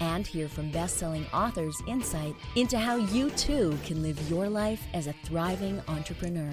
And 0.00 0.26
hear 0.26 0.48
from 0.48 0.70
best 0.70 0.96
selling 0.96 1.26
authors' 1.34 1.82
insight 1.86 2.34
into 2.56 2.78
how 2.78 2.96
you 2.96 3.28
too 3.32 3.78
can 3.84 4.02
live 4.02 4.18
your 4.30 4.48
life 4.48 4.82
as 4.94 5.06
a 5.06 5.12
thriving 5.24 5.82
entrepreneur. 5.88 6.50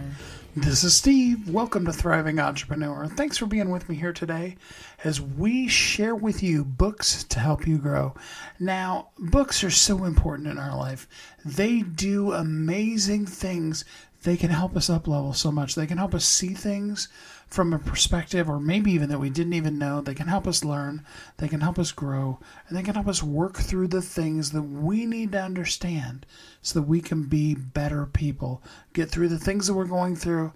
This 0.56 0.84
is 0.84 0.96
Steve. 0.96 1.50
Welcome 1.50 1.86
to 1.86 1.94
Thriving 1.94 2.40
Entrepreneur. 2.40 3.08
Thanks 3.08 3.38
for 3.38 3.46
being 3.46 3.70
with 3.70 3.88
me 3.88 3.96
here 3.96 4.12
today 4.12 4.58
as 5.06 5.22
we 5.22 5.70
share 5.70 6.14
with 6.14 6.44
you 6.44 6.66
books 6.66 7.24
to 7.24 7.40
help 7.40 7.66
you 7.66 7.78
grow. 7.78 8.16
Now, 8.60 9.10
books 9.18 9.64
are 9.64 9.72
so 9.72 10.04
important 10.04 10.50
in 10.50 10.58
our 10.58 10.76
life. 10.76 11.08
They 11.46 11.84
do 11.84 12.34
amazing 12.34 13.28
things 13.28 13.86
they 14.24 14.36
can 14.36 14.50
help 14.50 14.76
us 14.76 14.90
up 14.90 15.08
level 15.08 15.32
so 15.32 15.52
much. 15.52 15.76
They 15.76 15.88
can 15.88 15.98
help 15.98 16.14
us 16.14 16.26
see 16.26 16.54
things 16.54 17.08
from 17.48 17.74
a 17.74 17.80
perspective, 17.80 18.50
or 18.50 18.60
maybe 18.60 18.92
even 18.92 19.10
that 19.10 19.20
we 19.20 19.30
didn't 19.30 19.54
even 19.54 19.78
know. 19.78 20.02
They 20.02 20.14
can 20.14 20.28
help 20.28 20.48
us 20.48 20.64
learn, 20.64 21.06
they 21.38 21.48
can 21.48 21.62
help 21.62 21.80
us 21.80 21.92
grow, 21.92 22.40
and 22.68 22.78
they 22.78 22.84
can 22.84 22.96
help 22.96 23.08
us 23.08 23.24
work 23.24 23.58
through 23.58 23.88
the 23.88 24.02
things 24.02 24.52
that 24.52 24.64
we 24.64 25.06
need 25.06 25.32
to 25.32 25.42
understand 25.42 26.26
so 26.62 26.80
that 26.80 26.88
we 26.88 27.02
can 27.02 27.24
be 27.24 27.56
better 27.56 28.06
people, 28.06 28.62
get 28.94 29.10
through 29.10 29.30
the 29.30 29.40
things 29.40 29.68
that 29.68 29.74
we're 29.74 29.86
going 29.86 30.16
through, 30.16 30.54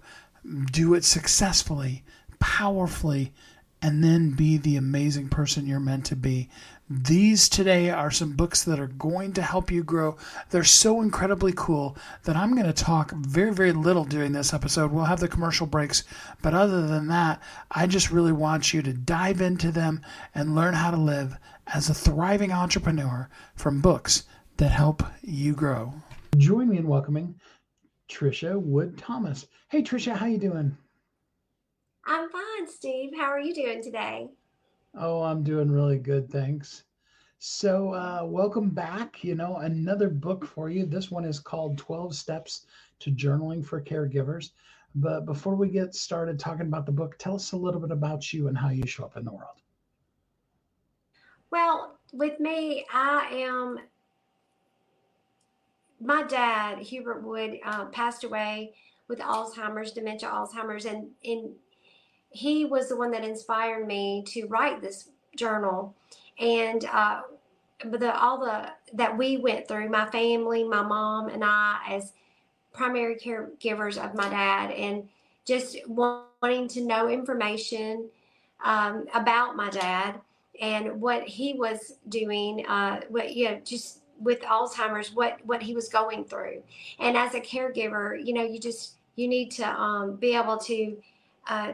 do 0.70 0.94
it 0.94 1.04
successfully, 1.04 2.04
powerfully, 2.38 3.32
and 3.80 4.04
then 4.04 4.30
be 4.30 4.56
the 4.58 4.76
amazing 4.76 5.28
person 5.28 5.66
you're 5.66 5.80
meant 5.80 6.06
to 6.06 6.16
be. 6.16 6.48
These 6.94 7.48
today 7.48 7.88
are 7.88 8.10
some 8.10 8.32
books 8.32 8.64
that 8.64 8.78
are 8.78 8.88
going 8.88 9.32
to 9.32 9.42
help 9.42 9.70
you 9.70 9.82
grow. 9.82 10.18
They're 10.50 10.62
so 10.62 11.00
incredibly 11.00 11.54
cool 11.56 11.96
that 12.24 12.36
I'm 12.36 12.54
going 12.54 12.66
to 12.66 12.72
talk 12.74 13.12
very, 13.12 13.50
very 13.50 13.72
little 13.72 14.04
during 14.04 14.32
this 14.32 14.52
episode. 14.52 14.92
We'll 14.92 15.06
have 15.06 15.20
the 15.20 15.26
commercial 15.26 15.66
breaks, 15.66 16.04
but 16.42 16.52
other 16.52 16.86
than 16.86 17.08
that, 17.08 17.40
I 17.70 17.86
just 17.86 18.10
really 18.10 18.32
want 18.32 18.74
you 18.74 18.82
to 18.82 18.92
dive 18.92 19.40
into 19.40 19.72
them 19.72 20.02
and 20.34 20.54
learn 20.54 20.74
how 20.74 20.90
to 20.90 20.98
live 20.98 21.38
as 21.68 21.88
a 21.88 21.94
thriving 21.94 22.52
entrepreneur 22.52 23.30
from 23.54 23.80
books 23.80 24.24
that 24.58 24.68
help 24.68 25.02
you 25.22 25.54
grow. 25.54 25.94
Join 26.36 26.68
me 26.68 26.76
in 26.76 26.86
welcoming 26.86 27.36
Tricia 28.10 28.60
Wood 28.60 28.98
Thomas. 28.98 29.46
Hey 29.70 29.82
Tricia, 29.82 30.14
how 30.14 30.26
you 30.26 30.36
doing? 30.36 30.76
I'm 32.04 32.28
fine, 32.28 32.68
Steve. 32.68 33.12
How 33.16 33.30
are 33.30 33.40
you 33.40 33.54
doing 33.54 33.82
today? 33.82 34.28
Oh, 34.94 35.22
I'm 35.22 35.42
doing 35.42 35.70
really 35.70 35.98
good, 35.98 36.30
thanks. 36.30 36.84
So, 37.38 37.94
uh, 37.94 38.24
welcome 38.24 38.70
back. 38.70 39.24
You 39.24 39.34
know, 39.34 39.56
another 39.56 40.08
book 40.08 40.46
for 40.46 40.68
you. 40.68 40.84
This 40.84 41.10
one 41.10 41.24
is 41.24 41.40
called 41.40 41.78
12 41.78 42.14
Steps 42.14 42.66
to 43.00 43.10
Journaling 43.10 43.64
for 43.64 43.80
Caregivers. 43.80 44.50
But 44.94 45.24
before 45.24 45.54
we 45.54 45.68
get 45.68 45.94
started 45.94 46.38
talking 46.38 46.66
about 46.66 46.84
the 46.84 46.92
book, 46.92 47.16
tell 47.18 47.34
us 47.34 47.52
a 47.52 47.56
little 47.56 47.80
bit 47.80 47.90
about 47.90 48.32
you 48.32 48.48
and 48.48 48.56
how 48.56 48.68
you 48.68 48.86
show 48.86 49.04
up 49.04 49.16
in 49.16 49.24
the 49.24 49.32
world. 49.32 49.56
Well, 51.50 51.98
with 52.12 52.38
me, 52.38 52.84
I 52.92 53.28
am. 53.32 53.78
My 56.00 56.24
dad, 56.24 56.78
Hubert 56.78 57.22
Wood, 57.22 57.58
uh, 57.64 57.86
passed 57.86 58.24
away 58.24 58.74
with 59.08 59.20
Alzheimer's, 59.20 59.92
dementia, 59.92 60.28
Alzheimer's, 60.28 60.84
and 60.84 61.10
in 61.22 61.54
he 62.32 62.64
was 62.64 62.88
the 62.88 62.96
one 62.96 63.10
that 63.12 63.24
inspired 63.24 63.86
me 63.86 64.24
to 64.28 64.46
write 64.46 64.80
this 64.80 65.08
journal. 65.36 65.94
And 66.38 66.84
uh, 66.86 67.22
the 67.90 68.16
all 68.18 68.38
the 68.38 68.70
that 68.94 69.16
we 69.16 69.36
went 69.36 69.66
through 69.66 69.88
my 69.88 70.08
family 70.10 70.64
my 70.64 70.82
mom 70.82 71.28
and 71.28 71.42
i 71.44 71.78
as 71.88 72.12
primary 72.72 73.16
caregivers 73.16 74.02
of 74.02 74.14
my 74.14 74.28
dad 74.28 74.70
and 74.70 75.08
just 75.44 75.76
wanting 75.88 76.68
to 76.68 76.80
know 76.80 77.08
information 77.08 78.08
um, 78.64 79.06
about 79.12 79.56
my 79.56 79.68
dad 79.70 80.20
and 80.60 81.00
what 81.00 81.24
he 81.24 81.54
was 81.54 81.96
doing 82.08 82.64
uh, 82.66 83.00
what 83.08 83.34
you 83.34 83.50
know 83.50 83.60
just 83.64 84.00
with 84.20 84.40
alzheimer's 84.42 85.12
what 85.12 85.38
what 85.44 85.62
he 85.62 85.74
was 85.74 85.88
going 85.88 86.24
through. 86.24 86.62
And 86.98 87.16
as 87.16 87.34
a 87.34 87.40
caregiver 87.40 88.24
you 88.24 88.32
know 88.32 88.44
you 88.44 88.58
just 88.58 88.94
you 89.16 89.28
need 89.28 89.50
to 89.52 89.68
um, 89.68 90.16
be 90.16 90.34
able 90.34 90.58
to 90.58 90.96
uh, 91.48 91.72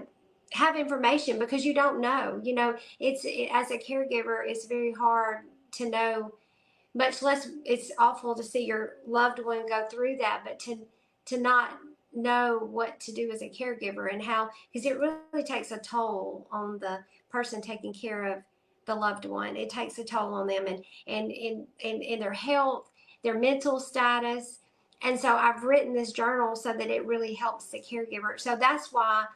have 0.53 0.77
information 0.77 1.39
because 1.39 1.65
you 1.65 1.75
don't 1.75 2.01
know. 2.01 2.41
You 2.43 2.55
know, 2.55 2.77
it's 2.99 3.25
it, 3.25 3.49
as 3.53 3.71
a 3.71 3.79
caregiver, 3.79 4.43
it's 4.45 4.67
very 4.67 4.93
hard 4.93 5.39
to 5.73 5.89
know. 5.89 6.35
Much 6.95 7.23
less, 7.23 7.49
it's 7.65 7.93
awful 7.99 8.35
to 8.35 8.43
see 8.43 8.65
your 8.65 8.95
loved 9.07 9.45
one 9.45 9.69
go 9.69 9.87
through 9.91 10.17
that, 10.17 10.43
but 10.45 10.59
to 10.61 10.79
to 11.27 11.39
not 11.39 11.79
know 12.15 12.59
what 12.59 12.99
to 13.01 13.13
do 13.13 13.31
as 13.31 13.43
a 13.43 13.49
caregiver 13.49 14.13
and 14.13 14.23
how 14.23 14.49
because 14.73 14.87
it 14.87 14.99
really 14.99 15.45
takes 15.45 15.71
a 15.71 15.79
toll 15.79 16.47
on 16.51 16.79
the 16.79 16.99
person 17.31 17.61
taking 17.61 17.93
care 17.93 18.25
of 18.25 18.43
the 18.87 18.95
loved 18.95 19.27
one. 19.27 19.57
It 19.57 19.69
takes 19.69 19.99
a 19.99 20.05
toll 20.05 20.35
on 20.35 20.47
them 20.47 20.67
and 20.67 20.83
and 21.07 21.31
in 21.31 21.67
in, 21.81 22.03
in 22.03 22.21
their 22.21 22.33
health, 22.33 22.91
their 23.23 23.39
mental 23.39 23.79
status. 23.79 24.61
And 25.03 25.19
so 25.19 25.37
I've 25.37 25.63
written 25.63 25.93
this 25.93 26.11
journal 26.11 26.57
so 26.57 26.73
that 26.73 26.91
it 26.91 27.07
really 27.07 27.35
helps 27.35 27.67
the 27.67 27.79
caregiver. 27.79 28.41
So 28.41 28.57
that's 28.57 28.93
why 28.93 29.27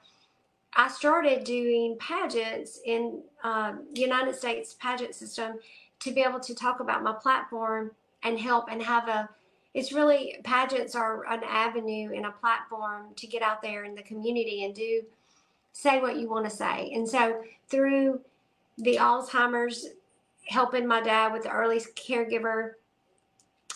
I 0.74 0.88
started 0.88 1.44
doing 1.44 1.96
pageants 1.98 2.80
in 2.84 3.22
um, 3.44 3.86
United 3.94 4.34
States 4.34 4.74
pageant 4.80 5.14
system 5.14 5.58
to 6.00 6.12
be 6.12 6.22
able 6.22 6.40
to 6.40 6.54
talk 6.54 6.80
about 6.80 7.02
my 7.02 7.12
platform 7.12 7.92
and 8.22 8.38
help 8.38 8.66
and 8.70 8.82
have 8.82 9.08
a 9.08 9.28
it's 9.74 9.92
really 9.92 10.36
pageants 10.44 10.94
are 10.94 11.24
an 11.30 11.42
avenue 11.44 12.12
and 12.14 12.26
a 12.26 12.30
platform 12.30 13.06
to 13.16 13.26
get 13.26 13.40
out 13.40 13.62
there 13.62 13.84
in 13.84 13.94
the 13.94 14.02
community 14.02 14.64
and 14.64 14.74
do 14.74 15.02
say 15.72 15.98
what 15.98 16.18
you 16.18 16.28
want 16.28 16.44
to 16.44 16.54
say. 16.54 16.92
And 16.94 17.08
so 17.08 17.42
through 17.68 18.20
the 18.76 18.96
alzheimer's 18.96 19.88
helping 20.46 20.86
my 20.86 21.00
dad 21.00 21.32
with 21.32 21.44
the 21.44 21.50
early 21.50 21.78
caregiver 21.78 22.72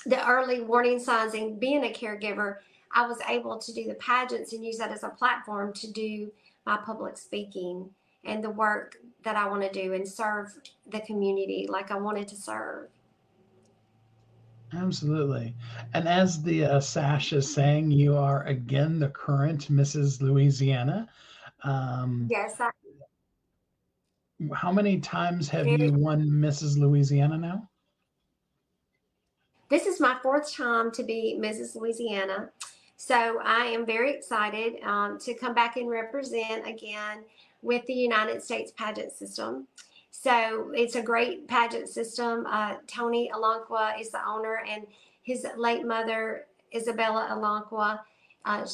the 0.05 0.29
early 0.29 0.61
warning 0.61 0.99
signs 0.99 1.35
and 1.35 1.59
being 1.59 1.85
a 1.85 1.93
caregiver 1.93 2.57
i 2.93 3.07
was 3.07 3.19
able 3.29 3.59
to 3.59 3.73
do 3.73 3.85
the 3.87 3.95
pageants 3.95 4.53
and 4.53 4.65
use 4.65 4.79
that 4.79 4.91
as 4.91 5.03
a 5.03 5.09
platform 5.09 5.73
to 5.73 5.91
do 5.93 6.31
my 6.67 6.77
public 6.77 7.17
speaking 7.17 7.89
and 8.25 8.43
the 8.43 8.51
work 8.51 8.97
that 9.23 9.37
I 9.37 9.49
want 9.49 9.63
to 9.63 9.71
do 9.71 9.95
and 9.95 10.07
serve 10.07 10.53
the 10.91 11.01
community 11.01 11.67
like 11.71 11.91
I 11.91 11.97
wanted 11.97 12.29
to 12.29 12.37
serve. 12.37 12.89
Absolutely. 14.73 15.55
And 15.95 16.09
as 16.09 16.43
the 16.43 16.65
uh, 16.65 16.81
sash 16.81 17.33
is 17.33 17.53
saying, 17.53 17.93
you 17.93 18.17
are 18.17 18.43
again 18.45 18.99
the 18.99 19.09
current 19.09 19.71
Mrs. 19.73 20.21
Louisiana. 20.21 21.09
Um, 21.63 22.27
yes. 22.31 22.61
I- 22.61 22.71
how 24.53 24.71
many 24.71 25.01
times 25.01 25.49
have 25.49 25.67
you 25.67 25.93
won 25.95 26.23
Mrs. 26.29 26.77
Louisiana 26.77 27.39
now? 27.39 27.67
This 29.71 29.87
is 29.87 29.99
my 29.99 30.19
fourth 30.23 30.53
time 30.53 30.91
to 30.93 31.03
be 31.03 31.39
Mrs. 31.41 31.75
Louisiana. 31.75 32.51
So 32.97 33.41
I 33.45 33.67
am 33.67 33.85
very 33.85 34.11
excited 34.13 34.83
um, 34.83 35.19
to 35.21 35.35
come 35.35 35.55
back 35.55 35.77
and 35.77 35.89
represent 35.89 36.67
again 36.67 37.25
with 37.63 37.85
the 37.87 37.93
United 37.93 38.43
States 38.43 38.73
pageant 38.77 39.13
system. 39.13 39.67
So 40.11 40.73
it's 40.75 40.97
a 40.97 41.03
great 41.03 41.47
pageant 41.47 41.89
system. 41.89 42.47
Uh, 42.49 42.77
Tony 42.87 43.31
Alankwa 43.35 44.01
is 44.01 44.11
the 44.11 44.27
owner, 44.27 44.63
and 44.67 44.87
his 45.23 45.47
late 45.57 45.85
mother, 45.85 46.47
Isabella 46.75 47.29
Alankwa, 47.31 48.01
uh, 48.47 48.67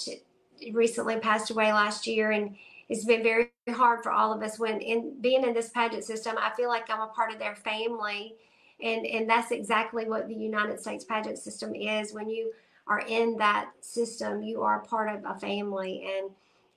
recently 0.72 1.16
passed 1.16 1.50
away 1.50 1.72
last 1.72 2.06
year. 2.06 2.30
And 2.30 2.56
it's 2.88 3.04
been 3.04 3.22
very 3.22 3.50
hard 3.70 4.04
for 4.04 4.12
all 4.12 4.32
of 4.32 4.42
us 4.42 4.58
when 4.58 4.80
in 4.80 5.20
being 5.20 5.42
in 5.42 5.52
this 5.52 5.70
pageant 5.70 6.04
system, 6.04 6.36
I 6.38 6.50
feel 6.54 6.68
like 6.68 6.88
I'm 6.88 7.00
a 7.00 7.08
part 7.08 7.32
of 7.32 7.40
their 7.40 7.56
family. 7.56 8.36
And, 8.80 9.04
and 9.04 9.28
that's 9.28 9.50
exactly 9.50 10.04
what 10.04 10.28
the 10.28 10.34
United 10.34 10.80
States 10.80 11.04
pageant 11.04 11.38
system 11.38 11.74
is. 11.74 12.12
When 12.12 12.28
you 12.28 12.52
are 12.92 13.04
in 13.08 13.36
that 13.38 13.70
system, 13.80 14.42
you 14.42 14.62
are 14.62 14.80
part 14.80 15.14
of 15.14 15.24
a 15.24 15.38
family. 15.38 16.06
And 16.14 16.30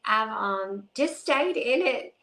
I've 0.06 0.30
um, 0.30 0.84
just 0.96 1.20
stayed 1.20 1.58
in 1.58 1.86
it. 1.86 2.14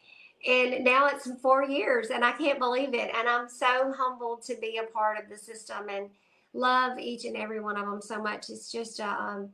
And 0.45 0.83
now 0.83 1.07
it's 1.07 1.29
four 1.41 1.63
years, 1.63 2.09
and 2.09 2.25
I 2.25 2.33
can't 2.33 2.59
believe 2.59 2.93
it. 2.93 3.11
And 3.15 3.29
I'm 3.29 3.47
so 3.47 3.93
humbled 3.95 4.41
to 4.43 4.55
be 4.55 4.77
a 4.77 4.91
part 4.91 5.17
of 5.17 5.29
the 5.29 5.37
system 5.37 5.87
and 5.89 6.09
love 6.53 6.99
each 6.99 7.23
and 7.23 7.37
every 7.37 7.61
one 7.61 7.77
of 7.77 7.85
them 7.85 8.01
so 8.01 8.21
much. 8.21 8.49
It's 8.49 8.69
just 8.69 8.99
a 8.99 9.07
um, 9.07 9.49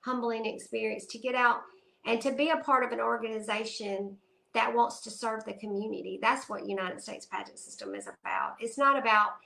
humbling 0.00 0.44
experience 0.44 1.06
to 1.06 1.18
get 1.18 1.34
out 1.34 1.60
and 2.04 2.20
to 2.20 2.32
be 2.32 2.50
a 2.50 2.58
part 2.58 2.84
of 2.84 2.92
an 2.92 3.00
organization 3.00 4.16
that 4.52 4.74
wants 4.74 5.00
to 5.00 5.10
serve 5.10 5.44
the 5.44 5.54
community. 5.54 6.18
That's 6.20 6.50
what 6.50 6.68
United 6.68 7.00
States 7.00 7.26
Pageant 7.26 7.58
System 7.58 7.94
is 7.94 8.06
about. 8.06 8.56
It's 8.60 8.76
not 8.76 8.98
about 8.98 9.36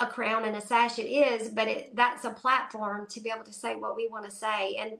a 0.00 0.06
crown 0.06 0.44
and 0.44 0.56
a 0.56 0.60
sash 0.60 0.98
it 0.98 1.06
is 1.06 1.50
but 1.50 1.68
it 1.68 1.94
that's 1.94 2.24
a 2.24 2.30
platform 2.30 3.06
to 3.10 3.20
be 3.20 3.30
able 3.30 3.44
to 3.44 3.52
say 3.52 3.76
what 3.76 3.96
we 3.96 4.08
want 4.08 4.24
to 4.24 4.30
say. 4.30 4.76
And 4.80 4.92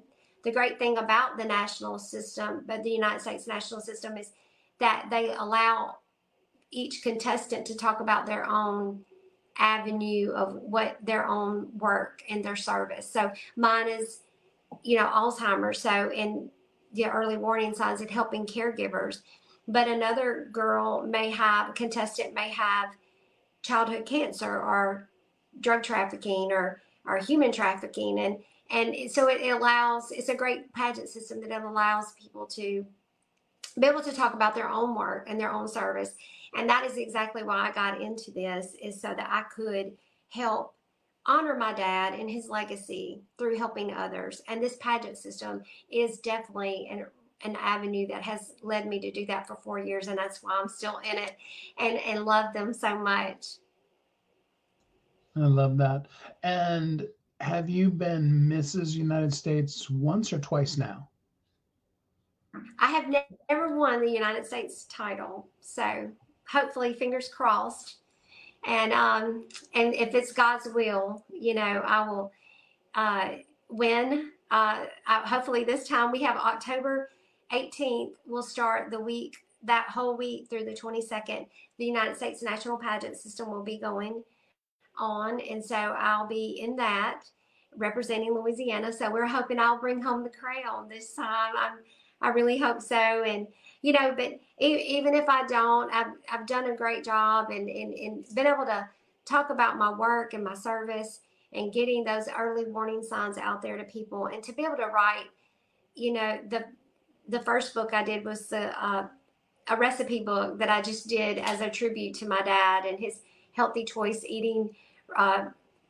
the 0.44 0.52
great 0.52 0.78
thing 0.78 0.98
about 0.98 1.36
the 1.38 1.44
national 1.44 1.98
system 1.98 2.64
but 2.66 2.82
the 2.82 2.90
united 2.90 3.20
states 3.20 3.46
national 3.46 3.80
system 3.80 4.16
is 4.16 4.32
that 4.78 5.06
they 5.10 5.32
allow 5.34 5.96
each 6.70 7.02
contestant 7.02 7.66
to 7.66 7.76
talk 7.76 8.00
about 8.00 8.26
their 8.26 8.46
own 8.46 9.04
avenue 9.58 10.32
of 10.32 10.54
what 10.54 10.96
their 11.02 11.26
own 11.26 11.68
work 11.78 12.22
and 12.28 12.44
their 12.44 12.56
service. 12.56 13.08
So 13.10 13.30
mine 13.56 13.88
is 13.88 14.20
you 14.82 14.96
know 14.96 15.06
alzheimer's. 15.06 15.78
So 15.78 16.10
in 16.12 16.50
the 16.92 17.06
early 17.06 17.36
warning 17.36 17.74
signs 17.74 18.00
and 18.00 18.10
helping 18.10 18.46
caregivers. 18.46 19.22
But 19.68 19.86
another 19.86 20.48
girl 20.50 21.02
may 21.06 21.30
have 21.30 21.74
contestant 21.74 22.34
may 22.34 22.48
have 22.50 22.90
childhood 23.62 24.06
cancer 24.06 24.60
or 24.60 25.08
drug 25.60 25.82
trafficking 25.82 26.52
or 26.52 26.80
or 27.06 27.18
human 27.18 27.52
trafficking. 27.52 28.18
And 28.20 28.38
and 28.70 29.10
so 29.10 29.28
it, 29.28 29.40
allows 29.50 30.12
it's 30.12 30.28
a 30.28 30.34
great 30.34 30.72
pageant 30.72 31.08
system 31.08 31.40
that 31.48 31.62
allows 31.62 32.12
people 32.12 32.46
to 32.46 32.86
be 33.78 33.86
able 33.86 34.02
to 34.02 34.12
talk 34.12 34.34
about 34.34 34.54
their 34.54 34.68
own 34.68 34.94
work 34.94 35.26
and 35.28 35.40
their 35.40 35.52
own 35.52 35.68
service. 35.68 36.14
And 36.54 36.68
that 36.68 36.84
is 36.84 36.96
exactly 36.96 37.42
why 37.42 37.68
i 37.68 37.72
got 37.72 38.00
into 38.00 38.30
this 38.32 38.74
is 38.82 39.00
so 39.00 39.08
that 39.08 39.28
i 39.30 39.42
could 39.54 39.92
help 40.28 40.74
honor 41.26 41.54
my 41.54 41.72
dad 41.72 42.14
and 42.14 42.30
his 42.30 42.48
legacy 42.48 43.22
through 43.38 43.56
helping 43.56 43.92
others. 43.92 44.42
And 44.48 44.62
this 44.62 44.76
pageant 44.78 45.18
system 45.18 45.62
is 45.90 46.18
definitely 46.18 46.88
an 46.90 47.06
an 47.42 47.56
avenue 47.58 48.06
that 48.08 48.22
has 48.22 48.52
led 48.62 48.86
me 48.86 49.00
to 49.00 49.10
do 49.10 49.24
that 49.26 49.46
for 49.46 49.56
four 49.56 49.78
years 49.78 50.08
and 50.08 50.18
that's 50.18 50.42
why 50.42 50.58
i'm 50.60 50.68
still 50.68 50.98
in 50.98 51.18
it 51.18 51.36
and 51.78 51.98
and 51.98 52.24
love 52.24 52.52
them 52.52 52.72
so 52.72 52.98
much. 52.98 53.46
I 55.36 55.46
love 55.46 55.78
that. 55.78 56.06
And 56.42 57.06
have 57.40 57.70
you 57.70 57.90
been 57.90 58.48
mrs 58.48 58.94
united 58.94 59.32
states 59.32 59.88
once 59.88 60.32
or 60.32 60.38
twice 60.38 60.76
now? 60.76 61.08
I 62.78 62.90
have 62.90 63.08
never 63.48 63.76
won 63.76 64.00
the 64.00 64.10
united 64.10 64.44
states 64.46 64.84
title 64.90 65.48
so 65.60 66.10
hopefully 66.48 66.92
fingers 66.92 67.28
crossed. 67.28 67.96
And 68.66 68.92
um 68.92 69.48
and 69.74 69.94
if 69.94 70.14
it's 70.14 70.32
god's 70.32 70.68
will 70.74 71.24
you 71.32 71.54
know 71.54 71.82
i 71.86 72.06
will 72.06 72.32
uh 72.94 73.30
win. 73.70 74.32
Uh 74.50 74.84
I, 75.06 75.20
hopefully 75.26 75.64
this 75.64 75.88
time 75.88 76.10
we 76.10 76.22
have 76.22 76.36
october 76.36 77.08
18th 77.52 78.12
will 78.26 78.42
start 78.42 78.90
the 78.90 79.00
week, 79.00 79.38
that 79.64 79.88
whole 79.88 80.16
week 80.16 80.48
through 80.48 80.64
the 80.64 80.72
22nd. 80.72 81.46
The 81.78 81.84
United 81.84 82.16
States 82.16 82.42
National 82.42 82.76
Pageant 82.76 83.16
System 83.16 83.50
will 83.50 83.62
be 83.62 83.78
going 83.78 84.22
on. 84.98 85.40
And 85.40 85.64
so 85.64 85.74
I'll 85.74 86.26
be 86.26 86.60
in 86.60 86.76
that 86.76 87.22
representing 87.76 88.34
Louisiana. 88.34 88.92
So 88.92 89.10
we're 89.10 89.26
hoping 89.26 89.58
I'll 89.58 89.80
bring 89.80 90.02
home 90.02 90.22
the 90.22 90.30
crown 90.30 90.88
this 90.88 91.14
time. 91.14 91.54
I'm, 91.58 91.78
I 92.20 92.28
really 92.28 92.58
hope 92.58 92.82
so. 92.82 92.96
And, 92.96 93.46
you 93.82 93.92
know, 93.92 94.14
but 94.16 94.38
even 94.58 95.14
if 95.14 95.28
I 95.28 95.46
don't, 95.46 95.92
I've, 95.92 96.12
I've 96.30 96.46
done 96.46 96.70
a 96.70 96.76
great 96.76 97.04
job 97.04 97.50
and, 97.50 97.68
and, 97.68 97.94
and 97.94 98.34
been 98.34 98.46
able 98.46 98.66
to 98.66 98.88
talk 99.24 99.50
about 99.50 99.78
my 99.78 99.92
work 99.92 100.34
and 100.34 100.44
my 100.44 100.54
service 100.54 101.20
and 101.52 101.72
getting 101.72 102.04
those 102.04 102.28
early 102.38 102.66
warning 102.66 103.02
signs 103.02 103.38
out 103.38 103.62
there 103.62 103.76
to 103.76 103.84
people 103.84 104.26
and 104.26 104.42
to 104.42 104.52
be 104.52 104.64
able 104.64 104.76
to 104.76 104.86
write, 104.86 105.26
you 105.94 106.12
know, 106.12 106.38
the 106.48 106.64
the 107.30 107.40
first 107.40 107.74
book 107.74 107.94
I 107.94 108.02
did 108.02 108.24
was 108.24 108.48
the, 108.48 108.72
uh, 108.84 109.06
a 109.68 109.76
recipe 109.76 110.20
book 110.20 110.58
that 110.58 110.68
I 110.68 110.82
just 110.82 111.08
did 111.08 111.38
as 111.38 111.60
a 111.60 111.70
tribute 111.70 112.14
to 112.16 112.28
my 112.28 112.40
dad 112.42 112.84
and 112.84 112.98
his 112.98 113.20
healthy 113.52 113.84
choice 113.84 114.24
eating. 114.26 114.70
Uh, 115.16 115.46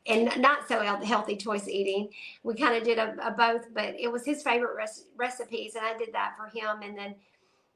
and 0.07 0.35
not 0.41 0.67
so 0.67 0.81
healthy 0.81 1.35
choice 1.35 1.67
eating. 1.67 2.09
We 2.43 2.55
kind 2.55 2.75
of 2.75 2.83
did 2.83 2.97
a, 2.97 3.15
a, 3.21 3.31
both, 3.31 3.71
but 3.73 3.93
it 3.99 4.11
was 4.11 4.25
his 4.25 4.41
favorite 4.41 4.75
res- 4.75 5.05
recipes, 5.15 5.75
and 5.75 5.85
I 5.85 5.95
did 5.95 6.11
that 6.13 6.35
for 6.37 6.47
him. 6.47 6.81
And 6.81 6.97
then 6.97 7.15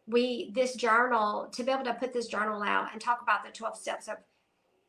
we 0.07 0.51
this 0.55 0.75
journal 0.75 1.47
to 1.51 1.63
be 1.63 1.71
able 1.71 1.83
to 1.83 1.93
put 1.93 2.13
this 2.13 2.27
journal 2.27 2.63
out 2.63 2.89
and 2.91 3.01
talk 3.01 3.21
about 3.21 3.45
the 3.45 3.51
twelve 3.51 3.77
steps 3.77 4.07
of 4.07 4.17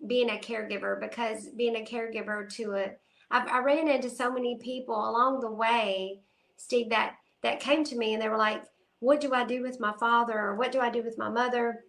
being 0.06 0.31
a 0.31 0.38
caregiver 0.38 0.99
because 1.00 1.49
being 1.49 1.76
a 1.76 1.84
caregiver 1.84 2.49
to 2.55 2.73
a 2.75 2.93
I've, 3.31 3.49
I 3.49 3.58
ran 3.58 3.88
into 3.88 4.08
so 4.08 4.31
many 4.31 4.56
people 4.56 4.94
along 4.94 5.40
the 5.40 5.50
way, 5.50 6.20
Steve, 6.56 6.90
that 6.90 7.17
that 7.42 7.60
came 7.60 7.84
to 7.84 7.96
me 7.96 8.14
and 8.14 8.22
they 8.22 8.28
were 8.28 8.36
like, 8.36 8.62
What 9.00 9.20
do 9.20 9.32
I 9.34 9.44
do 9.44 9.62
with 9.62 9.80
my 9.80 9.92
father? 9.98 10.38
Or 10.38 10.56
what 10.56 10.72
do 10.72 10.80
I 10.80 10.90
do 10.90 11.02
with 11.02 11.18
my 11.18 11.28
mother? 11.28 11.84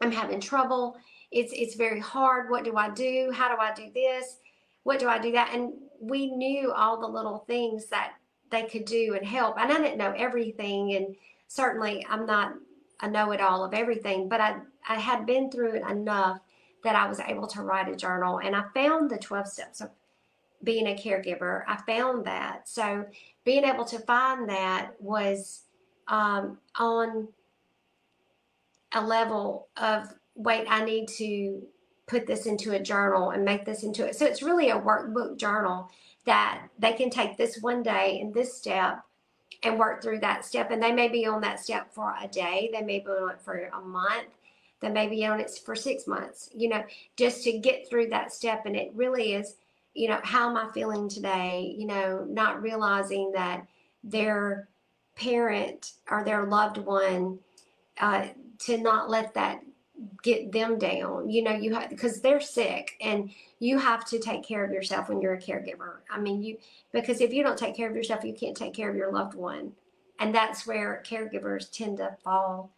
I'm 0.00 0.12
having 0.12 0.40
trouble. 0.40 0.96
It's 1.30 1.52
it's 1.54 1.76
very 1.76 2.00
hard. 2.00 2.50
What 2.50 2.64
do 2.64 2.76
I 2.76 2.90
do? 2.90 3.30
How 3.32 3.54
do 3.54 3.60
I 3.60 3.72
do 3.72 3.90
this? 3.94 4.38
What 4.82 4.98
do 4.98 5.08
I 5.08 5.18
do 5.18 5.32
that? 5.32 5.54
And 5.54 5.72
we 6.00 6.34
knew 6.34 6.72
all 6.72 7.00
the 7.00 7.06
little 7.06 7.44
things 7.46 7.86
that 7.86 8.14
they 8.50 8.64
could 8.64 8.84
do 8.84 9.14
and 9.14 9.26
help. 9.26 9.58
And 9.58 9.72
I 9.72 9.78
didn't 9.78 9.98
know 9.98 10.12
everything. 10.16 10.94
And 10.94 11.14
certainly 11.46 12.04
I'm 12.10 12.26
not 12.26 12.54
a 13.00 13.08
know-it-all 13.08 13.64
of 13.64 13.74
everything, 13.74 14.28
but 14.28 14.40
I 14.40 14.56
I 14.88 14.96
had 14.96 15.26
been 15.26 15.50
through 15.50 15.74
it 15.76 15.88
enough 15.88 16.38
that 16.82 16.96
I 16.96 17.06
was 17.06 17.20
able 17.20 17.46
to 17.48 17.62
write 17.62 17.88
a 17.88 17.96
journal. 17.96 18.40
And 18.40 18.56
I 18.56 18.64
found 18.74 19.10
the 19.10 19.18
12 19.18 19.46
steps 19.46 19.80
of 19.80 19.90
being 20.64 20.86
a 20.86 20.94
caregiver. 20.94 21.62
I 21.66 21.76
found 21.86 22.24
that. 22.26 22.68
So 22.68 23.06
being 23.44 23.64
able 23.64 23.84
to 23.86 23.98
find 24.00 24.48
that 24.48 24.92
was 25.00 25.62
um, 26.08 26.58
on 26.76 27.28
a 28.92 29.04
level 29.04 29.68
of 29.76 30.14
wait, 30.34 30.66
I 30.68 30.84
need 30.84 31.08
to 31.18 31.62
put 32.06 32.26
this 32.26 32.46
into 32.46 32.72
a 32.72 32.80
journal 32.80 33.30
and 33.30 33.44
make 33.44 33.64
this 33.64 33.82
into 33.82 34.06
it. 34.06 34.16
So 34.16 34.26
it's 34.26 34.42
really 34.42 34.70
a 34.70 34.78
workbook 34.78 35.38
journal 35.38 35.90
that 36.24 36.68
they 36.78 36.92
can 36.92 37.10
take 37.10 37.36
this 37.36 37.58
one 37.60 37.82
day 37.82 38.18
and 38.20 38.32
this 38.32 38.56
step 38.56 39.02
and 39.62 39.78
work 39.78 40.02
through 40.02 40.20
that 40.20 40.44
step. 40.44 40.70
And 40.70 40.82
they 40.82 40.92
may 40.92 41.08
be 41.08 41.26
on 41.26 41.40
that 41.42 41.60
step 41.60 41.92
for 41.92 42.14
a 42.20 42.28
day, 42.28 42.70
they 42.72 42.82
may 42.82 43.00
be 43.00 43.06
on 43.06 43.30
it 43.30 43.40
for 43.40 43.70
a 43.72 43.80
month, 43.80 44.28
they 44.80 44.88
may 44.90 45.06
be 45.06 45.24
on 45.24 45.40
it 45.40 45.50
for 45.64 45.74
six 45.74 46.06
months, 46.06 46.50
you 46.54 46.68
know, 46.68 46.84
just 47.16 47.44
to 47.44 47.58
get 47.58 47.88
through 47.88 48.08
that 48.08 48.32
step. 48.32 48.66
And 48.66 48.76
it 48.76 48.90
really 48.94 49.34
is 49.34 49.56
you 49.94 50.08
know, 50.08 50.20
how 50.22 50.48
am 50.48 50.56
I 50.56 50.70
feeling 50.72 51.08
today? 51.08 51.74
You 51.76 51.86
know, 51.86 52.26
not 52.28 52.62
realizing 52.62 53.32
that 53.32 53.66
their 54.02 54.68
parent 55.16 55.92
or 56.10 56.24
their 56.24 56.44
loved 56.44 56.78
one, 56.78 57.38
uh, 58.00 58.28
to 58.60 58.78
not 58.78 59.10
let 59.10 59.34
that 59.34 59.62
get 60.22 60.52
them 60.52 60.78
down. 60.78 61.28
You 61.28 61.42
know, 61.42 61.52
you 61.52 61.74
have 61.74 61.90
because 61.90 62.20
they're 62.20 62.40
sick 62.40 62.92
and 63.00 63.30
you 63.58 63.78
have 63.78 64.04
to 64.06 64.18
take 64.18 64.42
care 64.42 64.64
of 64.64 64.72
yourself 64.72 65.08
when 65.08 65.20
you're 65.20 65.34
a 65.34 65.40
caregiver. 65.40 65.98
I 66.10 66.18
mean, 66.18 66.42
you 66.42 66.58
because 66.92 67.20
if 67.20 67.32
you 67.32 67.42
don't 67.42 67.58
take 67.58 67.76
care 67.76 67.88
of 67.88 67.96
yourself, 67.96 68.24
you 68.24 68.32
can't 68.32 68.56
take 68.56 68.74
care 68.74 68.90
of 68.90 68.96
your 68.96 69.12
loved 69.12 69.34
one. 69.34 69.72
And 70.18 70.34
that's 70.34 70.66
where 70.66 71.02
caregivers 71.06 71.70
tend 71.70 71.98
to 71.98 72.16
fall, 72.22 72.70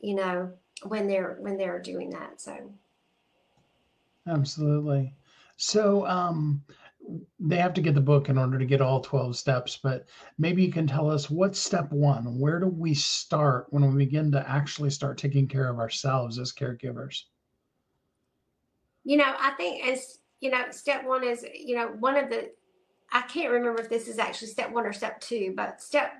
you 0.00 0.14
know, 0.14 0.52
when 0.84 1.06
they're 1.06 1.36
when 1.40 1.56
they're 1.56 1.80
doing 1.80 2.10
that. 2.10 2.40
So 2.40 2.56
Absolutely. 4.26 5.14
So 5.58 6.06
um, 6.06 6.62
they 7.40 7.56
have 7.56 7.74
to 7.74 7.80
get 7.80 7.96
the 7.96 8.00
book 8.00 8.28
in 8.28 8.38
order 8.38 8.58
to 8.58 8.64
get 8.64 8.80
all 8.80 9.00
12 9.00 9.36
steps, 9.36 9.76
but 9.82 10.06
maybe 10.38 10.62
you 10.62 10.72
can 10.72 10.86
tell 10.86 11.10
us 11.10 11.28
what's 11.28 11.58
step 11.58 11.90
one? 11.90 12.38
Where 12.38 12.60
do 12.60 12.66
we 12.66 12.94
start 12.94 13.66
when 13.70 13.82
we 13.82 14.04
begin 14.04 14.30
to 14.32 14.48
actually 14.48 14.90
start 14.90 15.18
taking 15.18 15.48
care 15.48 15.68
of 15.68 15.80
ourselves 15.80 16.38
as 16.38 16.52
caregivers? 16.52 17.24
You 19.02 19.16
know, 19.16 19.34
I 19.36 19.50
think 19.56 19.84
as, 19.84 20.18
you 20.40 20.50
know, 20.50 20.62
step 20.70 21.04
one 21.04 21.24
is, 21.24 21.44
you 21.52 21.74
know, 21.74 21.88
one 21.98 22.16
of 22.16 22.30
the, 22.30 22.52
I 23.10 23.22
can't 23.22 23.52
remember 23.52 23.82
if 23.82 23.88
this 23.88 24.06
is 24.06 24.20
actually 24.20 24.48
step 24.48 24.70
one 24.70 24.86
or 24.86 24.92
step 24.92 25.20
two, 25.20 25.54
but 25.56 25.82
step, 25.82 26.12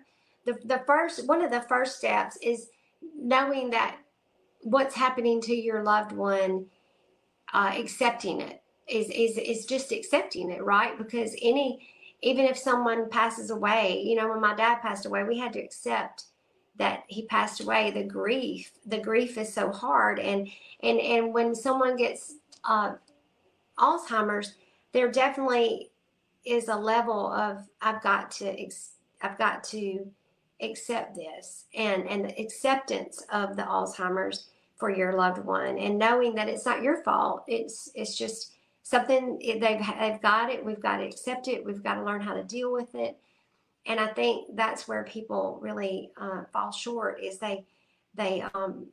the, 0.46 0.58
the 0.64 0.82
first, 0.84 1.28
one 1.28 1.44
of 1.44 1.52
the 1.52 1.60
first 1.60 1.98
steps 1.98 2.36
is 2.42 2.70
knowing 3.16 3.70
that 3.70 3.98
what's 4.62 4.96
happening 4.96 5.40
to 5.42 5.54
your 5.54 5.84
loved 5.84 6.10
one, 6.10 6.66
uh, 7.52 7.72
accepting 7.76 8.40
it 8.40 8.62
is 8.88 9.08
is 9.10 9.38
is 9.38 9.66
just 9.66 9.92
accepting 9.92 10.50
it, 10.50 10.64
right? 10.64 10.96
Because 10.98 11.34
any 11.42 11.88
even 12.22 12.44
if 12.44 12.58
someone 12.58 13.08
passes 13.10 13.50
away, 13.50 14.02
you 14.02 14.16
know, 14.16 14.28
when 14.28 14.40
my 14.40 14.54
dad 14.54 14.80
passed 14.80 15.06
away, 15.06 15.22
we 15.24 15.38
had 15.38 15.52
to 15.52 15.60
accept 15.60 16.24
that 16.76 17.04
he 17.08 17.26
passed 17.26 17.60
away. 17.60 17.90
The 17.90 18.04
grief, 18.04 18.72
the 18.86 18.98
grief 18.98 19.36
is 19.38 19.52
so 19.52 19.70
hard, 19.70 20.18
and 20.18 20.48
and 20.82 21.00
and 21.00 21.34
when 21.34 21.54
someone 21.54 21.96
gets 21.96 22.36
uh, 22.64 22.94
Alzheimer's, 23.78 24.54
there 24.92 25.10
definitely 25.10 25.90
is 26.44 26.68
a 26.68 26.76
level 26.76 27.32
of 27.32 27.68
I've 27.82 28.02
got 28.02 28.30
to 28.32 28.60
ex- 28.60 28.92
I've 29.22 29.38
got 29.38 29.64
to 29.64 30.10
accept 30.60 31.14
this 31.14 31.66
and 31.74 32.08
and 32.08 32.24
the 32.24 32.40
acceptance 32.40 33.22
of 33.32 33.56
the 33.56 33.62
Alzheimer's 33.62 34.48
for 34.76 34.90
your 34.90 35.12
loved 35.14 35.44
one 35.44 35.78
and 35.78 35.98
knowing 35.98 36.34
that 36.36 36.48
it's 36.48 36.66
not 36.66 36.82
your 36.82 37.02
fault. 37.02 37.44
It's 37.46 37.90
it's 37.94 38.16
just 38.16 38.57
something 38.82 39.38
they've 39.38 39.60
they've 40.00 40.22
got 40.22 40.50
it. 40.50 40.64
We've 40.64 40.80
got 40.80 40.98
to 40.98 41.04
accept 41.04 41.48
it. 41.48 41.64
We've 41.64 41.82
got 41.82 41.94
to 41.94 42.04
learn 42.04 42.20
how 42.20 42.34
to 42.34 42.44
deal 42.44 42.72
with 42.72 42.94
it. 42.94 43.18
And 43.86 43.98
I 43.98 44.08
think 44.08 44.56
that's 44.56 44.86
where 44.86 45.04
people 45.04 45.58
really 45.62 46.10
uh, 46.20 46.44
fall 46.52 46.72
short 46.72 47.22
is 47.22 47.38
they 47.38 47.64
they 48.14 48.44
um, 48.54 48.88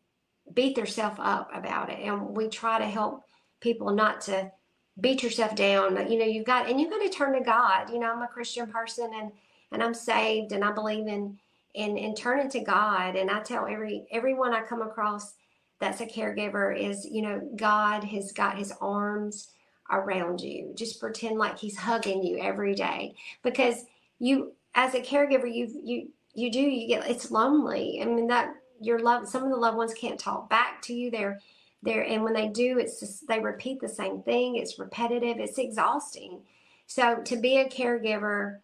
beat 0.54 0.76
themselves 0.76 1.18
up 1.20 1.50
about 1.54 1.90
it. 1.90 2.00
And 2.00 2.36
we 2.36 2.48
try 2.48 2.80
to 2.80 2.86
help 2.86 3.24
people 3.60 3.92
not 3.92 4.22
to 4.22 4.52
beat 5.00 5.24
yourself 5.24 5.56
down. 5.56 5.96
But, 5.96 6.10
you 6.10 6.20
know, 6.20 6.26
you've 6.26 6.46
got 6.46 6.70
and 6.70 6.80
you've 6.80 6.92
got 6.92 7.02
to 7.02 7.10
turn 7.10 7.34
to 7.34 7.42
God. 7.42 7.90
You 7.90 8.00
know, 8.00 8.12
I'm 8.12 8.22
a 8.22 8.28
Christian 8.28 8.68
person 8.68 9.12
and 9.14 9.32
and 9.72 9.84
I'm 9.84 9.94
saved 9.94 10.52
and 10.52 10.64
I 10.64 10.72
believe 10.72 11.08
in 11.08 11.38
in 11.74 11.98
in 11.98 12.16
turning 12.16 12.50
to 12.52 12.60
God. 12.62 13.16
And 13.16 13.30
I 13.30 13.42
tell 13.42 13.68
every 13.68 14.06
everyone 14.12 14.54
I 14.54 14.62
come 14.62 14.82
across 14.82 15.34
that's 15.80 16.00
a 16.00 16.06
caregiver 16.06 16.78
is, 16.78 17.06
you 17.06 17.22
know, 17.22 17.42
God 17.58 18.04
has 18.06 18.32
got 18.32 18.58
his 18.58 18.72
arms 18.80 19.50
around 19.92 20.42
you. 20.42 20.74
Just 20.76 21.00
pretend 21.00 21.38
like 21.38 21.60
he's 21.60 21.78
hugging 21.78 22.24
you 22.24 22.40
every 22.40 22.76
day. 22.76 23.16
Because 23.44 23.86
you 24.20 24.54
as 24.74 24.94
a 24.94 25.02
caregiver, 25.02 25.54
you 25.54 25.68
you 25.84 26.10
you 26.34 26.52
do, 26.52 26.62
you 26.62 26.88
get 26.88 27.10
it's 27.10 27.32
lonely. 27.32 28.00
I 28.02 28.06
mean 28.06 28.28
that 28.28 28.56
your 28.82 29.00
love 29.00 29.28
some 29.28 29.44
of 29.44 29.50
the 29.50 29.56
loved 29.56 29.78
ones 29.78 29.94
can't 29.94 30.20
talk 30.20 30.50
back 30.50 30.82
to 30.84 30.94
you. 30.94 31.12
They're 31.12 31.40
there 31.86 32.02
and 32.02 32.24
when 32.24 32.34
they 32.34 32.48
do 32.48 32.80
it's 32.80 33.00
just 33.00 33.28
they 33.28 33.40
repeat 33.40 33.80
the 33.80 33.88
same 33.88 34.22
thing 34.24 34.56
it's 34.56 34.80
repetitive 34.80 35.38
it's 35.40 35.60
exhausting 35.60 36.42
so 36.88 37.22
to 37.24 37.38
be 37.38 37.58
a 37.58 37.70
caregiver 37.70 38.58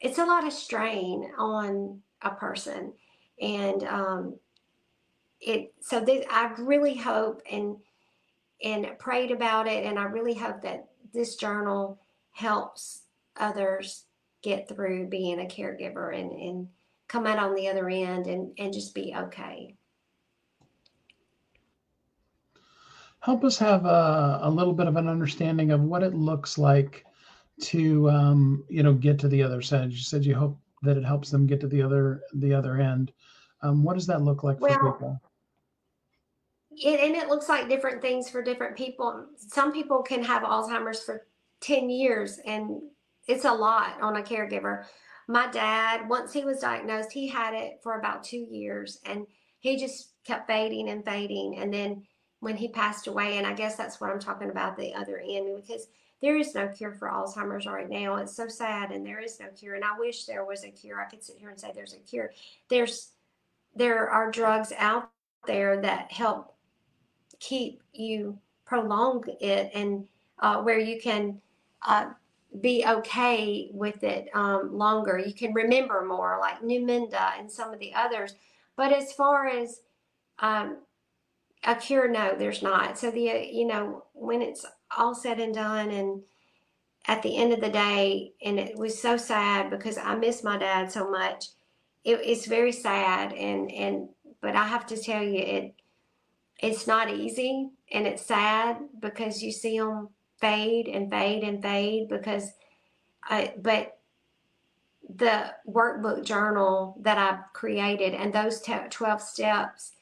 it's 0.00 0.18
a 0.18 0.24
lot 0.24 0.46
of 0.46 0.52
strain 0.52 1.30
on 1.38 2.00
a 2.22 2.30
person 2.30 2.92
and 3.40 3.84
um, 3.84 4.34
it 5.40 5.72
so 5.80 6.00
this, 6.00 6.26
i 6.30 6.52
really 6.58 6.96
hope 6.96 7.40
and 7.50 7.76
and 8.62 8.86
prayed 8.98 9.30
about 9.30 9.66
it 9.66 9.84
and 9.84 9.98
i 9.98 10.04
really 10.04 10.34
hope 10.34 10.62
that 10.62 10.88
this 11.12 11.36
journal 11.36 12.00
helps 12.32 13.02
others 13.36 14.04
get 14.42 14.68
through 14.68 15.08
being 15.08 15.40
a 15.40 15.44
caregiver 15.44 16.14
and 16.18 16.30
and 16.32 16.68
come 17.08 17.26
out 17.26 17.38
on 17.38 17.54
the 17.54 17.68
other 17.68 17.88
end 17.88 18.26
and 18.26 18.52
and 18.58 18.72
just 18.72 18.94
be 18.94 19.14
okay. 19.16 19.76
Help 23.20 23.42
us 23.42 23.56
have 23.58 23.86
a, 23.86 24.40
a 24.42 24.50
little 24.50 24.74
bit 24.74 24.86
of 24.86 24.96
an 24.96 25.08
understanding 25.08 25.70
of 25.70 25.80
what 25.80 26.02
it 26.02 26.14
looks 26.14 26.58
like 26.58 27.06
to 27.60 28.10
um, 28.10 28.64
you 28.68 28.82
know 28.82 28.92
get 28.92 29.18
to 29.20 29.28
the 29.28 29.42
other 29.42 29.62
side. 29.62 29.90
You 29.90 29.98
said 29.98 30.24
you 30.24 30.34
hope 30.34 30.58
that 30.82 30.96
it 30.96 31.04
helps 31.04 31.30
them 31.30 31.46
get 31.46 31.60
to 31.60 31.68
the 31.68 31.82
other 31.82 32.22
the 32.34 32.52
other 32.52 32.78
end. 32.78 33.12
Um, 33.62 33.82
what 33.82 33.94
does 33.94 34.06
that 34.08 34.22
look 34.22 34.42
like 34.42 34.60
well, 34.60 34.74
for 34.74 34.92
people 34.92 35.20
it, 36.76 37.00
and 37.00 37.14
it 37.14 37.28
looks 37.28 37.48
like 37.48 37.68
different 37.68 38.02
things 38.02 38.28
for 38.28 38.42
different 38.42 38.76
people 38.76 39.26
some 39.36 39.72
people 39.72 40.02
can 40.02 40.22
have 40.22 40.42
alzheimer's 40.42 41.02
for 41.02 41.26
10 41.60 41.88
years 41.90 42.38
and 42.44 42.80
it's 43.26 43.44
a 43.44 43.52
lot 43.52 44.00
on 44.02 44.16
a 44.16 44.22
caregiver 44.22 44.84
my 45.28 45.46
dad 45.50 46.08
once 46.08 46.32
he 46.32 46.44
was 46.44 46.60
diagnosed 46.60 47.12
he 47.12 47.26
had 47.28 47.54
it 47.54 47.80
for 47.82 47.98
about 47.98 48.22
two 48.22 48.46
years 48.50 48.98
and 49.06 49.26
he 49.60 49.76
just 49.76 50.12
kept 50.26 50.46
fading 50.46 50.90
and 50.90 51.04
fading 51.04 51.58
and 51.58 51.72
then 51.72 52.02
when 52.44 52.56
he 52.56 52.68
passed 52.68 53.06
away. 53.06 53.38
And 53.38 53.46
I 53.46 53.54
guess 53.54 53.74
that's 53.74 54.00
what 54.00 54.10
I'm 54.10 54.20
talking 54.20 54.50
about 54.50 54.76
the 54.76 54.94
other 54.94 55.18
end 55.18 55.56
because 55.56 55.86
there 56.20 56.36
is 56.36 56.54
no 56.54 56.68
cure 56.68 56.92
for 56.92 57.08
Alzheimer's 57.08 57.66
right 57.66 57.88
now. 57.88 58.16
It's 58.16 58.36
so 58.36 58.48
sad, 58.48 58.92
and 58.92 59.04
there 59.04 59.18
is 59.18 59.40
no 59.40 59.46
cure. 59.58 59.74
And 59.74 59.84
I 59.84 59.98
wish 59.98 60.26
there 60.26 60.44
was 60.44 60.62
a 60.62 60.70
cure. 60.70 61.00
I 61.00 61.08
could 61.08 61.24
sit 61.24 61.36
here 61.38 61.48
and 61.48 61.58
say 61.58 61.72
there's 61.74 61.94
a 61.94 61.98
cure. 61.98 62.32
There's 62.68 63.12
there 63.74 64.08
are 64.10 64.30
drugs 64.30 64.72
out 64.78 65.10
there 65.46 65.80
that 65.80 66.12
help 66.12 66.53
keep 67.44 67.82
you 67.92 68.38
prolong 68.64 69.24
it 69.40 69.70
and 69.74 70.06
uh, 70.38 70.62
where 70.62 70.78
you 70.78 71.00
can 71.00 71.40
uh, 71.86 72.06
be 72.60 72.84
okay 72.86 73.68
with 73.72 74.02
it 74.02 74.28
um, 74.34 74.76
longer. 74.76 75.18
You 75.18 75.34
can 75.34 75.52
remember 75.52 76.04
more, 76.04 76.38
like 76.40 76.62
Namenda 76.62 77.38
and 77.38 77.50
some 77.50 77.72
of 77.72 77.78
the 77.80 77.92
others. 77.94 78.34
But 78.76 78.92
as 78.92 79.12
far 79.12 79.48
as 79.48 79.80
um, 80.38 80.78
a 81.64 81.74
cure 81.74 82.08
no 82.08 82.34
there's 82.38 82.62
not 82.62 82.98
so 82.98 83.10
the 83.10 83.30
uh, 83.30 83.34
you 83.34 83.66
know 83.66 84.04
when 84.12 84.42
it's 84.42 84.64
all 84.96 85.14
said 85.14 85.40
and 85.40 85.54
done 85.54 85.90
and 85.90 86.22
at 87.06 87.22
the 87.22 87.36
end 87.36 87.52
of 87.52 87.60
the 87.60 87.70
day 87.70 88.32
and 88.44 88.58
it 88.58 88.76
was 88.76 89.00
so 89.00 89.16
sad 89.16 89.70
because 89.70 89.96
i 89.98 90.14
miss 90.14 90.44
my 90.44 90.58
dad 90.58 90.90
so 90.90 91.10
much 91.10 91.46
it, 92.04 92.20
it's 92.22 92.46
very 92.46 92.72
sad 92.72 93.32
and 93.32 93.70
and 93.72 94.08
but 94.40 94.54
i 94.54 94.66
have 94.66 94.86
to 94.86 94.96
tell 94.96 95.22
you 95.22 95.38
it 95.38 95.74
it's 96.60 96.86
not 96.86 97.10
easy 97.10 97.70
and 97.92 98.06
it's 98.06 98.24
sad 98.24 98.78
because 99.00 99.42
you 99.42 99.52
see 99.52 99.78
them 99.78 100.08
fade 100.40 100.88
and 100.88 101.10
fade 101.10 101.42
and 101.42 101.62
fade 101.62 102.08
because 102.08 102.52
I, 103.22 103.54
but 103.58 103.98
the 105.14 105.54
workbook 105.68 106.24
journal 106.24 106.96
that 107.00 107.18
I've 107.18 107.52
created 107.52 108.14
and 108.14 108.32
those 108.32 108.60
12 108.60 109.20
steps 109.20 109.92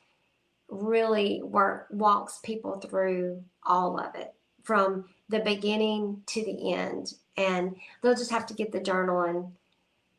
really 0.68 1.42
work 1.42 1.88
walks 1.90 2.40
people 2.42 2.80
through 2.80 3.42
all 3.64 3.98
of 3.98 4.14
it 4.14 4.32
from 4.62 5.06
the 5.28 5.40
beginning 5.40 6.22
to 6.26 6.44
the 6.44 6.72
end. 6.72 7.14
And 7.36 7.76
they'll 8.00 8.14
just 8.14 8.30
have 8.30 8.46
to 8.46 8.54
get 8.54 8.72
the 8.72 8.80
journal 8.80 9.22
and 9.22 9.52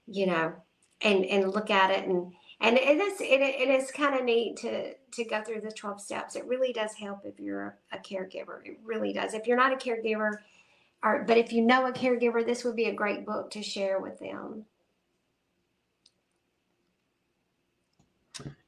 you 0.07 0.25
know 0.25 0.53
and 1.01 1.25
and 1.25 1.53
look 1.53 1.69
at 1.69 1.91
it 1.91 2.07
and 2.07 2.33
and 2.59 2.77
it 2.77 2.97
is 2.97 3.21
it, 3.21 3.41
it 3.41 3.69
is 3.69 3.91
kind 3.91 4.15
of 4.15 4.25
neat 4.25 4.57
to 4.57 4.93
to 5.13 5.23
go 5.23 5.41
through 5.43 5.61
the 5.61 5.71
12 5.71 6.01
steps 6.01 6.35
it 6.35 6.45
really 6.45 6.73
does 6.73 6.93
help 6.93 7.19
if 7.25 7.39
you're 7.39 7.77
a, 7.91 7.97
caregiver 7.97 8.65
it 8.65 8.79
really 8.83 9.13
does 9.13 9.33
if 9.33 9.47
you're 9.47 9.57
not 9.57 9.73
a 9.73 9.75
caregiver 9.75 10.37
or 11.03 11.23
but 11.25 11.37
if 11.37 11.53
you 11.53 11.61
know 11.61 11.85
a 11.85 11.91
caregiver 11.91 12.45
this 12.45 12.63
would 12.63 12.75
be 12.75 12.85
a 12.85 12.93
great 12.93 13.25
book 13.25 13.49
to 13.49 13.61
share 13.61 13.99
with 13.99 14.19
them 14.19 14.65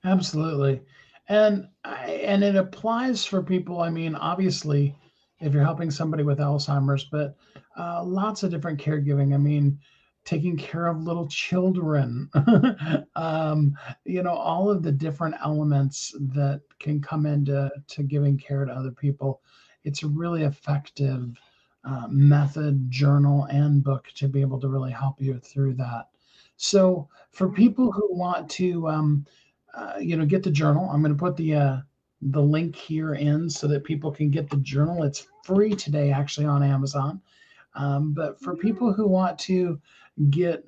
absolutely 0.04 0.82
and 1.28 1.68
and 1.84 2.44
it 2.44 2.56
applies 2.56 3.25
for 3.25 3.42
people. 3.42 3.82
I 3.82 3.90
mean, 3.90 4.16
obviously, 4.16 4.96
if 5.40 5.54
you're 5.54 5.64
helping 5.64 5.92
somebody 5.92 6.24
with 6.24 6.40
Alzheimer's, 6.40 7.06
but 7.06 7.36
uh, 7.78 8.04
lots 8.04 8.44
of 8.44 8.52
different 8.52 8.80
caregiving. 8.80 9.34
I 9.34 9.38
mean, 9.38 9.80
taking 10.25 10.58
care 10.58 10.88
of 10.88 11.03
little 11.03 11.27
children, 11.27 12.29
um, 13.15 13.77
you 14.03 14.24
know, 14.24 14.34
all 14.34 14.70
of 14.70 14.84
the 14.84 14.91
different 14.91 15.36
elements 15.44 16.13
that 16.20 16.62
can 16.79 17.01
come 17.01 17.25
into 17.25 17.72
to 17.88 18.03
giving 18.03 18.38
care 18.38 18.65
to 18.65 18.72
other 18.72 18.91
people. 18.91 19.41
It's 19.84 20.03
a 20.03 20.08
really 20.08 20.44
effective 20.44 21.38
uh, 21.84 22.08
method, 22.10 22.89
journal, 22.89 23.46
and 23.46 23.84
book 23.84 24.08
to 24.15 24.27
be 24.27 24.41
able 24.41 24.60
to 24.60 24.67
really 24.67 24.91
help 24.91 25.22
you 25.22 25.39
through 25.39 25.75
that. 25.75 26.08
So, 26.58 27.08
for 27.32 27.50
people 27.50 27.91
who 27.91 28.15
want 28.15 28.50
to 28.51 28.88
um, 28.88 29.25
uh, 29.75 29.96
you 30.00 30.15
know, 30.15 30.25
get 30.25 30.41
the 30.41 30.51
journal. 30.51 30.89
I'm 30.89 31.01
going 31.01 31.13
to 31.13 31.20
put 31.20 31.36
the 31.36 31.55
uh, 31.55 31.77
the 32.22 32.41
link 32.41 32.75
here 32.75 33.15
in 33.15 33.50
so 33.50 33.67
that 33.67 33.84
people 33.84 34.12
can 34.12 34.29
get 34.29 34.50
the 34.50 34.58
journal. 34.58 35.03
It's 35.03 35.27
free 35.44 35.75
today, 35.75 36.12
actually, 36.12 36.46
on 36.46 36.63
Amazon. 36.63 37.22
Um, 37.75 38.13
but 38.13 38.39
for 38.41 38.55
people 38.55 38.94
who 38.94 39.05
want 39.05 39.38
to 39.39 39.79
get 40.29 40.63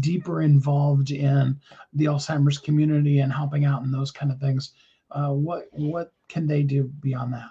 deeper 0.00 0.42
involved 0.42 1.10
in 1.10 1.58
the 1.94 2.04
Alzheimer's 2.04 2.58
community 2.58 3.20
and 3.20 3.32
helping 3.32 3.64
out 3.64 3.82
and 3.82 3.92
those 3.92 4.10
kind 4.10 4.30
of 4.30 4.38
things, 4.38 4.72
uh, 5.10 5.30
what 5.30 5.68
what 5.72 6.12
can 6.28 6.46
they 6.46 6.62
do 6.62 6.84
beyond 7.00 7.32
that? 7.32 7.50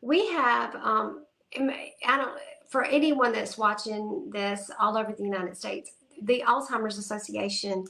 We 0.00 0.28
have, 0.28 0.74
um, 0.76 1.24
I 1.56 2.16
don't, 2.16 2.38
for 2.68 2.84
anyone 2.84 3.32
that's 3.32 3.58
watching 3.58 4.30
this 4.32 4.70
all 4.78 4.96
over 4.96 5.12
the 5.12 5.24
United 5.24 5.56
States, 5.56 5.92
the 6.22 6.44
Alzheimer's 6.46 6.98
Association 6.98 7.84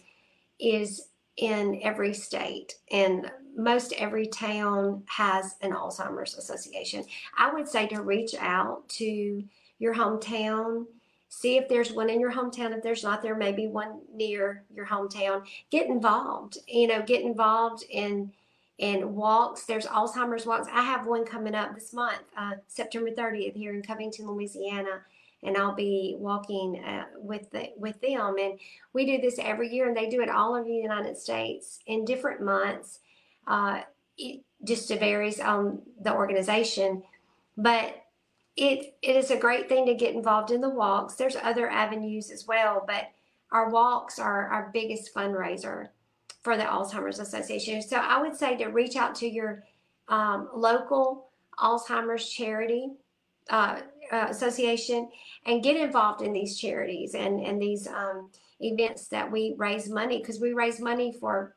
is 0.59 1.09
in 1.37 1.81
every 1.83 2.15
state 2.15 2.75
and 2.91 3.31
most 3.57 3.93
every 3.99 4.27
town 4.27 5.03
has 5.07 5.57
an 5.63 5.73
Alzheimer's 5.73 6.37
association. 6.37 7.05
I 7.37 7.53
would 7.53 7.69
say 7.69 7.87
to 7.89 8.03
reach 8.03 8.35
out 8.39 8.89
to 8.91 9.43
your 9.79 9.95
hometown, 9.95 10.87
see 11.29 11.57
if 11.57 11.69
there's 11.69 11.93
one 11.93 12.11
in 12.11 12.21
your 12.21 12.33
hometown. 12.33 12.77
If 12.77 12.83
there's 12.83 13.03
not, 13.03 13.23
there 13.23 13.37
may 13.37 13.53
be 13.53 13.67
one 13.67 14.01
near 14.13 14.65
your 14.75 14.87
hometown. 14.87 15.47
Get 15.71 15.87
involved. 15.87 16.59
You 16.67 16.89
know, 16.89 17.03
get 17.03 17.23
involved 17.23 17.85
in 17.89 18.33
in 18.79 19.15
walks. 19.15 19.65
There's 19.65 19.87
Alzheimer's 19.87 20.47
walks. 20.47 20.69
I 20.73 20.83
have 20.83 21.07
one 21.07 21.25
coming 21.25 21.55
up 21.55 21.75
this 21.75 21.93
month, 21.93 22.23
uh, 22.37 22.53
September 22.69 23.11
30th, 23.11 23.57
here 23.57 23.75
in 23.75 23.83
Covington, 23.83 24.29
Louisiana 24.29 25.01
and 25.43 25.57
I'll 25.57 25.75
be 25.75 26.17
walking 26.19 26.83
uh, 26.85 27.05
with 27.17 27.51
the, 27.51 27.71
with 27.77 28.01
them. 28.01 28.37
And 28.39 28.59
we 28.93 29.07
do 29.07 29.21
this 29.21 29.39
every 29.39 29.73
year, 29.73 29.87
and 29.87 29.97
they 29.97 30.09
do 30.09 30.21
it 30.21 30.29
all 30.29 30.55
over 30.55 30.65
the 30.65 30.75
United 30.75 31.17
States 31.17 31.79
in 31.87 32.05
different 32.05 32.43
months. 32.43 33.01
Uh, 33.47 33.83
it 34.17 34.43
just 34.65 34.89
varies 34.89 35.41
on 35.41 35.83
the 36.01 36.13
organization, 36.13 37.03
but 37.57 37.95
it 38.59 38.97
it 39.03 39.17
is 39.17 39.31
a 39.31 39.37
great 39.37 39.69
thing 39.69 39.87
to 39.87 39.95
get 39.95 40.15
involved 40.15 40.51
in 40.51 40.61
the 40.61 40.69
walks. 40.69 41.15
There's 41.15 41.37
other 41.37 41.71
avenues 41.71 42.31
as 42.31 42.47
well, 42.47 42.85
but 42.87 43.05
our 43.53 43.71
walks 43.71 44.19
are 44.19 44.49
our 44.49 44.71
biggest 44.75 45.15
fundraiser 45.15 45.89
for 46.43 46.57
the 46.57 46.65
Alzheimer's 46.65 47.21
Association. 47.21 47.81
So 47.83 47.97
I 47.97 48.21
would 48.21 48.37
say 48.37 48.57
to 48.57 48.67
reach 48.67 48.97
out 48.97 49.15
to 49.17 49.29
your 49.29 49.63
um, 50.09 50.49
local 50.55 51.31
Alzheimer's 51.59 52.29
charity 52.29 52.91
uh, 53.49 53.81
uh, 54.13 54.27
association 54.29 55.09
and 55.47 55.63
get 55.63 55.77
involved 55.77 56.23
in 56.23 56.33
these 56.33 56.59
charities 56.59 57.15
and 57.15 57.41
and 57.41 57.63
these 57.63 57.87
um, 57.87 58.31
events 58.61 59.07
that 59.09 59.31
we 59.31 59.55
raise 59.57 59.89
money 59.89 60.19
because 60.19 60.41
we 60.41 60.53
raise 60.53 60.81
money 60.81 61.13
for 61.13 61.55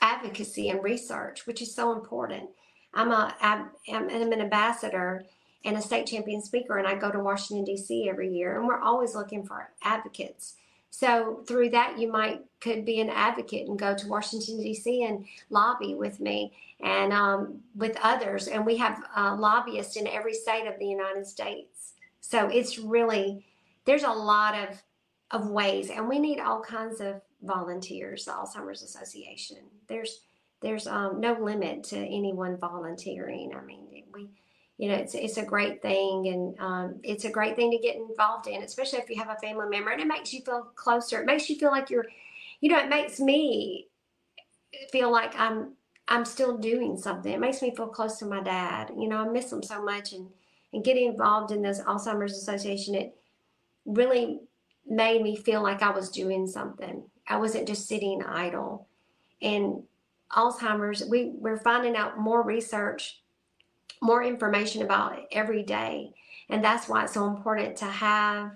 advocacy 0.00 0.68
and 0.68 0.82
research, 0.84 1.46
which 1.46 1.60
is 1.60 1.74
so 1.74 1.92
important. 1.92 2.50
I'm 2.94 3.10
a 3.10 3.34
I'm, 3.40 3.70
I'm 3.92 4.32
an 4.32 4.40
ambassador 4.40 5.24
and 5.64 5.76
a 5.76 5.82
state 5.82 6.06
champion 6.06 6.42
speaker, 6.42 6.78
and 6.78 6.86
I 6.86 6.94
go 6.94 7.10
to 7.10 7.18
Washington 7.18 7.64
D.C. 7.64 8.08
every 8.08 8.30
year, 8.30 8.58
and 8.58 8.66
we're 8.66 8.80
always 8.80 9.14
looking 9.14 9.44
for 9.44 9.70
advocates. 9.82 10.54
So 10.90 11.42
through 11.48 11.70
that, 11.70 11.98
you 11.98 12.10
might 12.10 12.42
could 12.60 12.84
be 12.84 13.00
an 13.00 13.10
advocate 13.10 13.68
and 13.68 13.78
go 13.78 13.94
to 13.96 14.08
Washington 14.08 14.58
D.C. 14.58 15.02
and 15.02 15.24
lobby 15.50 15.94
with 15.94 16.20
me 16.20 16.52
and 16.80 17.12
um, 17.12 17.60
with 17.74 17.98
others. 18.02 18.46
And 18.46 18.64
we 18.64 18.76
have 18.76 19.02
uh, 19.16 19.36
lobbyists 19.36 19.96
in 19.96 20.06
every 20.06 20.34
state 20.34 20.66
of 20.66 20.78
the 20.78 20.86
United 20.86 21.26
States. 21.26 21.94
So 22.20 22.48
it's 22.48 22.78
really 22.78 23.44
there's 23.84 24.04
a 24.04 24.10
lot 24.10 24.54
of 24.54 24.82
of 25.30 25.50
ways, 25.50 25.90
and 25.90 26.08
we 26.08 26.18
need 26.18 26.38
all 26.38 26.60
kinds 26.60 27.00
of 27.00 27.20
volunteers. 27.42 28.26
The 28.26 28.32
Alzheimer's 28.32 28.82
Association. 28.82 29.58
There's 29.88 30.20
there's 30.60 30.86
um, 30.86 31.20
no 31.20 31.34
limit 31.34 31.84
to 31.84 31.96
anyone 31.96 32.56
volunteering. 32.56 33.54
I 33.54 33.62
mean, 33.62 34.04
we 34.12 34.28
you 34.78 34.88
know, 34.88 34.96
it's 34.96 35.14
it's 35.14 35.36
a 35.36 35.44
great 35.44 35.82
thing, 35.82 36.28
and 36.28 36.58
um, 36.58 37.00
it's 37.04 37.24
a 37.24 37.30
great 37.30 37.54
thing 37.54 37.70
to 37.70 37.78
get 37.78 37.96
involved 37.96 38.48
in, 38.48 38.62
especially 38.62 38.98
if 38.98 39.08
you 39.08 39.16
have 39.16 39.30
a 39.30 39.36
family 39.36 39.68
member, 39.68 39.90
and 39.90 40.00
it 40.00 40.06
makes 40.06 40.32
you 40.32 40.42
feel 40.42 40.62
closer. 40.74 41.20
It 41.20 41.26
makes 41.26 41.48
you 41.48 41.56
feel 41.56 41.70
like 41.70 41.90
you're, 41.90 42.06
you 42.60 42.70
know, 42.70 42.78
it 42.78 42.88
makes 42.88 43.20
me 43.20 43.86
feel 44.90 45.12
like 45.12 45.38
I'm 45.38 45.74
I'm 46.08 46.24
still 46.24 46.58
doing 46.58 46.96
something. 46.96 47.32
It 47.32 47.40
makes 47.40 47.62
me 47.62 47.74
feel 47.74 47.86
close 47.86 48.18
to 48.18 48.26
my 48.26 48.42
dad. 48.42 48.90
You 48.98 49.08
know, 49.08 49.18
I 49.18 49.28
miss 49.28 49.52
him 49.52 49.62
so 49.62 49.82
much, 49.82 50.12
and 50.12 50.28
and 50.72 50.84
getting 50.84 51.06
involved 51.06 51.52
in 51.52 51.62
this 51.62 51.80
Alzheimer's 51.80 52.32
Association, 52.32 52.96
it 52.96 53.16
really 53.86 54.40
made 54.86 55.22
me 55.22 55.36
feel 55.36 55.62
like 55.62 55.82
I 55.82 55.90
was 55.90 56.10
doing 56.10 56.48
something. 56.48 57.04
I 57.28 57.36
wasn't 57.36 57.68
just 57.68 57.86
sitting 57.86 58.24
idle, 58.24 58.88
and 59.40 59.84
Alzheimer's. 60.32 61.04
We 61.08 61.32
we're 61.36 61.58
finding 61.58 61.94
out 61.94 62.18
more 62.18 62.42
research 62.42 63.20
more 64.04 64.22
information 64.22 64.82
about 64.82 65.18
it 65.18 65.26
every 65.32 65.62
day. 65.62 66.12
And 66.50 66.62
that's 66.62 66.88
why 66.88 67.04
it's 67.04 67.14
so 67.14 67.26
important 67.26 67.76
to 67.78 67.86
have 67.86 68.52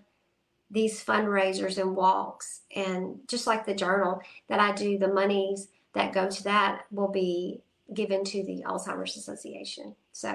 these 0.70 1.02
fundraisers 1.02 1.78
and 1.78 1.96
walks. 1.96 2.60
And 2.76 3.20
just 3.26 3.46
like 3.46 3.64
the 3.64 3.74
journal 3.74 4.20
that 4.48 4.60
I 4.60 4.72
do, 4.72 4.98
the 4.98 5.08
monies 5.08 5.68
that 5.94 6.12
go 6.12 6.28
to 6.28 6.44
that 6.44 6.82
will 6.90 7.08
be 7.08 7.62
given 7.94 8.24
to 8.24 8.44
the 8.44 8.62
Alzheimer's 8.66 9.16
Association. 9.16 9.96
So 10.12 10.28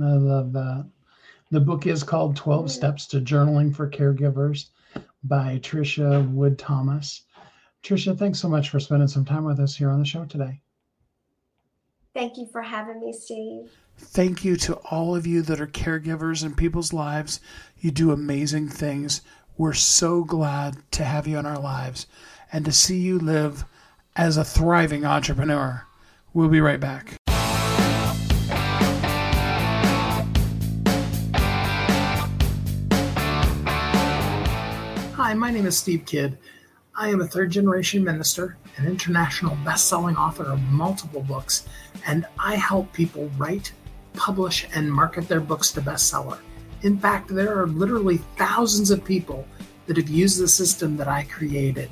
I 0.00 0.12
love 0.12 0.52
that. 0.52 0.88
The 1.50 1.60
book 1.60 1.86
is 1.86 2.04
called 2.04 2.36
12 2.36 2.60
mm-hmm. 2.60 2.68
Steps 2.68 3.06
to 3.08 3.20
Journaling 3.20 3.74
for 3.74 3.90
Caregivers 3.90 4.68
by 5.24 5.58
Tricia 5.60 6.30
Wood 6.30 6.56
Thomas. 6.56 7.22
Tricia, 7.82 8.16
thanks 8.16 8.38
so 8.38 8.48
much 8.48 8.70
for 8.70 8.78
spending 8.78 9.08
some 9.08 9.24
time 9.24 9.44
with 9.44 9.58
us 9.58 9.74
here 9.74 9.90
on 9.90 9.98
the 9.98 10.06
show 10.06 10.24
today. 10.24 10.60
Thank 12.14 12.38
you 12.38 12.46
for 12.46 12.62
having 12.62 13.00
me, 13.00 13.12
Steve. 13.12 13.72
Thank 13.98 14.44
you 14.44 14.54
to 14.58 14.74
all 14.88 15.16
of 15.16 15.26
you 15.26 15.42
that 15.42 15.60
are 15.60 15.66
caregivers 15.66 16.44
in 16.44 16.54
people's 16.54 16.92
lives. 16.92 17.40
You 17.80 17.90
do 17.90 18.12
amazing 18.12 18.68
things. 18.68 19.20
We're 19.56 19.72
so 19.72 20.22
glad 20.22 20.76
to 20.92 21.02
have 21.02 21.26
you 21.26 21.38
in 21.38 21.46
our 21.46 21.58
lives 21.58 22.06
and 22.52 22.64
to 22.66 22.72
see 22.72 22.98
you 22.98 23.18
live 23.18 23.64
as 24.14 24.36
a 24.36 24.44
thriving 24.44 25.04
entrepreneur. 25.04 25.84
We'll 26.32 26.48
be 26.48 26.60
right 26.60 26.78
back. 26.78 27.16
Hi, 35.16 35.34
my 35.34 35.50
name 35.50 35.66
is 35.66 35.76
Steve 35.76 36.04
Kidd. 36.06 36.38
I 36.96 37.08
am 37.08 37.20
a 37.20 37.26
third 37.26 37.50
generation 37.50 38.04
minister, 38.04 38.56
an 38.76 38.86
international 38.86 39.56
best 39.64 39.88
selling 39.88 40.16
author 40.16 40.44
of 40.44 40.60
multiple 40.64 41.22
books, 41.22 41.68
and 42.06 42.26
I 42.38 42.56
help 42.56 42.92
people 42.92 43.30
write, 43.36 43.72
publish, 44.14 44.66
and 44.74 44.92
market 44.92 45.28
their 45.28 45.40
books 45.40 45.70
to 45.72 45.80
bestseller. 45.80 46.38
In 46.82 46.98
fact, 46.98 47.28
there 47.28 47.58
are 47.58 47.66
literally 47.66 48.18
thousands 48.36 48.90
of 48.90 49.04
people 49.04 49.46
that 49.86 49.96
have 49.96 50.08
used 50.08 50.40
the 50.40 50.48
system 50.48 50.96
that 50.96 51.08
I 51.08 51.24
created 51.24 51.90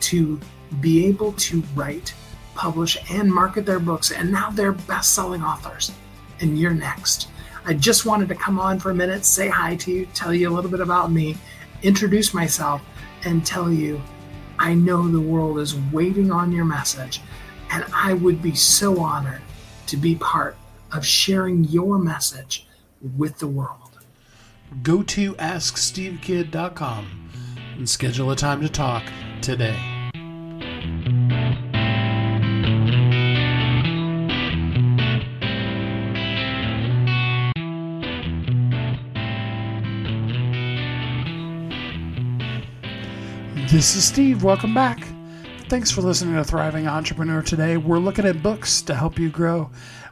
to 0.00 0.40
be 0.80 1.06
able 1.06 1.32
to 1.32 1.62
write, 1.74 2.14
publish, 2.54 2.96
and 3.10 3.32
market 3.32 3.66
their 3.66 3.78
books, 3.80 4.12
and 4.12 4.30
now 4.30 4.50
they're 4.50 4.72
best 4.72 5.14
selling 5.14 5.42
authors. 5.42 5.92
And 6.40 6.58
you're 6.58 6.72
next. 6.72 7.28
I 7.66 7.74
just 7.74 8.06
wanted 8.06 8.28
to 8.28 8.34
come 8.34 8.58
on 8.58 8.78
for 8.78 8.90
a 8.90 8.94
minute, 8.94 9.24
say 9.24 9.48
hi 9.48 9.76
to 9.76 9.90
you, 9.90 10.06
tell 10.14 10.32
you 10.32 10.48
a 10.48 10.54
little 10.54 10.70
bit 10.70 10.80
about 10.80 11.12
me, 11.12 11.36
introduce 11.82 12.32
myself, 12.32 12.82
and 13.24 13.44
tell 13.44 13.70
you 13.70 14.00
I 14.60 14.74
know 14.74 15.08
the 15.08 15.20
world 15.20 15.58
is 15.58 15.74
waiting 15.90 16.30
on 16.30 16.52
your 16.52 16.66
message, 16.66 17.22
and 17.70 17.82
I 17.94 18.12
would 18.12 18.42
be 18.42 18.54
so 18.54 19.00
honored 19.00 19.40
to 19.86 19.96
be 19.96 20.16
part 20.16 20.54
of 20.92 21.04
sharing 21.04 21.64
your 21.64 21.98
message 21.98 22.66
with 23.16 23.38
the 23.38 23.48
world. 23.48 23.98
Go 24.82 25.02
to 25.02 25.34
AskSteveKidd.com 25.34 27.30
and 27.78 27.88
schedule 27.88 28.30
a 28.30 28.36
time 28.36 28.60
to 28.60 28.68
talk 28.68 29.02
today. 29.40 29.99
This 43.70 43.94
is 43.94 44.04
Steve. 44.04 44.42
Welcome 44.42 44.74
back. 44.74 45.06
Thanks 45.68 45.92
for 45.92 46.00
listening 46.00 46.34
to 46.34 46.42
Thriving 46.42 46.88
Entrepreneur 46.88 47.40
today. 47.40 47.76
We're 47.76 48.00
looking 48.00 48.24
at 48.24 48.42
books 48.42 48.82
to 48.82 48.96
help 48.96 49.16
you 49.16 49.30
grow. 49.30 49.70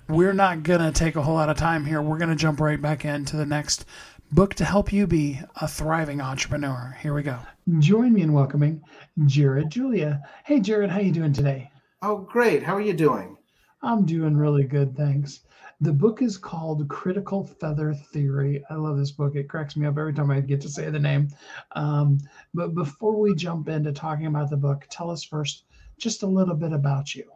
We're 0.09 0.33
not 0.33 0.63
going 0.63 0.81
to 0.81 0.93
take 0.93 1.17
a 1.17 1.23
whole 1.23 1.35
lot 1.35 1.49
of 1.49 1.57
time 1.57 1.85
here. 1.85 2.01
We're 2.01 2.19
going 2.19 2.31
to 2.31 2.37
jump 2.37 2.61
right 2.61 2.81
back 2.81 3.05
into 3.05 3.37
the 3.37 3.45
next 3.45 3.85
book 4.31 4.55
to 4.55 4.65
help 4.65 4.93
you 4.93 5.09
be 5.09 5.41
a 5.61 5.67
thriving 5.67 6.21
entrepreneur. 6.21 6.97
Here 7.03 7.13
we 7.13 7.25
go. 7.25 7.37
Join 7.81 8.13
me 8.13 8.23
in 8.23 8.33
welcoming 8.33 8.81
Jared 9.27 9.71
Julia. 9.71 10.23
Hey 10.45 10.61
Jared, 10.61 10.91
how 10.91 11.01
you 11.01 11.11
doing 11.11 11.33
today? 11.33 11.73
Oh, 12.01 12.19
great. 12.19 12.63
How 12.63 12.77
are 12.77 12.81
you 12.81 12.95
doing? 12.95 13.39
I'm 13.83 14.07
doing 14.07 14.37
really 14.37 14.65
good, 14.65 14.97
thanks. 14.97 15.41
The 15.81 15.93
book 15.93 16.23
is 16.23 16.37
called 16.37 16.89
Critical 16.89 17.45
Feather 17.45 17.95
Theory. 17.95 18.65
I 18.69 18.75
love 18.75 18.99
this 18.99 19.13
book. 19.13 19.37
It 19.37 19.49
cracks 19.49 19.77
me 19.77 19.87
up 19.87 19.97
every 19.97 20.13
time 20.13 20.29
I 20.29 20.41
get 20.41 20.61
to 20.63 20.69
say 20.69 20.91
the 20.91 20.99
name. 20.99 21.29
Um, 21.73 22.19
but 22.53 22.75
before 22.75 23.17
we 23.17 23.33
jump 23.37 23.69
into 23.69 23.93
talking 23.93 24.27
about 24.27 24.51
the 24.51 24.57
book, 24.57 24.87
tell 24.91 25.09
us 25.09 25.23
first 25.23 25.65
just 25.97 26.25
a 26.25 26.27
little 26.27 26.57
bit 26.57 26.73
about 26.73 27.15
you. 27.15 27.31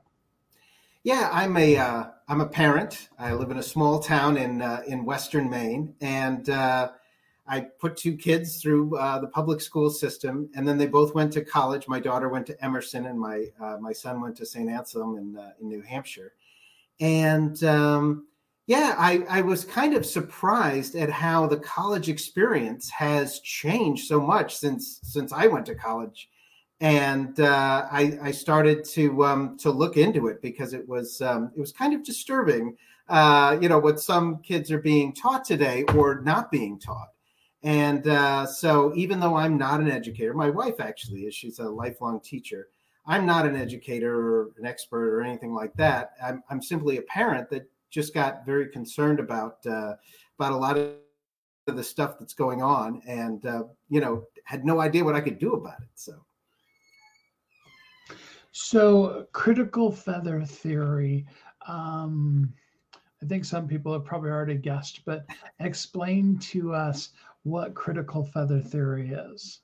Yeah, 1.05 1.31
I'm 1.33 1.57
a 1.57 1.77
am 1.77 2.41
uh, 2.41 2.45
a 2.45 2.49
parent. 2.49 3.11
I 3.17 3.33
live 3.33 3.53
in 3.53 3.59
a 3.59 3.63
small 3.63 4.01
town 4.01 4.37
in 4.37 4.61
uh, 4.61 4.83
in 4.87 5.05
Western 5.05 5.49
Maine, 5.49 5.95
and 6.01 6.49
uh, 6.49 6.91
I 7.47 7.61
put 7.61 7.97
two 7.97 8.17
kids 8.17 8.61
through 8.61 8.97
uh, 8.97 9.19
the 9.19 9.27
public 9.27 9.61
school 9.61 9.91
system, 9.91 10.49
and 10.55 10.67
then 10.67 10.79
they 10.79 10.87
both 10.87 11.15
went 11.15 11.33
to 11.35 11.45
college. 11.45 11.89
My 11.89 11.99
daughter 11.99 12.29
went 12.29 12.47
to 12.47 12.65
Emerson, 12.65 13.07
and 13.07 13.19
my 13.19 13.47
uh, 13.61 13.79
my 13.81 13.93
son 13.93 14.21
went 14.21 14.37
to 14.37 14.47
St. 14.47 14.69
Anselm 14.69 15.17
in 15.17 15.39
in 15.61 15.69
New 15.69 15.83
Hampshire. 15.83 16.35
And 17.01 17.63
um, 17.65 18.27
yeah, 18.67 18.95
I, 18.97 19.25
I 19.29 19.41
was 19.41 19.65
kind 19.65 19.95
of 19.95 20.07
surprised 20.07 20.95
at 20.95 21.11
how 21.11 21.47
the 21.47 21.57
college 21.57 22.09
experience 22.09 22.89
has 22.91 23.41
changed 23.41 24.07
so 24.07 24.21
much 24.21 24.57
since 24.57 25.01
since 25.03 25.33
I 25.33 25.49
went 25.49 25.67
to 25.67 25.75
college, 25.75 26.29
and 26.81 27.39
uh, 27.41 27.89
I, 27.91 28.19
I, 28.23 28.31
started 28.31 28.85
to 28.91 29.25
um, 29.25 29.59
to 29.59 29.71
look 29.71 29.97
into 29.97 30.29
it 30.29 30.41
because 30.43 30.75
it 30.75 30.89
was 30.89 31.21
um, 31.21 31.51
it 31.57 31.61
was 31.61 31.73
kind 31.73 31.93
of 31.93 32.05
disturbing, 32.05 32.77
uh, 33.09 33.59
you 33.61 33.69
know, 33.69 33.81
what 33.81 33.99
some 33.99 34.39
kids 34.43 34.71
are 34.71 34.81
being 34.81 35.13
taught 35.13 35.45
today 35.45 35.83
or 35.95 36.21
not 36.21 36.53
being 36.53 36.79
taught. 36.79 37.09
And 37.65 38.07
uh, 38.07 38.47
so, 38.47 38.93
even 38.95 39.19
though 39.19 39.37
I'm 39.37 39.59
not 39.59 39.81
an 39.81 39.91
educator, 39.91 40.35
my 40.35 40.51
wife 40.51 40.81
actually 40.81 41.23
is. 41.23 41.35
She's 41.35 41.59
a 41.59 41.69
lifelong 41.69 42.21
teacher. 42.21 42.69
I'm 43.07 43.27
not 43.27 43.47
an 43.47 43.57
educator 43.57 44.15
or 44.15 44.51
an 44.59 44.67
expert 44.67 45.17
or 45.17 45.23
anything 45.23 45.53
like 45.53 45.75
that. 45.75 46.13
I'm, 46.25 46.43
I'm 46.51 46.63
simply 46.63 46.99
a 46.99 47.03
parent 47.03 47.51
that 47.51 47.69
just 47.93 48.15
got 48.15 48.45
very 48.45 48.69
concerned 48.69 49.21
about 49.21 49.65
uh, 49.67 49.95
about 50.39 50.53
a 50.53 50.57
lot 50.57 50.77
of 50.77 50.97
the 51.67 51.85
stuff 51.85 52.19
that's 52.19 52.35
going 52.35 52.63
on, 52.63 53.03
and 53.07 53.47
uh, 53.47 53.65
you 53.89 54.01
know 54.01 54.25
had 54.45 54.65
no 54.65 54.81
idea 54.81 55.05
what 55.05 55.15
I 55.15 55.21
could 55.21 55.39
do 55.39 55.53
about 55.53 55.81
it. 55.81 55.89
So, 55.95 56.25
so 58.51 59.27
critical 59.33 59.93
feather 59.93 60.45
theory. 60.45 61.27
Um, 61.69 62.53
I 63.23 63.27
think 63.27 63.45
some 63.45 63.69
people 63.69 63.93
have 63.93 64.05
probably 64.05 64.31
already 64.31 64.57
guessed, 64.57 65.05
but 65.05 65.25
explain 65.61 66.39
to 66.39 66.75
us 66.75 67.11
what 67.45 67.75
critical 67.75 68.25
feather 68.25 68.61
theory 68.61 69.13
is. 69.13 69.61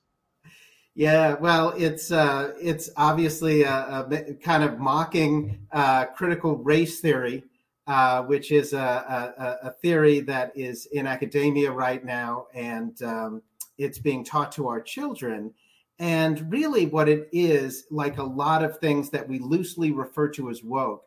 Yeah, 0.95 1.35
well, 1.35 1.73
it's 1.77 2.11
uh, 2.11 2.53
it's 2.61 2.89
obviously 2.97 3.63
a, 3.63 4.05
a, 4.09 4.33
kind 4.35 4.63
of 4.63 4.79
mocking 4.79 5.59
uh, 5.71 6.05
critical 6.05 6.57
race 6.57 6.99
theory, 6.99 7.43
uh, 7.89 8.21
which 8.21 8.51
is 8.51 8.73
a, 8.73 8.77
a, 8.77 9.67
a, 9.67 9.71
theory 9.81 10.19
that 10.19 10.51
is 10.55 10.85
in 10.91 11.07
academia 11.07 11.71
right 11.71 12.05
now, 12.05 12.45
and 12.53 13.01
um, 13.01 13.41
it's 13.79 13.97
being 13.97 14.23
taught 14.23 14.51
to 14.51 14.67
our 14.67 14.79
children. 14.79 15.51
And 15.97 16.51
really, 16.51 16.85
what 16.85 17.09
it 17.09 17.27
is, 17.31 17.85
like 17.89 18.19
a 18.19 18.23
lot 18.23 18.63
of 18.63 18.77
things 18.77 19.09
that 19.09 19.27
we 19.27 19.39
loosely 19.39 19.91
refer 19.91 20.27
to 20.29 20.51
as 20.51 20.63
woke, 20.63 21.03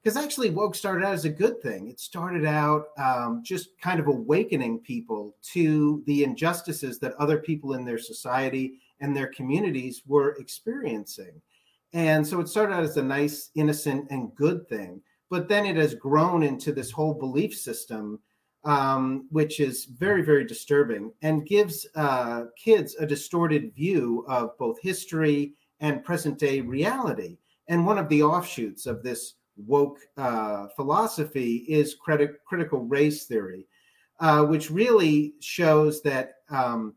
because 0.00 0.16
actually 0.16 0.50
woke 0.50 0.76
started 0.76 1.04
out 1.04 1.14
as 1.14 1.24
a 1.24 1.30
good 1.30 1.60
thing. 1.62 1.88
It 1.88 1.98
started 1.98 2.46
out 2.46 2.90
um, 2.96 3.42
just 3.44 3.70
kind 3.80 3.98
of 3.98 4.06
awakening 4.06 4.78
people 4.78 5.34
to 5.52 6.00
the 6.06 6.22
injustices 6.22 7.00
that 7.00 7.14
other 7.14 7.38
people 7.38 7.74
in 7.74 7.84
their 7.84 7.98
society 7.98 8.78
and 9.00 9.16
their 9.16 9.26
communities 9.26 10.02
were 10.06 10.36
experiencing. 10.38 11.42
And 11.92 12.24
so 12.24 12.38
it 12.38 12.48
started 12.48 12.72
out 12.72 12.84
as 12.84 12.96
a 12.98 13.02
nice, 13.02 13.50
innocent, 13.56 14.06
and 14.10 14.32
good 14.36 14.68
thing. 14.68 15.02
But 15.30 15.48
then 15.48 15.64
it 15.64 15.76
has 15.76 15.94
grown 15.94 16.42
into 16.42 16.72
this 16.72 16.90
whole 16.90 17.14
belief 17.14 17.56
system, 17.56 18.18
um, 18.64 19.28
which 19.30 19.60
is 19.60 19.84
very, 19.86 20.22
very 20.22 20.44
disturbing 20.44 21.12
and 21.22 21.46
gives 21.46 21.86
uh, 21.94 22.44
kids 22.62 22.96
a 22.96 23.06
distorted 23.06 23.74
view 23.74 24.24
of 24.28 24.58
both 24.58 24.80
history 24.82 25.54
and 25.78 26.04
present 26.04 26.38
day 26.38 26.60
reality. 26.60 27.38
And 27.68 27.86
one 27.86 27.96
of 27.98 28.08
the 28.08 28.22
offshoots 28.22 28.86
of 28.86 29.02
this 29.02 29.34
woke 29.56 29.98
uh, 30.16 30.66
philosophy 30.76 31.64
is 31.68 31.94
critical 31.94 32.80
race 32.80 33.26
theory, 33.26 33.66
uh, 34.18 34.44
which 34.44 34.70
really 34.70 35.34
shows 35.40 36.02
that 36.02 36.34
um, 36.50 36.94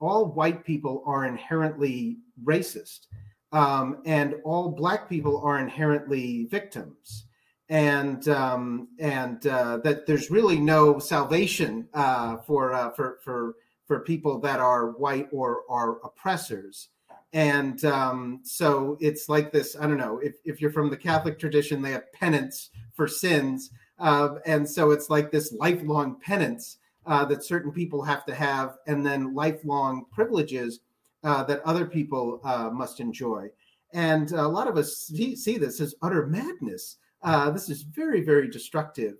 all 0.00 0.26
white 0.26 0.64
people 0.64 1.02
are 1.06 1.26
inherently 1.26 2.18
racist 2.44 3.06
um, 3.52 3.98
and 4.04 4.34
all 4.44 4.70
black 4.70 5.08
people 5.08 5.40
are 5.44 5.58
inherently 5.58 6.46
victims. 6.50 7.26
And 7.70 8.28
um, 8.28 8.88
and 8.98 9.46
uh, 9.46 9.78
that 9.78 10.06
there's 10.06 10.30
really 10.30 10.58
no 10.58 10.98
salvation 10.98 11.88
uh, 11.94 12.36
for 12.38 12.74
uh, 12.74 12.90
for 12.90 13.18
for 13.22 13.56
for 13.86 14.00
people 14.00 14.38
that 14.40 14.60
are 14.60 14.90
white 14.90 15.28
or 15.32 15.62
are 15.68 15.98
oppressors. 16.04 16.88
And 17.32 17.84
um, 17.84 18.40
so 18.44 18.96
it's 19.00 19.28
like 19.28 19.50
this 19.50 19.74
i 19.80 19.88
don't 19.88 19.98
know 19.98 20.18
if, 20.18 20.34
if 20.44 20.60
you're 20.60 20.70
from 20.70 20.88
the 20.88 20.96
catholic 20.96 21.36
tradition 21.36 21.82
they 21.82 21.90
have 21.90 22.12
penance 22.12 22.70
for 22.94 23.08
sins 23.08 23.70
uh, 23.98 24.36
and 24.46 24.68
so 24.68 24.92
it's 24.92 25.10
like 25.10 25.30
this 25.30 25.52
lifelong 25.52 26.20
penance 26.20 26.78
uh, 27.06 27.24
that 27.24 27.44
certain 27.44 27.72
people 27.72 28.02
have 28.02 28.24
to 28.26 28.34
have 28.34 28.76
and 28.86 29.04
then 29.04 29.34
lifelong 29.34 30.06
privileges 30.12 30.80
uh, 31.22 31.42
that 31.44 31.62
other 31.62 31.86
people 31.86 32.40
must 32.72 33.00
enjoy. 33.00 33.48
And 33.92 34.30
a 34.32 34.46
lot 34.46 34.68
of 34.68 34.76
us 34.76 34.96
see, 34.98 35.36
see 35.36 35.56
this 35.56 35.80
as 35.80 35.94
utter 36.02 36.26
madness 36.26 36.96
uh, 37.24 37.50
this 37.50 37.68
is 37.68 37.82
very 37.82 38.22
very 38.22 38.48
destructive 38.48 39.16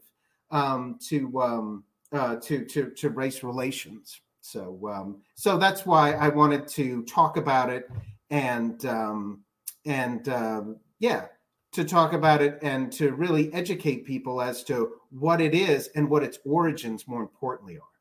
um, 0.50 0.98
to, 1.08 1.40
um, 1.40 1.84
uh, 2.12 2.36
to 2.36 2.64
to 2.64 2.90
to 2.90 3.10
race 3.10 3.42
relations 3.42 4.20
so, 4.44 4.78
um, 4.92 5.22
so 5.36 5.56
that's 5.56 5.86
why 5.86 6.12
I 6.12 6.28
wanted 6.28 6.68
to 6.68 7.02
talk 7.04 7.38
about 7.38 7.70
it, 7.70 7.90
and 8.28 8.84
um, 8.84 9.40
and 9.86 10.28
um, 10.28 10.76
yeah, 10.98 11.28
to 11.72 11.82
talk 11.82 12.12
about 12.12 12.42
it 12.42 12.58
and 12.60 12.92
to 12.92 13.14
really 13.14 13.50
educate 13.54 14.04
people 14.04 14.42
as 14.42 14.62
to 14.64 14.96
what 15.18 15.40
it 15.40 15.54
is 15.54 15.88
and 15.94 16.10
what 16.10 16.22
its 16.22 16.38
origins, 16.44 17.08
more 17.08 17.22
importantly, 17.22 17.78
are. 17.78 17.93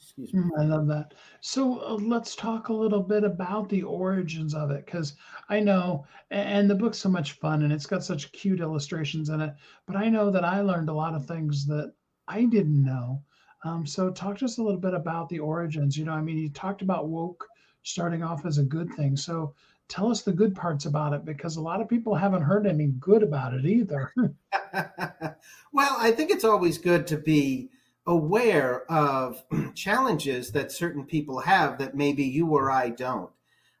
Excuse 0.00 0.32
me. 0.34 0.40
Mm, 0.40 0.50
I 0.58 0.64
love 0.64 0.86
that. 0.88 1.14
So 1.40 1.80
uh, 1.80 1.94
let's 1.94 2.34
talk 2.36 2.68
a 2.68 2.72
little 2.74 3.02
bit 3.02 3.24
about 3.24 3.68
the 3.68 3.82
origins 3.82 4.54
of 4.54 4.70
it, 4.70 4.86
because 4.86 5.14
I 5.48 5.60
know, 5.60 6.06
and 6.30 6.68
the 6.70 6.74
book's 6.74 6.98
so 6.98 7.08
much 7.08 7.32
fun, 7.32 7.62
and 7.62 7.72
it's 7.72 7.86
got 7.86 8.04
such 8.04 8.32
cute 8.32 8.60
illustrations 8.60 9.28
in 9.28 9.40
it. 9.40 9.54
But 9.86 9.96
I 9.96 10.08
know 10.08 10.30
that 10.30 10.44
I 10.44 10.60
learned 10.60 10.88
a 10.88 10.94
lot 10.94 11.14
of 11.14 11.26
things 11.26 11.66
that 11.66 11.92
I 12.26 12.44
didn't 12.44 12.82
know 12.84 13.22
um, 13.64 13.86
so 13.86 14.10
talk 14.10 14.38
to 14.38 14.44
us 14.44 14.58
a 14.58 14.62
little 14.62 14.80
bit 14.80 14.94
about 14.94 15.28
the 15.28 15.40
origins. 15.40 15.96
You 15.96 16.04
know, 16.04 16.12
I 16.12 16.20
mean, 16.20 16.38
you 16.38 16.48
talked 16.48 16.82
about 16.82 17.08
woke 17.08 17.46
starting 17.82 18.22
off 18.22 18.44
as 18.46 18.58
a 18.58 18.62
good 18.62 18.92
thing. 18.94 19.16
So 19.16 19.54
tell 19.88 20.10
us 20.10 20.22
the 20.22 20.32
good 20.32 20.54
parts 20.54 20.86
about 20.86 21.12
it 21.12 21.24
because 21.24 21.56
a 21.56 21.60
lot 21.60 21.80
of 21.80 21.88
people 21.88 22.14
haven't 22.14 22.42
heard 22.42 22.66
any 22.66 22.86
good 22.86 23.22
about 23.22 23.54
it 23.54 23.64
either. 23.64 24.12
well, 25.72 25.96
I 25.98 26.12
think 26.12 26.30
it's 26.30 26.44
always 26.44 26.78
good 26.78 27.06
to 27.08 27.16
be 27.16 27.70
aware 28.08 28.90
of 28.90 29.44
challenges 29.74 30.50
that 30.52 30.72
certain 30.72 31.04
people 31.04 31.38
have 31.38 31.78
that 31.78 31.94
maybe 31.94 32.24
you 32.24 32.48
or 32.48 32.70
I 32.70 32.90
don't. 32.90 33.30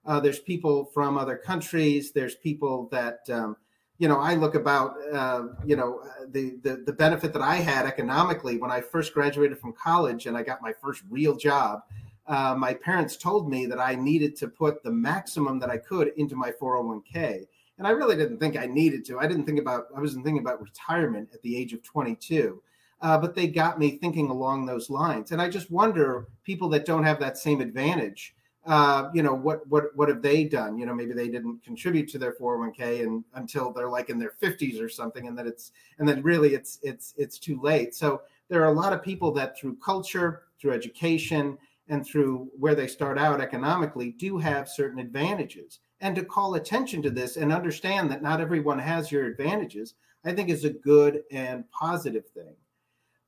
Uh, 0.06 0.20
there's 0.20 0.38
people 0.38 0.84
from 0.94 1.18
other 1.18 1.36
countries. 1.36 2.12
There's 2.12 2.36
people 2.36 2.88
that 2.92 3.28
um, 3.30 3.56
you 3.98 4.06
know, 4.06 4.18
I 4.18 4.34
look 4.34 4.54
about, 4.54 4.94
uh, 5.12 5.48
you 5.66 5.74
know, 5.74 6.02
the, 6.28 6.56
the, 6.62 6.84
the 6.86 6.92
benefit 6.92 7.32
that 7.32 7.42
I 7.42 7.56
had 7.56 7.84
economically 7.84 8.56
when 8.56 8.70
I 8.70 8.80
first 8.80 9.12
graduated 9.12 9.58
from 9.58 9.72
college 9.72 10.26
and 10.26 10.36
I 10.36 10.44
got 10.44 10.62
my 10.62 10.72
first 10.72 11.02
real 11.10 11.36
job. 11.36 11.80
Uh, 12.28 12.54
my 12.56 12.74
parents 12.74 13.16
told 13.16 13.50
me 13.50 13.66
that 13.66 13.80
I 13.80 13.96
needed 13.96 14.36
to 14.36 14.48
put 14.48 14.82
the 14.84 14.90
maximum 14.92 15.58
that 15.58 15.70
I 15.70 15.78
could 15.78 16.12
into 16.16 16.36
my 16.36 16.52
401k, 16.52 17.46
and 17.78 17.86
I 17.86 17.90
really 17.90 18.16
didn't 18.16 18.38
think 18.38 18.56
I 18.56 18.66
needed 18.66 19.04
to. 19.06 19.18
I 19.18 19.26
didn't 19.26 19.46
think 19.46 19.58
about 19.58 19.86
I 19.96 20.00
wasn't 20.00 20.24
thinking 20.24 20.42
about 20.42 20.60
retirement 20.60 21.30
at 21.32 21.40
the 21.40 21.56
age 21.56 21.72
of 21.72 21.82
22. 21.82 22.62
Uh, 23.00 23.16
but 23.16 23.34
they 23.34 23.46
got 23.46 23.78
me 23.78 23.92
thinking 23.92 24.28
along 24.28 24.66
those 24.66 24.90
lines, 24.90 25.30
and 25.30 25.40
I 25.40 25.48
just 25.48 25.70
wonder 25.70 26.26
people 26.44 26.68
that 26.70 26.84
don't 26.84 27.04
have 27.04 27.20
that 27.20 27.38
same 27.38 27.60
advantage 27.60 28.34
uh, 28.68 29.08
you 29.14 29.22
know 29.22 29.34
what 29.34 29.66
what 29.68 29.96
what 29.96 30.10
have 30.10 30.20
they 30.20 30.44
done? 30.44 30.76
You 30.76 30.84
know 30.84 30.94
maybe 30.94 31.14
they 31.14 31.28
didn't 31.28 31.64
contribute 31.64 32.06
to 32.10 32.18
their 32.18 32.34
401k 32.34 33.02
and 33.02 33.24
until 33.32 33.72
they're 33.72 33.88
like 33.88 34.10
in 34.10 34.18
their 34.18 34.34
50s 34.42 34.80
or 34.80 34.90
something 34.90 35.26
and 35.26 35.38
then 35.38 35.46
it's 35.46 35.72
and 35.98 36.06
then 36.06 36.22
really 36.22 36.54
it's 36.54 36.78
it's 36.82 37.14
it's 37.16 37.38
too 37.38 37.58
late. 37.62 37.94
So 37.94 38.22
there 38.48 38.62
are 38.62 38.70
a 38.70 38.78
lot 38.78 38.92
of 38.92 39.02
people 39.02 39.32
that 39.32 39.58
through 39.58 39.76
culture 39.76 40.42
through 40.60 40.72
education 40.72 41.56
and 41.88 42.06
through 42.06 42.50
where 42.58 42.74
they 42.74 42.86
start 42.86 43.16
out 43.16 43.40
economically 43.40 44.10
do 44.10 44.36
have 44.36 44.68
certain 44.68 44.98
advantages. 44.98 45.78
And 46.02 46.14
to 46.16 46.24
call 46.24 46.54
attention 46.54 47.00
to 47.02 47.10
this 47.10 47.38
and 47.38 47.50
understand 47.52 48.10
that 48.10 48.22
not 48.22 48.40
everyone 48.40 48.78
has 48.78 49.10
your 49.10 49.24
advantages 49.24 49.94
i 50.24 50.32
think 50.32 50.48
is 50.48 50.64
a 50.64 50.70
good 50.70 51.22
and 51.30 51.68
positive 51.70 52.26
thing 52.34 52.54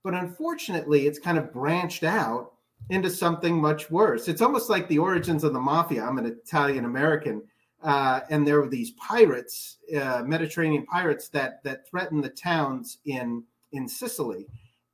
but 0.02 0.14
unfortunately 0.14 1.06
it's 1.06 1.18
kind 1.18 1.38
of 1.38 1.52
branched 1.52 2.04
out 2.04 2.52
into 2.88 3.10
something 3.10 3.60
much 3.60 3.90
worse. 3.90 4.28
It's 4.28 4.40
almost 4.40 4.70
like 4.70 4.88
the 4.88 4.98
origins 4.98 5.44
of 5.44 5.52
the 5.52 5.60
mafia. 5.60 6.04
I'm 6.04 6.18
an 6.18 6.26
Italian 6.26 6.84
American, 6.84 7.42
uh, 7.82 8.20
and 8.30 8.46
there 8.46 8.60
were 8.60 8.68
these 8.68 8.92
pirates, 8.92 9.78
uh, 9.96 10.22
Mediterranean 10.24 10.86
pirates 10.86 11.28
that 11.28 11.62
that 11.64 11.88
threatened 11.88 12.24
the 12.24 12.30
towns 12.30 12.98
in 13.04 13.44
in 13.72 13.86
Sicily. 13.88 14.46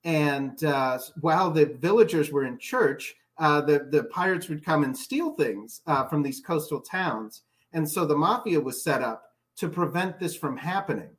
And 0.05 0.63
uh, 0.63 0.99
while 1.21 1.51
the 1.51 1.67
villagers 1.67 2.31
were 2.31 2.45
in 2.45 2.59
church, 2.59 3.15
uh, 3.39 3.61
the 3.61 3.89
the 3.91 4.05
pirates 4.05 4.49
would 4.49 4.65
come 4.65 4.85
and 4.85 4.97
steal 4.97 5.31
things 5.33 5.81
uh, 5.87 6.05
from 6.07 6.23
these 6.23 6.41
coastal 6.41 6.81
towns. 6.81 7.43
And 7.73 7.89
so 7.89 8.05
the 8.05 8.17
mafia 8.17 8.61
was 8.61 8.83
set 8.83 9.03
up 9.03 9.33
to 9.57 9.69
prevent 9.69 10.19
this 10.19 10.37
from 10.37 10.57
happening. 10.57 11.16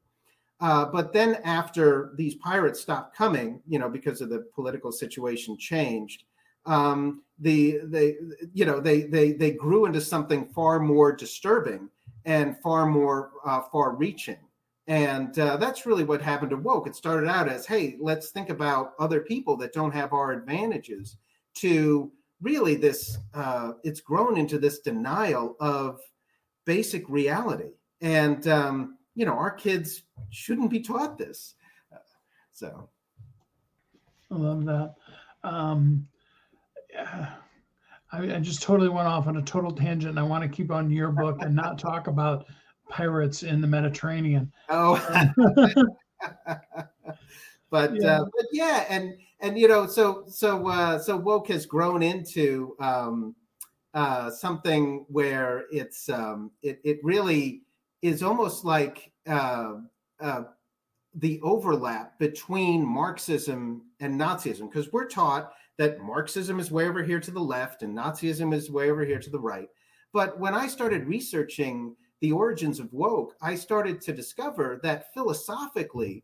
Uh, 0.60 0.86
but 0.86 1.14
then 1.14 1.36
after 1.44 2.12
these 2.16 2.36
pirates 2.36 2.80
stopped 2.80 3.16
coming, 3.16 3.62
you 3.68 3.78
know, 3.78 3.90
because 3.90 4.22
of 4.22 4.30
the 4.30 4.46
political 4.56 4.92
situation 4.92 5.58
changed, 5.58 6.24
um, 6.66 7.22
the 7.40 7.80
they 7.84 8.16
you 8.54 8.66
know 8.66 8.80
they 8.80 9.04
they 9.04 9.32
they 9.34 9.52
grew 9.52 9.86
into 9.86 10.02
something 10.02 10.48
far 10.48 10.80
more 10.80 11.16
disturbing 11.16 11.90
and 12.26 12.58
far 12.62 12.86
more 12.88 13.32
uh, 13.46 13.62
far 13.72 13.96
reaching 13.96 14.38
and 14.88 15.38
uh, 15.38 15.58
that's 15.58 15.86
really 15.86 16.06
what 16.06 16.22
happened 16.22 16.50
to 16.52 16.58
woke. 16.58 16.88
It 16.88 16.96
started 16.96 17.30
out 17.30 17.50
as 17.50 17.66
hey 17.66 17.98
let's 18.00 18.30
think 18.30 18.50
about 18.50 18.94
other 19.00 19.22
people 19.22 19.58
that 19.58 19.74
don't 19.74 19.94
have 19.94 20.14
our 20.14 20.32
advantages 20.32 21.18
to 21.56 22.12
really 22.42 22.76
this 22.76 23.18
uh, 23.34 23.74
it's 23.84 24.02
grown 24.02 24.38
into 24.38 24.58
this 24.58 24.80
denial 24.80 25.56
of 25.60 26.00
basic 26.66 27.08
reality. 27.10 27.72
And 28.02 28.48
um, 28.48 28.97
you 29.18 29.26
know 29.26 29.34
our 29.34 29.52
kids 29.52 30.04
shouldn't 30.30 30.70
be 30.70 30.80
taught 30.80 31.18
this 31.18 31.56
so 32.54 32.88
i 34.32 34.36
love 34.36 34.64
that 34.64 34.94
um, 35.44 36.08
I, 38.12 38.36
I, 38.36 38.40
just 38.40 38.62
totally 38.62 38.90
went 38.90 39.08
off 39.08 39.28
on 39.28 39.38
a 39.38 39.42
total 39.42 39.72
tangent. 39.72 40.12
And 40.12 40.20
I 40.20 40.24
want 40.24 40.44
to 40.44 40.50
keep 40.50 40.72
on 40.72 40.90
your 40.90 41.12
book 41.12 41.38
and 41.42 41.56
not 41.56 41.78
talk 41.78 42.08
about 42.08 42.46
pirates 42.90 43.44
in 43.44 43.62
the 43.62 43.68
Mediterranean. 43.68 44.52
Oh, 44.70 44.96
but 47.70 47.94
yeah. 47.96 48.22
Uh, 48.22 48.26
but 48.26 48.46
yeah, 48.52 48.86
and 48.90 49.14
and 49.40 49.58
you 49.58 49.68
know, 49.68 49.88
so 49.88 50.24
so 50.28 50.68
uh, 50.68 51.00
so 51.00 51.16
woke 51.16 51.50
has 51.50 51.66
grown 51.66 52.02
into 52.02 52.76
um, 52.80 53.36
uh, 53.94 54.30
something 54.32 55.06
where 55.10 55.66
it's 55.72 56.10
um, 56.10 56.52
it 56.62 56.80
it 56.84 57.00
really 57.04 57.62
is 58.02 58.24
almost 58.24 58.66
like 58.66 59.12
uh, 59.28 59.76
uh, 60.20 60.44
the 61.16 61.40
overlap 61.42 62.18
between 62.20 62.86
Marxism 62.86 63.84
and 64.00 64.20
Nazism 64.20 64.70
because 64.70 64.92
we're 64.92 65.08
taught 65.08 65.52
that 65.78 66.00
Marxism 66.00 66.60
is 66.60 66.72
way 66.72 66.88
over 66.88 67.04
here 67.04 67.20
to 67.20 67.32
the 67.32 67.40
left 67.40 67.84
and 67.84 67.96
Nazism 67.96 68.54
is 68.54 68.72
way 68.72 68.90
over 68.90 69.06
here 69.06 69.20
to 69.20 69.30
the 69.30 69.40
right. 69.40 69.70
But 70.14 70.40
when 70.40 70.54
I 70.54 70.68
started 70.68 71.08
researching 71.08 71.96
the 72.22 72.32
origins 72.32 72.80
of 72.80 72.92
woke, 72.94 73.36
I 73.42 73.56
started 73.56 74.02
to 74.02 74.14
discover 74.14 74.80
that 74.84 75.14
philosophically, 75.14 76.24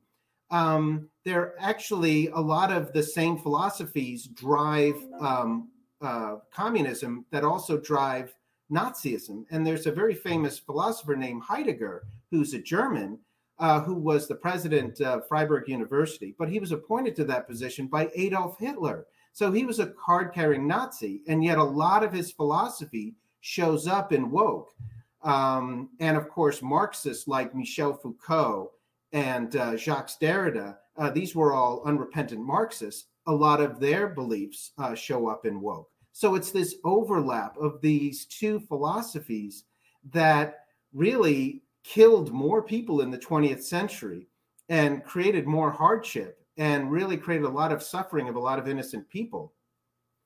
um, 0.50 1.10
there 1.26 1.56
actually 1.60 2.28
a 2.30 2.40
lot 2.40 2.72
of 2.72 2.94
the 2.94 3.04
same 3.04 3.38
philosophies 3.38 4.28
drive 4.28 4.96
um, 5.20 5.70
uh, 6.02 6.36
communism 6.52 7.26
that 7.32 7.44
also 7.44 7.78
drive 7.78 8.34
Nazism. 8.74 9.46
And 9.52 9.66
there's 9.66 9.86
a 9.86 9.92
very 9.92 10.16
famous 10.16 10.58
philosopher 10.58 11.16
named 11.16 11.44
Heidegger, 11.44 12.04
who's 12.32 12.54
a 12.54 12.60
German, 12.60 13.20
uh, 13.60 13.82
who 13.82 13.94
was 13.94 14.28
the 14.28 14.36
president 14.36 15.00
of 15.02 15.28
Freiburg 15.28 15.70
University, 15.70 16.36
but 16.38 16.50
he 16.50 16.60
was 16.60 16.72
appointed 16.72 17.16
to 17.16 17.24
that 17.26 17.48
position 17.48 17.88
by 17.88 18.10
Adolf 18.16 18.58
Hitler. 18.60 19.06
So 19.32 19.52
he 19.52 19.66
was 19.66 19.80
a 19.80 19.88
card 19.88 20.34
carrying 20.34 20.68
Nazi, 20.68 21.22
and 21.28 21.44
yet 21.44 21.58
a 21.58 21.64
lot 21.64 22.04
of 22.04 22.12
his 22.12 22.32
philosophy 22.32 23.16
shows 23.42 23.88
up 23.88 24.12
in 24.12 24.32
woke. 24.32 24.74
Um, 25.22 25.90
and 26.00 26.18
of 26.18 26.30
course, 26.30 26.62
Marxists 26.62 27.28
like 27.28 27.56
Michel 27.56 27.94
Foucault 27.94 28.72
and 29.12 29.56
uh, 29.56 29.78
Jacques 29.78 30.20
Derrida, 30.20 30.78
uh, 30.98 31.10
these 31.10 31.36
were 31.36 31.54
all 31.54 31.84
unrepentant 31.86 32.42
Marxists. 32.42 33.08
A 33.28 33.34
lot 33.34 33.62
of 33.62 33.80
their 33.80 34.08
beliefs 34.08 34.72
uh, 34.78 34.94
show 34.96 35.28
up 35.28 35.46
in 35.46 35.62
woke. 35.62 35.90
So 36.14 36.36
it's 36.36 36.52
this 36.52 36.76
overlap 36.86 37.58
of 37.58 37.82
these 37.82 38.26
two 38.26 38.60
philosophies 38.60 39.64
that 40.12 40.60
really 40.94 41.64
killed 41.84 42.32
more 42.32 42.62
people 42.62 43.02
in 43.02 43.10
the 43.10 43.18
20th 43.18 43.64
century 43.64 44.28
and 44.70 45.04
created 45.04 45.48
more 45.48 45.72
hardship 45.72 46.40
and 46.58 46.92
really 46.92 47.18
created 47.18 47.46
a 47.46 47.50
lot 47.50 47.72
of 47.72 47.82
suffering 47.82 48.30
of 48.30 48.36
a 48.36 48.40
lot 48.40 48.60
of 48.60 48.68
innocent 48.68 49.10
people. 49.10 49.54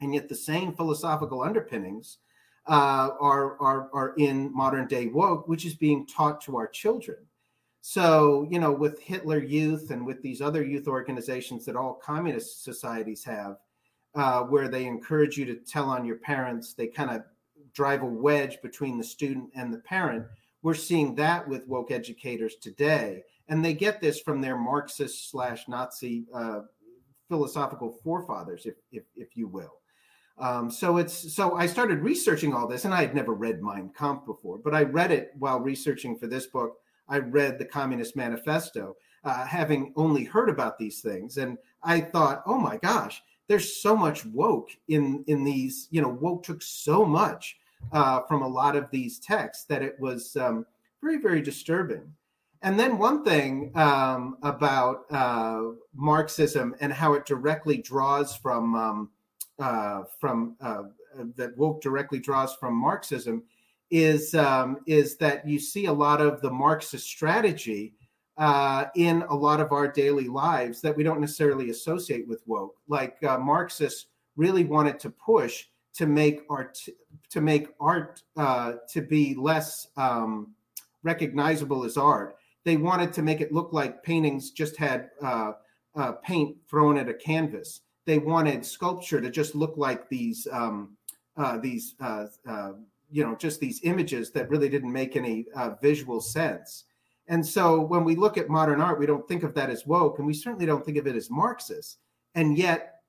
And 0.02 0.14
yet, 0.14 0.28
the 0.28 0.36
same 0.36 0.74
philosophical 0.74 1.42
underpinnings 1.42 2.18
uh, 2.68 3.12
are, 3.20 3.60
are, 3.62 3.90
are 3.94 4.14
in 4.18 4.54
modern 4.54 4.88
day 4.88 5.08
woke, 5.08 5.48
which 5.48 5.66
is 5.66 5.74
being 5.74 6.06
taught 6.06 6.42
to 6.42 6.58
our 6.58 6.68
children. 6.68 7.18
So, 7.80 8.46
you 8.52 8.60
know, 8.60 8.74
with 8.74 9.00
Hitler 9.00 9.42
Youth 9.42 9.90
and 9.90 10.06
with 10.06 10.22
these 10.22 10.42
other 10.42 10.64
youth 10.64 10.90
organizations 10.90 11.66
that 11.66 11.78
all 11.78 11.94
communist 11.94 12.66
societies 12.66 13.24
have, 13.24 13.56
uh, 14.18 14.42
where 14.44 14.68
they 14.68 14.86
encourage 14.86 15.38
you 15.38 15.46
to 15.46 15.56
tell 15.56 15.90
on 15.90 16.04
your 16.04 16.18
parents, 16.18 16.74
they 16.74 16.88
kind 16.88 17.12
of 17.12 17.22
drive 17.74 18.02
a 18.02 18.06
wedge 18.06 18.62
between 18.62 18.98
the 18.98 19.04
student 19.04 19.50
and 19.56 19.74
the 19.74 19.80
parent. 19.80 20.26
We're 20.64 20.74
seeing 20.74 21.16
that 21.16 21.48
with 21.48 21.68
woke 21.68 21.92
educators 21.92 22.56
today 22.56 23.24
and 23.50 23.64
they 23.64 23.74
get 23.74 24.02
this 24.02 24.20
from 24.20 24.42
their 24.42 24.58
Marxist 24.58 25.30
slash 25.32 25.68
Nazi 25.68 26.26
uh, 26.34 26.62
philosophical 27.30 27.92
forefathers, 28.04 28.66
if, 28.66 28.76
if, 28.92 29.04
if 29.16 29.36
you 29.36 29.48
will. 29.48 29.74
Um, 30.38 30.70
so 30.70 30.98
it's 30.98 31.34
so 31.34 31.56
I 31.56 31.66
started 31.66 32.00
researching 32.00 32.54
all 32.54 32.68
this, 32.68 32.86
and 32.86 32.94
I 32.94 33.02
had 33.02 33.16
never 33.16 33.34
read 33.34 33.64
Mein 33.64 33.92
Kampf 33.98 34.26
before, 34.26 34.60
but 34.60 34.76
I 34.76 34.84
read 34.84 35.12
it 35.12 35.32
while 35.40 35.60
researching 35.60 36.18
for 36.18 36.28
this 36.28 36.46
book. 36.46 36.78
I 37.10 37.20
read 37.20 37.58
the 37.58 37.66
Communist 37.66 38.16
Manifesto, 38.16 38.96
uh, 39.24 39.46
having 39.46 39.94
only 39.96 40.26
heard 40.26 40.50
about 40.50 40.78
these 40.78 41.02
things, 41.02 41.38
and 41.38 41.58
I 41.82 42.02
thought, 42.02 42.44
oh 42.46 42.60
my 42.60 42.78
gosh, 42.78 43.24
there's 43.48 43.82
so 43.82 43.96
much 43.96 44.26
woke 44.26 44.70
in 44.88 45.24
in 45.28 45.44
these. 45.44 45.88
You 45.92 46.02
know, 46.02 46.10
woke 46.10 46.44
took 46.44 46.62
so 46.62 47.06
much 47.06 47.58
uh, 47.92 48.22
from 48.28 48.42
a 48.42 48.48
lot 48.48 48.76
of 48.76 48.90
these 48.92 49.20
texts 49.20 49.66
that 49.66 49.82
it 49.82 50.00
was 50.00 50.36
um, 50.36 50.66
very 51.02 51.18
very 51.18 51.42
disturbing. 51.42 52.14
And 52.64 52.80
then 52.80 52.98
one 52.98 53.24
thing 53.24 53.72
um, 53.76 54.38
about 54.42 55.06
uh, 55.12 55.62
Marxism 55.94 56.76
and 56.80 56.92
how 56.92 57.14
it 57.14 57.26
directly 57.26 57.78
draws 57.78 58.36
from 58.36 58.76
um, 58.76 59.10
uh, 59.60 60.04
from 60.20 60.56
uh, 60.62 60.84
that 61.36 61.58
woke 61.58 61.82
directly 61.82 62.20
draws 62.20 62.56
from 62.56 62.76
Marxism 62.76 63.44
is 63.90 64.36
um, 64.36 64.80
is 64.86 65.18
that 65.18 65.48
you 65.48 65.60
see 65.60 65.86
a 65.86 65.94
lot 65.94 66.20
of 66.20 66.42
the 66.42 66.52
Marxist 66.52 67.08
strategy 67.08 67.94
uh, 68.38 68.86
in 68.96 69.24
a 69.30 69.36
lot 69.36 69.60
of 69.60 69.72
our 69.72 69.88
daily 69.88 70.28
lives 70.28 70.82
that 70.82 70.96
we 70.96 71.04
don't 71.04 71.20
necessarily 71.20 71.70
associate 71.70 72.28
with 72.28 72.42
woke. 72.46 72.76
Like 72.88 73.22
uh, 73.24 73.38
Marxists 73.38 74.08
really 74.36 74.64
wanted 74.64 75.00
to 75.00 75.10
push 75.10 75.66
to 75.96 76.06
make 76.06 76.42
art 76.50 76.80
to 77.30 77.42
make 77.42 77.70
art 77.80 78.22
uh, 78.38 78.74
to 78.90 79.02
be 79.02 79.34
less 79.36 79.88
um, 79.98 80.54
recognizable 81.04 81.84
as 81.84 81.98
art 81.98 82.38
they 82.64 82.78
wanted 82.78 83.14
to 83.14 83.22
make 83.22 83.40
it 83.40 83.54
look 83.54 83.72
like 83.72 84.04
paintings 84.04 84.52
just 84.52 84.76
had 84.76 85.10
uh, 85.24 85.54
uh, 85.96 86.12
paint 86.12 86.58
thrown 86.70 86.98
at 86.98 87.08
a 87.08 87.14
canvas. 87.14 87.82
They 88.06 88.18
wanted 88.18 88.66
sculpture 88.66 89.22
to 89.22 89.30
just 89.30 89.56
look 89.56 89.76
like 89.78 90.10
these 90.10 90.48
um, 90.52 90.98
uh, 91.38 91.58
these 91.60 91.96
you 93.10 93.24
know 93.24 93.36
just 93.36 93.62
these 93.62 93.80
images 93.84 94.32
that 94.32 94.50
really 94.50 94.68
didn't 94.68 94.92
make 94.92 95.16
any 95.16 95.46
visual 95.82 96.20
sense. 96.20 96.84
And 97.28 97.46
so 97.46 97.82
when 97.82 98.04
we 98.04 98.16
look 98.16 98.38
at 98.38 98.50
modern 98.50 98.82
art, 98.82 99.00
we 99.00 99.06
don't 99.06 99.28
think 99.28 99.44
of 99.44 99.54
that 99.56 99.70
as 99.70 99.86
woke, 99.86 100.18
and 100.18 100.28
we 100.28 100.34
certainly 100.34 100.66
don't 100.66 100.86
think 100.86 100.98
of 100.98 101.08
it 101.08 101.16
as 101.16 101.30
Marxist. 101.30 101.98
And 102.36 102.58
yet, 102.58 103.02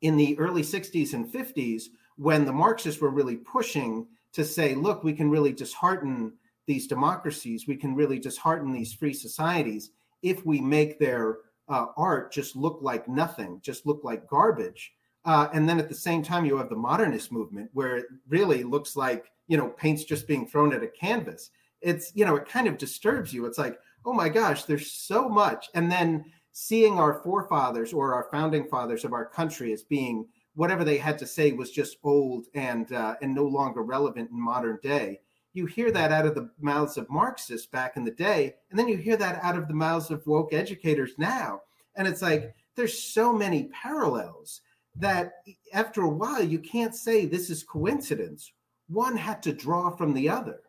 in 0.00 0.16
the 0.16 0.38
early 0.38 0.62
60s 0.62 1.14
and 1.14 1.32
50s, 1.32 1.84
when 2.16 2.44
the 2.44 2.52
Marxists 2.52 3.00
were 3.00 3.10
really 3.10 3.36
pushing 3.36 4.06
to 4.32 4.44
say, 4.44 4.74
look, 4.74 5.04
we 5.04 5.12
can 5.12 5.30
really 5.30 5.52
dishearten 5.52 6.32
these 6.66 6.86
democracies, 6.86 7.66
we 7.68 7.76
can 7.76 7.94
really 7.94 8.18
dishearten 8.18 8.72
these 8.72 8.92
free 8.92 9.12
societies 9.12 9.90
if 10.22 10.44
we 10.46 10.60
make 10.60 10.98
their 10.98 11.38
uh, 11.68 11.86
art 11.96 12.32
just 12.32 12.56
look 12.56 12.78
like 12.80 13.08
nothing, 13.08 13.60
just 13.62 13.86
look 13.86 14.02
like 14.02 14.28
garbage. 14.28 14.92
Uh, 15.24 15.48
and 15.52 15.68
then 15.68 15.78
at 15.78 15.88
the 15.88 15.94
same 15.94 16.22
time, 16.22 16.44
you 16.44 16.56
have 16.56 16.68
the 16.68 16.76
modernist 16.76 17.32
movement 17.32 17.70
where 17.72 17.96
it 17.96 18.06
really 18.28 18.62
looks 18.62 18.96
like, 18.96 19.30
you 19.48 19.56
know, 19.56 19.68
paint's 19.68 20.04
just 20.04 20.26
being 20.26 20.46
thrown 20.46 20.72
at 20.72 20.82
a 20.82 20.88
canvas. 20.88 21.50
It's, 21.84 22.12
you 22.14 22.24
know, 22.24 22.36
it 22.36 22.48
kind 22.48 22.66
of 22.66 22.78
disturbs 22.78 23.32
you. 23.32 23.46
It's 23.46 23.58
like, 23.58 23.78
oh 24.04 24.12
my 24.12 24.28
gosh, 24.28 24.64
there's 24.64 24.90
so 24.90 25.28
much. 25.28 25.68
And 25.74 25.90
then 25.90 26.24
seeing 26.52 26.98
our 26.98 27.20
forefathers 27.22 27.92
or 27.92 28.14
our 28.14 28.28
founding 28.30 28.66
fathers 28.68 29.04
of 29.04 29.12
our 29.12 29.26
country 29.26 29.72
as 29.72 29.82
being 29.82 30.26
whatever 30.54 30.84
they 30.84 30.98
had 30.98 31.18
to 31.18 31.26
say 31.26 31.52
was 31.52 31.70
just 31.70 31.98
old 32.04 32.46
and 32.54 32.92
uh, 32.92 33.16
and 33.22 33.34
no 33.34 33.44
longer 33.44 33.82
relevant 33.82 34.30
in 34.30 34.40
modern 34.40 34.78
day 34.82 35.20
you 35.54 35.66
hear 35.66 35.92
that 35.92 36.12
out 36.12 36.26
of 36.26 36.34
the 36.34 36.50
mouths 36.60 36.98
of 36.98 37.08
Marxists 37.08 37.66
back 37.66 37.96
in 37.96 38.04
the 38.04 38.10
day, 38.10 38.56
and 38.70 38.78
then 38.78 38.88
you 38.88 38.96
hear 38.96 39.16
that 39.16 39.42
out 39.42 39.56
of 39.56 39.68
the 39.68 39.74
mouths 39.74 40.10
of 40.10 40.26
woke 40.26 40.52
educators 40.52 41.12
now. 41.16 41.62
And 41.94 42.06
it's 42.08 42.20
like 42.20 42.54
there's 42.74 43.00
so 43.00 43.32
many 43.32 43.70
parallels 43.72 44.60
that 44.96 45.34
after 45.72 46.02
a 46.02 46.08
while 46.08 46.42
you 46.42 46.58
can't 46.58 46.94
say 46.94 47.24
this 47.24 47.50
is 47.50 47.62
coincidence. 47.62 48.52
One 48.88 49.16
had 49.16 49.42
to 49.44 49.52
draw 49.52 49.90
from 49.90 50.12
the 50.12 50.28
other. 50.28 50.60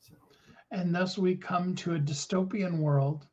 So. 0.00 0.14
And 0.70 0.94
thus 0.94 1.16
we 1.16 1.36
come 1.36 1.74
to 1.76 1.94
a 1.94 1.98
dystopian 1.98 2.78
world 2.78 3.26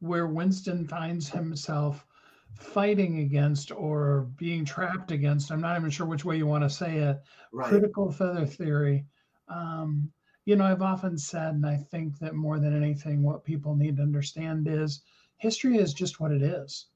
where 0.00 0.26
Winston 0.26 0.86
finds 0.86 1.28
himself 1.28 2.06
fighting 2.54 3.20
against 3.20 3.70
or 3.72 4.28
being 4.36 4.64
trapped 4.64 5.12
against 5.12 5.52
i'm 5.52 5.60
not 5.60 5.78
even 5.78 5.88
sure 5.88 6.06
which 6.06 6.24
way 6.24 6.36
you 6.36 6.46
want 6.46 6.64
to 6.64 6.68
say 6.68 6.98
it 6.98 7.22
right. 7.52 7.68
critical 7.68 8.10
feather 8.10 8.44
theory. 8.44 9.06
Um, 9.48 10.10
you 10.44 10.56
know 10.56 10.64
i've 10.64 10.82
often 10.82 11.16
said 11.16 11.54
and 11.54 11.64
i 11.64 11.76
think 11.76 12.18
that 12.18 12.34
more 12.34 12.58
than 12.58 12.76
anything 12.76 13.22
what 13.22 13.44
people 13.44 13.76
need 13.76 13.96
to 13.96 14.02
understand 14.02 14.66
is 14.68 15.02
history 15.40 15.78
is 15.78 15.94
just 15.94 16.20
what 16.20 16.32
it 16.32 16.42
is. 16.42 16.86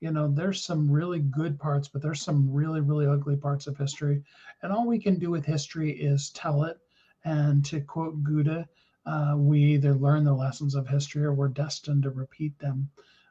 You 0.00 0.10
know 0.10 0.28
there's 0.28 0.64
some 0.64 0.90
really 0.90 1.20
good 1.20 1.58
parts 1.58 1.88
but 1.88 2.02
there's 2.02 2.20
some 2.20 2.52
really 2.52 2.80
really 2.80 3.06
ugly 3.06 3.36
parts 3.36 3.66
of 3.66 3.76
history. 3.76 4.22
And 4.62 4.72
all 4.72 4.86
we 4.86 4.98
can 4.98 5.18
do 5.18 5.30
with 5.30 5.44
history 5.44 5.92
is 5.92 6.30
tell 6.30 6.64
it. 6.64 6.78
And 7.24 7.64
to 7.66 7.80
quote 7.80 8.22
Goethe, 8.24 8.66
uh, 9.06 9.34
we 9.36 9.60
either 9.60 9.94
learn 9.94 10.24
the 10.24 10.32
lessons 10.32 10.74
of 10.74 10.86
history 10.86 11.24
or 11.24 11.34
we're 11.34 11.48
destined 11.48 12.02
to 12.04 12.10
repeat 12.10 12.58
them. 12.58 12.88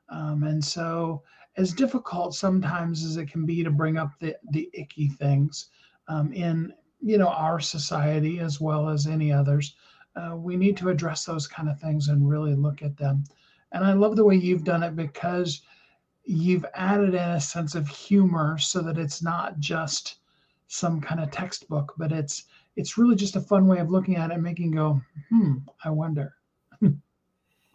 Um, 0.10 0.44
and 0.44 0.64
so 0.64 1.24
as 1.58 1.74
difficult 1.74 2.34
sometimes 2.34 3.04
as 3.04 3.18
it 3.18 3.30
can 3.30 3.46
be 3.46 3.64
to 3.64 3.72
bring 3.72 3.98
up 3.98 4.12
the, 4.20 4.36
the 4.52 4.70
icky 4.74 5.10
things 5.10 5.68
um, 6.08 6.32
in 6.34 6.74
you 7.02 7.18
know 7.18 7.28
our 7.28 7.60
society 7.60 8.40
as 8.40 8.62
well 8.62 8.90
as 8.90 9.08
any 9.08 9.32
others 9.32 9.76
uh, 10.16 10.36
we 10.36 10.58
need 10.58 10.78
to 10.78 10.90
address 10.90 11.26
those 11.26 11.48
kind 11.48 11.70
of 11.70 11.80
things 11.80 12.10
and 12.10 12.30
really 12.30 12.54
look 12.54 12.82
at 12.82 12.98
them. 12.98 13.24
And 13.72 13.84
i 13.86 13.94
love 13.94 14.16
the 14.16 14.26
way 14.26 14.36
you've 14.36 14.64
done 14.64 14.84
it 14.84 14.96
because 14.96 15.62
you've 16.24 16.66
added 16.76 17.10
in 17.10 17.16
a 17.16 17.42
sense 17.42 17.76
of 17.76 17.88
humor 17.88 18.58
so 18.58 18.82
that 18.82 18.98
it's 18.98 19.24
not 19.24 19.60
just 19.60 20.18
some 20.68 21.02
kind 21.02 21.20
of 21.20 21.32
textbook 21.32 21.94
but 21.98 22.12
it's 22.12 22.46
it's 22.76 22.98
really 22.98 23.16
just 23.16 23.36
a 23.36 23.42
fun 23.42 23.68
way 23.68 23.80
of 23.80 23.90
looking 23.90 24.16
at 24.16 24.32
it 24.32 24.36
and 24.36 24.44
making 24.44 24.72
go 24.72 25.02
hmm 25.30 25.58
i 25.84 25.90
wonder. 25.90 26.34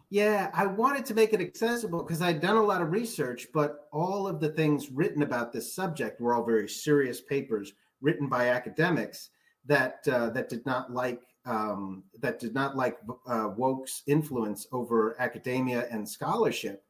Yeah, 0.09 0.51
I 0.53 0.65
wanted 0.65 1.05
to 1.07 1.13
make 1.13 1.33
it 1.33 1.41
accessible 1.41 2.01
because 2.01 2.21
I'd 2.21 2.39
done 2.39 2.55
a 2.55 2.63
lot 2.63 2.81
of 2.81 2.91
research, 2.91 3.47
but 3.53 3.89
all 3.91 4.25
of 4.25 4.39
the 4.39 4.49
things 4.49 4.89
written 4.89 5.21
about 5.21 5.51
this 5.51 5.73
subject 5.73 6.21
were 6.21 6.33
all 6.33 6.45
very 6.45 6.69
serious 6.69 7.19
papers 7.19 7.73
written 7.99 8.29
by 8.29 8.47
academics 8.49 9.31
that 9.65 10.07
uh, 10.09 10.29
that 10.29 10.47
did 10.47 10.65
not 10.65 10.93
like 10.93 11.21
um, 11.45 12.03
that 12.21 12.39
did 12.39 12.53
not 12.53 12.77
like 12.77 12.99
uh, 13.27 13.49
woke's 13.57 14.03
influence 14.07 14.65
over 14.71 15.19
academia 15.19 15.87
and 15.91 16.07
scholarship, 16.07 16.85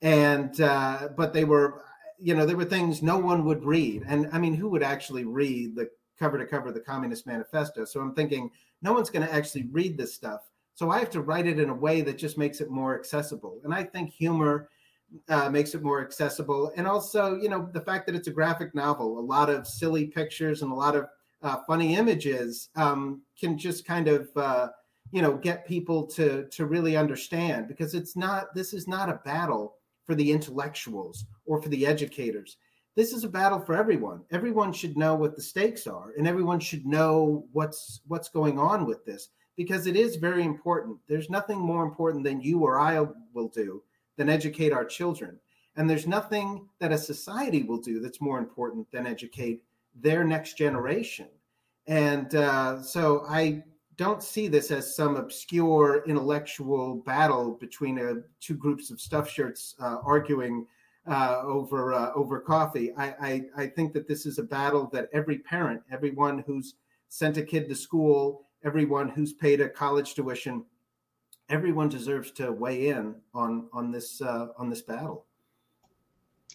and 0.00 0.58
uh, 0.62 1.08
but 1.18 1.34
they 1.34 1.44
were, 1.44 1.82
you 2.18 2.34
know, 2.34 2.46
there 2.46 2.56
were 2.56 2.64
things 2.64 3.02
no 3.02 3.18
one 3.18 3.44
would 3.44 3.62
read, 3.62 4.04
and 4.06 4.26
I 4.32 4.38
mean, 4.38 4.54
who 4.54 4.70
would 4.70 4.82
actually 4.82 5.26
read 5.26 5.76
the 5.76 5.90
cover 6.18 6.38
to 6.38 6.46
cover 6.46 6.72
the 6.72 6.80
Communist 6.80 7.26
Manifesto? 7.26 7.84
So 7.84 8.00
I'm 8.00 8.14
thinking 8.14 8.50
no 8.82 8.92
one's 8.92 9.10
going 9.10 9.26
to 9.26 9.32
actually 9.32 9.68
read 9.72 9.96
this 9.96 10.14
stuff 10.14 10.42
so 10.74 10.90
I 10.90 10.98
have 10.98 11.10
to 11.10 11.20
write 11.20 11.46
it 11.46 11.60
in 11.60 11.70
a 11.70 11.74
way 11.74 12.00
that 12.00 12.18
just 12.18 12.36
makes 12.36 12.60
it 12.60 12.70
more 12.70 12.98
accessible. 12.98 13.60
And 13.64 13.72
I 13.72 13.84
think 13.84 14.10
humor 14.10 14.68
uh, 15.28 15.48
makes 15.48 15.74
it 15.74 15.82
more 15.82 16.02
accessible. 16.02 16.72
And 16.76 16.86
also, 16.86 17.36
you 17.36 17.48
know, 17.48 17.68
the 17.72 17.80
fact 17.80 18.06
that 18.06 18.16
it's 18.16 18.26
a 18.26 18.32
graphic 18.32 18.74
novel, 18.74 19.18
a 19.18 19.20
lot 19.20 19.50
of 19.50 19.68
silly 19.68 20.06
pictures 20.06 20.62
and 20.62 20.72
a 20.72 20.74
lot 20.74 20.96
of 20.96 21.06
uh, 21.42 21.58
funny 21.66 21.94
images 21.94 22.70
um, 22.74 23.22
can 23.38 23.56
just 23.56 23.86
kind 23.86 24.08
of, 24.08 24.28
uh, 24.36 24.68
you 25.12 25.20
know 25.20 25.36
get 25.36 25.68
people 25.68 26.06
to 26.06 26.48
to 26.48 26.64
really 26.64 26.96
understand 26.96 27.68
because 27.68 27.94
it's 27.94 28.16
not 28.16 28.52
this 28.54 28.72
is 28.72 28.88
not 28.88 29.10
a 29.10 29.20
battle 29.24 29.76
for 30.06 30.14
the 30.14 30.32
intellectuals 30.32 31.26
or 31.44 31.60
for 31.60 31.68
the 31.68 31.86
educators 31.86 32.56
this 32.96 33.12
is 33.12 33.24
a 33.24 33.28
battle 33.28 33.58
for 33.58 33.74
everyone. 33.74 34.22
Everyone 34.30 34.72
should 34.72 34.96
know 34.96 35.14
what 35.14 35.34
the 35.34 35.42
stakes 35.42 35.86
are 35.86 36.12
and 36.16 36.26
everyone 36.26 36.60
should 36.60 36.86
know 36.86 37.46
what's 37.52 38.00
what's 38.06 38.28
going 38.28 38.58
on 38.58 38.86
with 38.86 39.04
this 39.04 39.30
because 39.56 39.86
it 39.86 39.96
is 39.96 40.16
very 40.16 40.44
important. 40.44 40.98
There's 41.08 41.30
nothing 41.30 41.58
more 41.58 41.84
important 41.84 42.24
than 42.24 42.40
you 42.40 42.60
or 42.60 42.78
i 42.78 43.04
will 43.32 43.48
do 43.48 43.82
than 44.16 44.28
educate 44.28 44.72
our 44.72 44.84
children. 44.84 45.38
And 45.76 45.90
there's 45.90 46.06
nothing 46.06 46.68
that 46.78 46.92
a 46.92 46.98
society 46.98 47.64
will 47.64 47.80
do 47.80 47.98
that's 47.98 48.20
more 48.20 48.38
important 48.38 48.90
than 48.92 49.06
educate 49.06 49.62
their 49.94 50.22
next 50.22 50.56
generation. 50.56 51.28
And 51.86 52.34
uh, 52.34 52.80
so 52.82 53.24
i 53.28 53.62
don't 53.96 54.22
see 54.22 54.48
this 54.48 54.70
as 54.70 54.96
some 54.96 55.16
obscure 55.16 56.04
intellectual 56.06 56.96
battle 57.06 57.52
between 57.60 57.98
uh, 57.98 58.14
two 58.40 58.54
groups 58.54 58.90
of 58.90 59.00
stuff 59.00 59.28
shirts 59.28 59.74
uh, 59.80 59.98
arguing 60.04 60.66
uh, 61.06 61.42
over 61.44 61.92
uh, 61.92 62.12
over 62.14 62.40
coffee. 62.40 62.92
I, 62.96 63.14
I, 63.20 63.42
I 63.56 63.66
think 63.66 63.92
that 63.92 64.08
this 64.08 64.26
is 64.26 64.38
a 64.38 64.42
battle 64.42 64.88
that 64.92 65.08
every 65.12 65.38
parent, 65.38 65.82
everyone 65.90 66.44
who's 66.46 66.74
sent 67.08 67.36
a 67.36 67.42
kid 67.42 67.68
to 67.68 67.74
school, 67.74 68.46
everyone 68.64 69.08
who's 69.08 69.32
paid 69.32 69.60
a 69.60 69.68
college 69.68 70.14
tuition, 70.14 70.64
everyone 71.48 71.88
deserves 71.88 72.30
to 72.32 72.52
weigh 72.52 72.88
in 72.88 73.14
on 73.34 73.68
on 73.72 73.90
this 73.90 74.20
uh, 74.22 74.48
on 74.56 74.70
this 74.70 74.82
battle. 74.82 75.26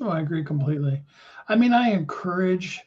Oh, 0.02 0.10
I 0.10 0.22
agree 0.22 0.44
completely. 0.44 1.04
I 1.50 1.56
mean, 1.56 1.74
I 1.74 1.90
encourage 1.90 2.82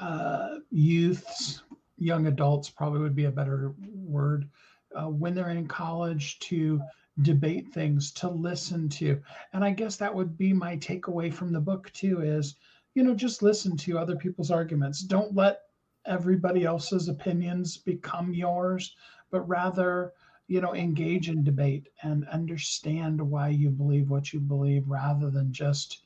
uh, 0.00 0.56
youths, 0.70 1.62
young 1.98 2.26
adults 2.26 2.70
probably 2.70 3.00
would 3.00 3.14
be 3.14 3.26
a 3.26 3.30
better 3.30 3.74
word, 3.94 4.48
uh, 4.96 5.08
when 5.08 5.34
they're 5.34 5.50
in 5.50 5.68
college 5.68 6.38
to 6.40 6.80
debate 7.22 7.72
things, 7.72 8.10
to 8.12 8.28
listen 8.28 8.88
to. 8.88 9.20
And 9.52 9.64
I 9.64 9.70
guess 9.70 9.96
that 9.96 10.14
would 10.14 10.36
be 10.36 10.52
my 10.52 10.76
takeaway 10.76 11.32
from 11.32 11.52
the 11.52 11.60
book 11.60 11.92
too 11.92 12.20
is, 12.20 12.56
you 12.94 13.02
know, 13.02 13.14
just 13.14 13.42
listen 13.42 13.76
to 13.78 13.98
other 13.98 14.16
people's 14.16 14.50
arguments. 14.50 15.02
Don't 15.02 15.34
let 15.34 15.60
everybody 16.06 16.64
else's 16.64 17.08
opinions 17.08 17.76
become 17.76 18.34
yours, 18.34 18.94
but 19.30 19.48
rather, 19.48 20.12
you 20.48 20.60
know, 20.60 20.74
engage 20.74 21.28
in 21.28 21.42
debate 21.42 21.88
and 22.02 22.26
understand 22.28 23.20
why 23.20 23.48
you 23.48 23.70
believe 23.70 24.10
what 24.10 24.32
you 24.32 24.40
believe 24.40 24.88
rather 24.88 25.30
than 25.30 25.52
just, 25.52 26.02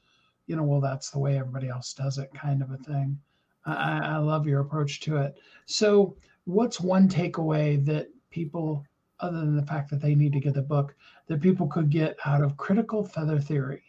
you 0.47 0.57
know, 0.57 0.63
well, 0.63 0.81
that's 0.81 1.11
the 1.11 1.19
way 1.19 1.39
everybody 1.39 1.69
else 1.69 1.93
does 1.93 2.19
it 2.19 2.33
kind 2.35 2.63
of 2.63 2.71
a 2.71 2.79
thing. 2.79 3.19
I, 3.67 4.01
I 4.03 4.17
love 4.19 4.47
your 4.47 4.61
approach 4.61 5.01
to 5.01 5.17
it. 5.19 5.39
So, 5.67 6.17
what's 6.45 6.81
one 6.81 7.09
takeaway 7.09 7.85
that 7.85 8.09
people, 8.31 8.85
other 9.21 9.39
than 9.39 9.57
the 9.57 9.67
fact 9.67 9.91
that 9.91 10.01
they 10.01 10.15
need 10.15 10.33
to 10.33 10.41
get 10.41 10.55
the 10.55 10.63
book, 10.63 10.95
that 11.27 11.41
people 11.41 11.67
could 11.67 11.91
get 11.91 12.17
out 12.25 12.43
of 12.43 12.57
critical 12.57 13.05
feather 13.05 13.39
theory? 13.39 13.83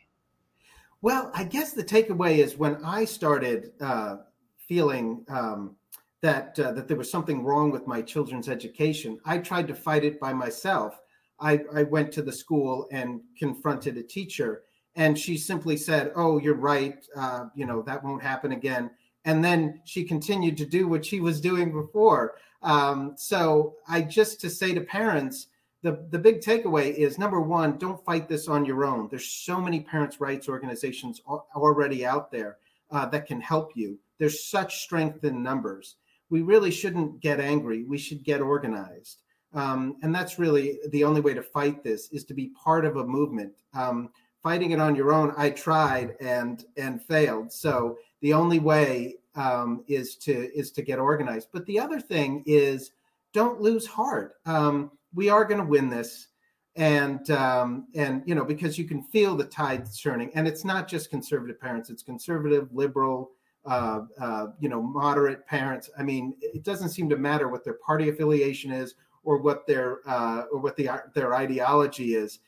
Well, 1.01 1.31
I 1.33 1.43
guess 1.45 1.73
the 1.73 1.83
takeaway 1.83 2.37
is 2.37 2.57
when 2.57 2.83
I 2.83 3.05
started 3.05 3.71
uh, 3.79 4.17
feeling 4.57 5.23
um, 5.29 5.75
that 6.21 6.59
uh, 6.59 6.73
that 6.73 6.87
there 6.87 6.97
was 6.97 7.09
something 7.09 7.43
wrong 7.43 7.71
with 7.71 7.87
my 7.87 8.01
children's 8.01 8.49
education, 8.49 9.19
I 9.25 9.37
tried 9.37 9.67
to 9.69 9.75
fight 9.75 10.03
it 10.03 10.19
by 10.19 10.33
myself. 10.33 10.99
I, 11.39 11.61
I 11.73 11.83
went 11.83 12.11
to 12.13 12.21
the 12.21 12.33
school 12.33 12.87
and 12.91 13.21
confronted 13.37 13.95
a 13.95 14.03
teacher, 14.03 14.63
and 14.95 15.17
she 15.17 15.37
simply 15.37 15.77
said, 15.77 16.11
"Oh, 16.15 16.37
you're 16.37 16.55
right. 16.55 16.97
Uh, 17.15 17.45
you 17.55 17.65
know 17.65 17.81
that 17.83 18.03
won't 18.03 18.21
happen 18.21 18.51
again." 18.51 18.91
and 19.25 19.43
then 19.43 19.81
she 19.85 20.03
continued 20.03 20.57
to 20.57 20.65
do 20.65 20.87
what 20.87 21.05
she 21.05 21.19
was 21.19 21.41
doing 21.41 21.71
before. 21.71 22.35
Um, 22.61 23.13
so 23.15 23.75
I 23.87 24.01
just 24.01 24.41
to 24.41 24.49
say 24.49 24.73
to 24.73 24.81
parents, 24.81 25.47
the 25.81 26.05
the 26.09 26.19
big 26.19 26.41
takeaway 26.41 26.93
is 26.93 27.17
number 27.17 27.39
one, 27.39 27.77
don't 27.77 28.03
fight 28.03 28.27
this 28.27 28.47
on 28.47 28.65
your 28.65 28.83
own. 28.83 29.07
There's 29.09 29.27
so 29.27 29.61
many 29.61 29.79
parents' 29.79 30.19
rights 30.19 30.49
organizations 30.49 31.21
already 31.55 32.05
out 32.05 32.31
there 32.31 32.57
uh, 32.91 33.05
that 33.07 33.27
can 33.27 33.39
help 33.39 33.71
you. 33.75 33.97
There's 34.17 34.43
such 34.43 34.81
strength 34.81 35.23
in 35.23 35.41
numbers. 35.41 35.95
We 36.29 36.41
really 36.41 36.71
shouldn't 36.71 37.21
get 37.21 37.39
angry. 37.39 37.83
We 37.83 37.97
should 37.97 38.23
get 38.23 38.41
organized. 38.41 39.21
Um, 39.53 39.97
and 40.03 40.13
that's 40.13 40.37
really 40.37 40.79
the 40.89 41.03
only 41.03 41.21
way 41.21 41.33
to 41.33 41.41
fight 41.41 41.83
this 41.83 42.09
is 42.11 42.23
to 42.25 42.33
be 42.33 42.51
part 42.63 42.85
of 42.85 42.97
a 42.97 43.07
movement. 43.07 43.53
Um, 43.73 44.09
fighting 44.43 44.71
it 44.71 44.79
on 44.79 44.95
your 44.95 45.11
own, 45.11 45.33
I 45.37 45.49
tried 45.49 46.15
and 46.19 46.63
and 46.77 47.01
failed. 47.01 47.51
So 47.51 47.97
the 48.21 48.33
only 48.33 48.59
way 48.59 49.15
um, 49.35 49.83
is 49.87 50.15
to 50.17 50.53
is 50.57 50.71
to 50.71 50.81
get 50.81 50.99
organized. 50.99 51.49
But 51.51 51.65
the 51.65 51.79
other 51.79 51.99
thing 51.99 52.43
is, 52.45 52.91
don't 53.33 53.61
lose 53.61 53.85
heart. 53.85 54.35
Um, 54.45 54.91
we 55.13 55.29
are 55.29 55.45
going 55.45 55.59
to 55.59 55.65
win 55.65 55.89
this, 55.89 56.27
and 56.75 57.29
um, 57.31 57.87
and 57.95 58.23
you 58.25 58.35
know 58.35 58.45
because 58.45 58.77
you 58.77 58.85
can 58.85 59.03
feel 59.03 59.35
the 59.35 59.45
tide 59.45 59.87
turning, 60.01 60.31
and 60.35 60.47
it's 60.47 60.65
not 60.65 60.87
just 60.87 61.09
conservative 61.09 61.59
parents; 61.59 61.89
it's 61.89 62.03
conservative, 62.03 62.69
liberal, 62.73 63.31
uh, 63.65 64.01
uh, 64.19 64.47
you 64.59 64.69
know, 64.69 64.81
moderate 64.81 65.45
parents. 65.45 65.89
I 65.97 66.03
mean, 66.03 66.35
it 66.41 66.63
doesn't 66.63 66.89
seem 66.89 67.09
to 67.09 67.17
matter 67.17 67.49
what 67.49 67.63
their 67.63 67.73
party 67.73 68.09
affiliation 68.09 68.71
is 68.71 68.95
or 69.23 69.37
what 69.37 69.67
their 69.67 69.99
uh, 70.07 70.43
or 70.51 70.59
what 70.59 70.75
the 70.75 70.89
their 71.13 71.35
ideology 71.35 72.15
is. 72.15 72.39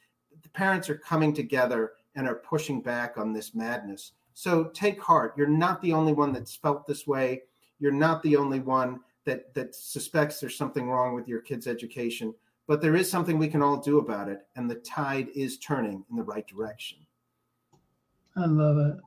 The 0.42 0.50
parents 0.50 0.90
are 0.90 0.98
coming 0.98 1.34
together 1.34 1.94
and 2.16 2.28
are 2.28 2.36
pushing 2.36 2.82
back 2.82 3.18
on 3.18 3.34
this 3.34 3.54
madness. 3.54 4.14
So 4.34 4.66
take 4.66 5.02
heart. 5.02 5.34
You're 5.38 5.48
not 5.48 5.82
the 5.82 5.94
only 5.94 6.14
one 6.14 6.34
that's 6.34 6.56
felt 6.56 6.88
this 6.88 7.06
way. 7.08 7.44
You're 7.80 7.92
not 7.92 8.22
the 8.24 8.36
only 8.36 8.60
one 8.60 9.00
that 9.26 9.54
that 9.54 9.76
suspects 9.76 10.40
there's 10.40 10.58
something 10.58 10.90
wrong 10.90 11.14
with 11.14 11.28
your 11.28 11.42
kid's 11.42 11.68
education. 11.68 12.34
But 12.68 12.82
there 12.82 12.96
is 12.96 13.10
something 13.10 13.38
we 13.38 13.48
can 13.48 13.62
all 13.62 13.78
do 13.78 14.00
about 14.00 14.30
it, 14.30 14.48
and 14.56 14.70
the 14.70 14.76
tide 14.76 15.30
is 15.36 15.58
turning 15.58 16.06
in 16.10 16.16
the 16.16 16.24
right 16.24 16.48
direction. 16.48 17.00
I 18.36 18.46
love 18.46 18.78
it. 18.78 18.98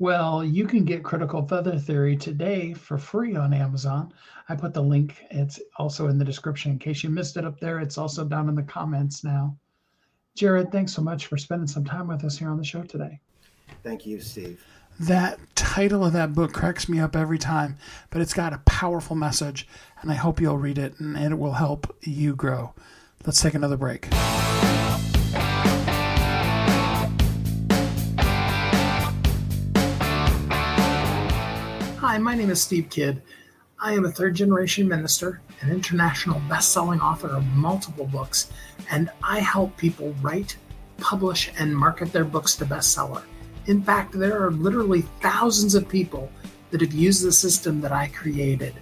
Well, 0.00 0.44
you 0.44 0.66
can 0.66 0.84
get 0.84 1.04
Critical 1.04 1.46
Feather 1.46 1.78
Theory 1.78 2.16
today 2.16 2.74
for 2.74 2.98
free 2.98 3.36
on 3.36 3.54
Amazon. 3.54 4.12
I 4.48 4.56
put 4.56 4.74
the 4.74 4.82
link, 4.82 5.24
it's 5.30 5.60
also 5.76 6.08
in 6.08 6.18
the 6.18 6.24
description 6.24 6.72
in 6.72 6.78
case 6.78 7.04
you 7.04 7.10
missed 7.10 7.36
it 7.36 7.44
up 7.44 7.60
there. 7.60 7.78
It's 7.78 7.96
also 7.96 8.24
down 8.24 8.48
in 8.48 8.56
the 8.56 8.62
comments 8.64 9.22
now. 9.22 9.56
Jared, 10.34 10.72
thanks 10.72 10.92
so 10.92 11.00
much 11.00 11.26
for 11.26 11.38
spending 11.38 11.68
some 11.68 11.84
time 11.84 12.08
with 12.08 12.24
us 12.24 12.36
here 12.36 12.50
on 12.50 12.58
the 12.58 12.64
show 12.64 12.82
today. 12.82 13.20
Thank 13.82 14.06
you, 14.06 14.20
Steve. 14.20 14.64
That 15.00 15.38
title 15.56 16.04
of 16.04 16.12
that 16.12 16.34
book 16.34 16.52
cracks 16.52 16.88
me 16.88 17.00
up 17.00 17.16
every 17.16 17.38
time, 17.38 17.76
but 18.10 18.22
it's 18.22 18.32
got 18.32 18.52
a 18.52 18.58
powerful 18.64 19.16
message, 19.16 19.66
and 20.00 20.10
I 20.10 20.14
hope 20.14 20.40
you'll 20.40 20.56
read 20.56 20.78
it 20.78 21.00
and 21.00 21.16
it 21.16 21.38
will 21.38 21.54
help 21.54 21.94
you 22.00 22.36
grow. 22.36 22.74
Let's 23.26 23.42
take 23.42 23.54
another 23.54 23.76
break. 23.76 24.08
Hi, 31.98 32.18
my 32.18 32.36
name 32.36 32.50
is 32.50 32.62
Steve 32.62 32.88
Kidd. 32.88 33.20
I 33.80 33.94
am 33.94 34.04
a 34.04 34.10
third 34.10 34.36
generation 34.36 34.86
minister, 34.86 35.40
an 35.60 35.70
international 35.70 36.40
best 36.48 36.72
selling 36.72 37.00
author 37.00 37.28
of 37.28 37.44
multiple 37.46 38.06
books, 38.06 38.52
and 38.90 39.10
I 39.22 39.40
help 39.40 39.76
people 39.76 40.14
write, 40.22 40.56
publish, 40.98 41.50
and 41.58 41.76
market 41.76 42.12
their 42.12 42.24
books 42.24 42.54
to 42.56 42.64
bestseller. 42.64 43.24
In 43.66 43.82
fact, 43.82 44.12
there 44.12 44.42
are 44.42 44.50
literally 44.50 45.02
thousands 45.22 45.74
of 45.74 45.88
people 45.88 46.30
that 46.70 46.80
have 46.80 46.92
used 46.92 47.24
the 47.24 47.32
system 47.32 47.80
that 47.80 47.92
I 47.92 48.08
created 48.08 48.74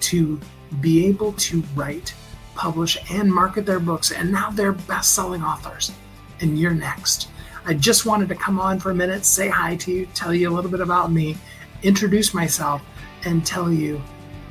to 0.00 0.38
be 0.80 1.06
able 1.06 1.32
to 1.32 1.62
write, 1.74 2.14
publish, 2.54 2.98
and 3.10 3.32
market 3.32 3.64
their 3.64 3.80
books, 3.80 4.12
and 4.12 4.30
now 4.30 4.50
they're 4.50 4.72
best 4.72 5.14
selling 5.14 5.42
authors. 5.42 5.92
And 6.40 6.58
you're 6.58 6.74
next. 6.74 7.28
I 7.64 7.74
just 7.74 8.04
wanted 8.04 8.28
to 8.28 8.34
come 8.34 8.60
on 8.60 8.78
for 8.78 8.90
a 8.90 8.94
minute, 8.94 9.24
say 9.24 9.48
hi 9.48 9.76
to 9.76 9.92
you, 9.92 10.06
tell 10.14 10.34
you 10.34 10.50
a 10.50 10.54
little 10.54 10.70
bit 10.70 10.80
about 10.80 11.10
me, 11.10 11.36
introduce 11.82 12.34
myself, 12.34 12.82
and 13.24 13.44
tell 13.44 13.72
you 13.72 14.02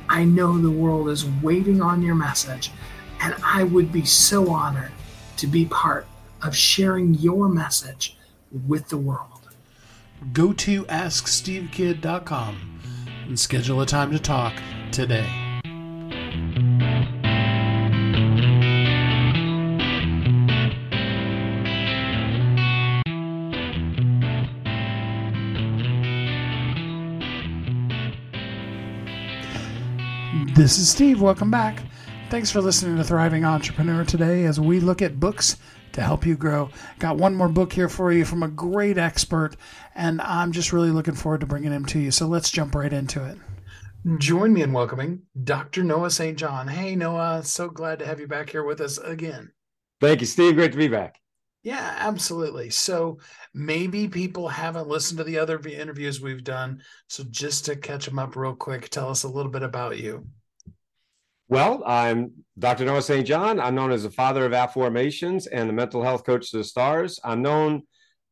I 0.08 0.24
know 0.24 0.58
the 0.58 0.70
world 0.70 1.08
is 1.08 1.26
waiting 1.42 1.80
on 1.80 2.02
your 2.02 2.14
message, 2.14 2.70
and 3.20 3.34
I 3.44 3.64
would 3.64 3.92
be 3.92 4.04
so 4.04 4.50
honored 4.50 4.92
to 5.36 5.46
be 5.46 5.66
part 5.66 6.06
of 6.42 6.56
sharing 6.56 7.14
your 7.14 7.48
message 7.48 8.16
with 8.66 8.88
the 8.88 8.96
world 8.96 9.35
go 10.32 10.52
to 10.52 10.84
AskSteveKidd.com 10.84 12.80
and 13.26 13.38
schedule 13.38 13.80
a 13.80 13.86
time 13.86 14.12
to 14.12 14.18
talk 14.18 14.54
today. 14.92 15.26
This 30.54 30.78
is 30.78 30.88
Steve. 30.88 31.20
Welcome 31.20 31.50
back. 31.50 31.82
Thanks 32.30 32.50
for 32.50 32.62
listening 32.62 32.96
to 32.96 33.04
Thriving 33.04 33.44
Entrepreneur 33.44 34.04
today 34.04 34.44
as 34.44 34.58
we 34.58 34.80
look 34.80 35.02
at 35.02 35.20
books 35.20 35.58
to 35.96 36.02
help 36.02 36.24
you 36.24 36.36
grow. 36.36 36.70
Got 36.98 37.16
one 37.16 37.34
more 37.34 37.48
book 37.48 37.72
here 37.72 37.88
for 37.88 38.12
you 38.12 38.24
from 38.24 38.42
a 38.42 38.48
great 38.48 38.98
expert, 38.98 39.56
and 39.94 40.20
I'm 40.20 40.52
just 40.52 40.72
really 40.72 40.90
looking 40.90 41.14
forward 41.14 41.40
to 41.40 41.46
bringing 41.46 41.72
him 41.72 41.86
to 41.86 41.98
you. 41.98 42.10
So 42.10 42.26
let's 42.26 42.50
jump 42.50 42.74
right 42.74 42.92
into 42.92 43.24
it. 43.24 43.38
Join 44.18 44.52
me 44.52 44.62
in 44.62 44.72
welcoming 44.72 45.22
Dr. 45.42 45.82
Noah 45.82 46.10
St. 46.10 46.38
John. 46.38 46.68
Hey, 46.68 46.94
Noah, 46.94 47.42
so 47.42 47.68
glad 47.68 47.98
to 47.98 48.06
have 48.06 48.20
you 48.20 48.28
back 48.28 48.50
here 48.50 48.62
with 48.62 48.80
us 48.80 48.98
again. 48.98 49.50
Thank 50.00 50.20
you, 50.20 50.26
Steve. 50.26 50.54
Great 50.54 50.72
to 50.72 50.78
be 50.78 50.86
back. 50.86 51.18
Yeah, 51.62 51.96
absolutely. 51.98 52.70
So 52.70 53.18
maybe 53.54 54.06
people 54.06 54.48
haven't 54.48 54.86
listened 54.86 55.18
to 55.18 55.24
the 55.24 55.38
other 55.38 55.58
interviews 55.66 56.20
we've 56.20 56.44
done. 56.44 56.82
So 57.08 57.24
just 57.30 57.64
to 57.64 57.74
catch 57.74 58.04
them 58.04 58.18
up 58.18 58.36
real 58.36 58.54
quick, 58.54 58.90
tell 58.90 59.08
us 59.08 59.24
a 59.24 59.28
little 59.28 59.50
bit 59.50 59.62
about 59.62 59.98
you. 59.98 60.26
Well, 61.48 61.84
I'm 61.86 62.32
Dr. 62.58 62.84
Noah 62.84 63.02
St. 63.02 63.24
John. 63.24 63.60
I'm 63.60 63.76
known 63.76 63.92
as 63.92 64.02
the 64.02 64.10
father 64.10 64.44
of 64.44 64.52
affirmations 64.52 65.46
and 65.46 65.68
the 65.68 65.72
mental 65.72 66.02
health 66.02 66.24
coach 66.24 66.50
to 66.50 66.56
the 66.56 66.64
stars. 66.64 67.20
I'm 67.22 67.40
known 67.40 67.84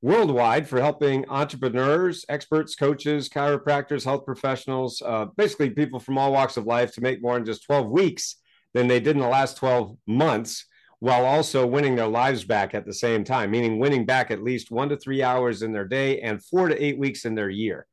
worldwide 0.03 0.69
for 0.69 0.81
helping 0.81 1.25
entrepreneurs, 1.29 2.25
experts, 2.29 2.75
coaches, 2.75 3.29
chiropractors, 3.29 4.03
health 4.03 4.25
professionals, 4.27 5.01
uh, 5.07 5.27
basically 5.37 5.71
people 5.71 6.01
from 6.01 6.19
all 6.19 6.33
walks 6.33 6.57
of 6.57 6.67
life 6.67 6.93
to 6.95 7.03
make 7.03 7.23
more 7.23 7.37
in 7.37 7.45
just 7.45 7.65
12 7.67 7.89
weeks 7.89 8.35
than 8.73 8.89
they 8.89 8.99
did 8.99 9.15
in 9.15 9.23
the 9.23 9.29
last 9.29 9.57
12 9.59 9.97
months 10.09 10.67
while 10.99 11.25
also 11.25 11.65
winning 11.65 11.95
their 11.95 12.09
lives 12.09 12.43
back 12.43 12.75
at 12.75 12.85
the 12.85 12.93
same 12.93 13.23
time, 13.23 13.53
meaning 13.53 13.79
winning 13.79 14.05
back 14.05 14.33
at 14.33 14.43
least 14.43 14.73
one 14.73 14.89
to 14.89 14.97
three 14.97 15.23
hours 15.23 15.63
in 15.63 15.73
their 15.73 15.87
day 15.87 16.21
and 16.21 16.45
four 16.45 16.69
to 16.69 16.85
eight 16.85 16.99
weeks 16.99 17.25
in 17.25 17.37
their 17.37 17.51
year. 17.51 17.87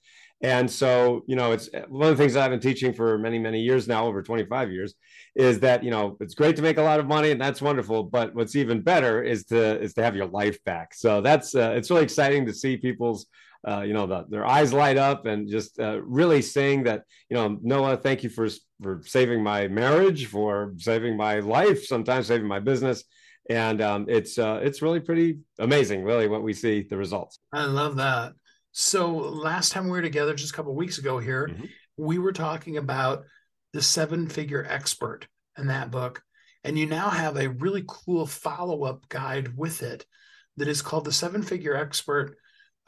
And 0.43 0.69
so, 0.69 1.23
you 1.27 1.35
know, 1.35 1.51
it's 1.51 1.69
one 1.87 2.09
of 2.09 2.17
the 2.17 2.23
things 2.23 2.35
I've 2.35 2.49
been 2.49 2.59
teaching 2.59 2.93
for 2.93 3.17
many, 3.17 3.37
many 3.37 3.61
years 3.61 3.87
now, 3.87 4.07
over 4.07 4.23
25 4.23 4.71
years, 4.71 4.95
is 5.35 5.59
that, 5.59 5.83
you 5.83 5.91
know, 5.91 6.17
it's 6.19 6.33
great 6.33 6.55
to 6.55 6.61
make 6.61 6.77
a 6.77 6.81
lot 6.81 6.99
of 6.99 7.07
money 7.07 7.31
and 7.31 7.39
that's 7.39 7.61
wonderful. 7.61 8.03
But 8.03 8.33
what's 8.33 8.55
even 8.55 8.81
better 8.81 9.21
is 9.21 9.45
to 9.45 9.79
is 9.79 9.93
to 9.93 10.03
have 10.03 10.15
your 10.15 10.27
life 10.27 10.63
back. 10.63 10.93
So 10.93 11.21
that's 11.21 11.53
uh, 11.55 11.73
it's 11.75 11.89
really 11.89 12.03
exciting 12.03 12.45
to 12.47 12.53
see 12.53 12.77
people's 12.77 13.27
uh, 13.67 13.81
you 13.81 13.93
know, 13.93 14.07
the, 14.07 14.25
their 14.29 14.45
eyes 14.45 14.73
light 14.73 14.97
up 14.97 15.25
and 15.25 15.47
just 15.47 15.79
uh, 15.79 16.01
really 16.01 16.41
saying 16.41 16.83
that, 16.83 17.03
you 17.29 17.35
know, 17.35 17.59
Noah, 17.61 17.97
thank 17.97 18.23
you 18.23 18.29
for 18.29 18.47
for 18.81 19.01
saving 19.05 19.43
my 19.43 19.67
marriage, 19.67 20.25
for 20.25 20.73
saving 20.77 21.15
my 21.15 21.39
life, 21.39 21.85
sometimes 21.85 22.27
saving 22.27 22.47
my 22.47 22.59
business, 22.59 23.03
and 23.49 23.81
um, 23.81 24.05
it's 24.09 24.39
uh, 24.39 24.59
it's 24.63 24.81
really 24.81 24.99
pretty 24.99 25.39
amazing, 25.59 26.03
really, 26.03 26.27
what 26.27 26.41
we 26.41 26.53
see 26.53 26.81
the 26.81 26.97
results. 26.97 27.37
I 27.53 27.65
love 27.65 27.97
that. 27.97 28.33
So 28.71 29.09
last 29.15 29.71
time 29.71 29.85
we 29.85 29.91
were 29.91 30.01
together, 30.01 30.33
just 30.33 30.53
a 30.53 30.55
couple 30.55 30.75
weeks 30.75 30.97
ago 30.97 31.19
here, 31.19 31.47
mm-hmm. 31.47 31.65
we 31.97 32.17
were 32.17 32.33
talking 32.33 32.77
about 32.77 33.23
the 33.73 33.81
seven 33.81 34.27
figure 34.27 34.65
expert 34.67 35.27
in 35.57 35.67
that 35.67 35.91
book. 35.91 36.21
And 36.63 36.77
you 36.77 36.85
now 36.85 37.09
have 37.09 37.37
a 37.37 37.49
really 37.49 37.83
cool 37.87 38.25
follow 38.25 38.83
up 38.83 39.09
guide 39.09 39.57
with 39.57 39.81
it 39.81 40.05
that 40.57 40.67
is 40.67 40.81
called 40.81 41.05
the 41.05 41.11
seven 41.11 41.41
figure 41.41 41.75
expert 41.75 42.35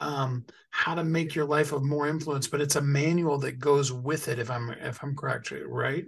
um, 0.00 0.44
how 0.70 0.94
to 0.94 1.04
make 1.04 1.34
your 1.34 1.44
life 1.44 1.72
of 1.72 1.82
more 1.82 2.08
influence 2.08 2.48
but 2.48 2.60
it's 2.60 2.76
a 2.76 2.80
manual 2.80 3.38
that 3.38 3.58
goes 3.58 3.92
with 3.92 4.28
it 4.28 4.38
if 4.38 4.50
i'm 4.50 4.70
if 4.70 5.02
i'm 5.02 5.16
correct 5.16 5.52
right 5.66 6.04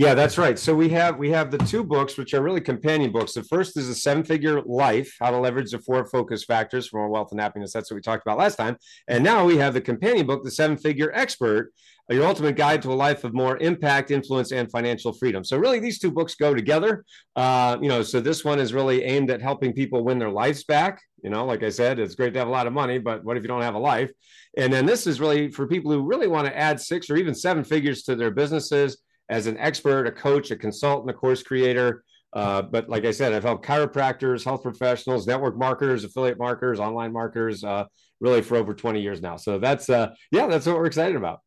yeah, 0.00 0.14
that's 0.14 0.38
right. 0.38 0.58
So 0.58 0.74
we 0.74 0.88
have 0.88 1.18
we 1.18 1.28
have 1.28 1.50
the 1.50 1.58
two 1.58 1.84
books, 1.84 2.16
which 2.16 2.32
are 2.32 2.40
really 2.40 2.62
companion 2.62 3.12
books. 3.12 3.34
The 3.34 3.42
first 3.42 3.76
is 3.76 3.86
a 3.86 3.94
seven 3.94 4.24
figure 4.24 4.62
life, 4.62 5.14
how 5.20 5.30
to 5.30 5.36
leverage 5.36 5.72
the 5.72 5.78
four 5.78 6.06
focus 6.06 6.42
factors 6.42 6.88
for 6.88 7.00
more 7.00 7.10
wealth 7.10 7.32
and 7.32 7.40
happiness. 7.40 7.70
That's 7.74 7.90
what 7.90 7.96
we 7.96 8.00
talked 8.00 8.22
about 8.24 8.38
last 8.38 8.56
time. 8.56 8.78
And 9.08 9.22
now 9.22 9.44
we 9.44 9.58
have 9.58 9.74
the 9.74 9.82
companion 9.82 10.26
book, 10.26 10.42
the 10.42 10.50
seven 10.50 10.78
figure 10.78 11.12
expert, 11.12 11.74
your 12.08 12.24
ultimate 12.24 12.56
guide 12.56 12.80
to 12.80 12.90
a 12.90 12.94
life 12.94 13.24
of 13.24 13.34
more 13.34 13.58
impact, 13.58 14.10
influence, 14.10 14.52
and 14.52 14.70
financial 14.70 15.12
freedom. 15.12 15.44
So 15.44 15.58
really, 15.58 15.80
these 15.80 15.98
two 15.98 16.10
books 16.10 16.34
go 16.34 16.54
together. 16.54 17.04
Uh, 17.36 17.76
you 17.82 17.90
know, 17.90 18.02
so 18.02 18.22
this 18.22 18.42
one 18.42 18.58
is 18.58 18.72
really 18.72 19.04
aimed 19.04 19.30
at 19.30 19.42
helping 19.42 19.74
people 19.74 20.02
win 20.02 20.18
their 20.18 20.30
lives 20.30 20.64
back. 20.64 21.02
You 21.22 21.28
know, 21.28 21.44
like 21.44 21.62
I 21.62 21.68
said, 21.68 21.98
it's 21.98 22.14
great 22.14 22.32
to 22.32 22.38
have 22.38 22.48
a 22.48 22.52
lot 22.52 22.66
of 22.66 22.72
money, 22.72 22.98
but 22.98 23.22
what 23.22 23.36
if 23.36 23.42
you 23.42 23.48
don't 23.48 23.60
have 23.60 23.74
a 23.74 23.78
life? 23.78 24.10
And 24.56 24.72
then 24.72 24.86
this 24.86 25.06
is 25.06 25.20
really 25.20 25.50
for 25.50 25.66
people 25.66 25.92
who 25.92 26.06
really 26.06 26.26
want 26.26 26.46
to 26.46 26.56
add 26.56 26.80
six 26.80 27.10
or 27.10 27.16
even 27.16 27.34
seven 27.34 27.64
figures 27.64 28.04
to 28.04 28.16
their 28.16 28.30
businesses 28.30 28.96
as 29.30 29.46
an 29.46 29.56
expert, 29.58 30.06
a 30.06 30.12
coach, 30.12 30.50
a 30.50 30.56
consultant, 30.56 31.08
a 31.08 31.14
course 31.14 31.42
creator. 31.42 32.04
Uh, 32.32 32.62
but 32.62 32.88
like 32.88 33.04
I 33.04 33.12
said, 33.12 33.32
I've 33.32 33.44
helped 33.44 33.64
chiropractors, 33.64 34.44
health 34.44 34.62
professionals, 34.62 35.26
network 35.26 35.56
marketers, 35.56 36.04
affiliate 36.04 36.38
marketers, 36.38 36.80
online 36.80 37.12
marketers, 37.12 37.64
uh, 37.64 37.84
really 38.20 38.42
for 38.42 38.56
over 38.56 38.74
20 38.74 39.00
years 39.00 39.22
now. 39.22 39.36
So 39.36 39.58
that's, 39.58 39.88
uh, 39.88 40.10
yeah, 40.30 40.46
that's 40.46 40.66
what 40.66 40.76
we're 40.76 40.86
excited 40.86 41.16
about. 41.16 41.40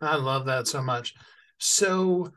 I 0.00 0.16
love 0.16 0.46
that 0.46 0.66
so 0.66 0.82
much. 0.82 1.14
So, 1.58 2.32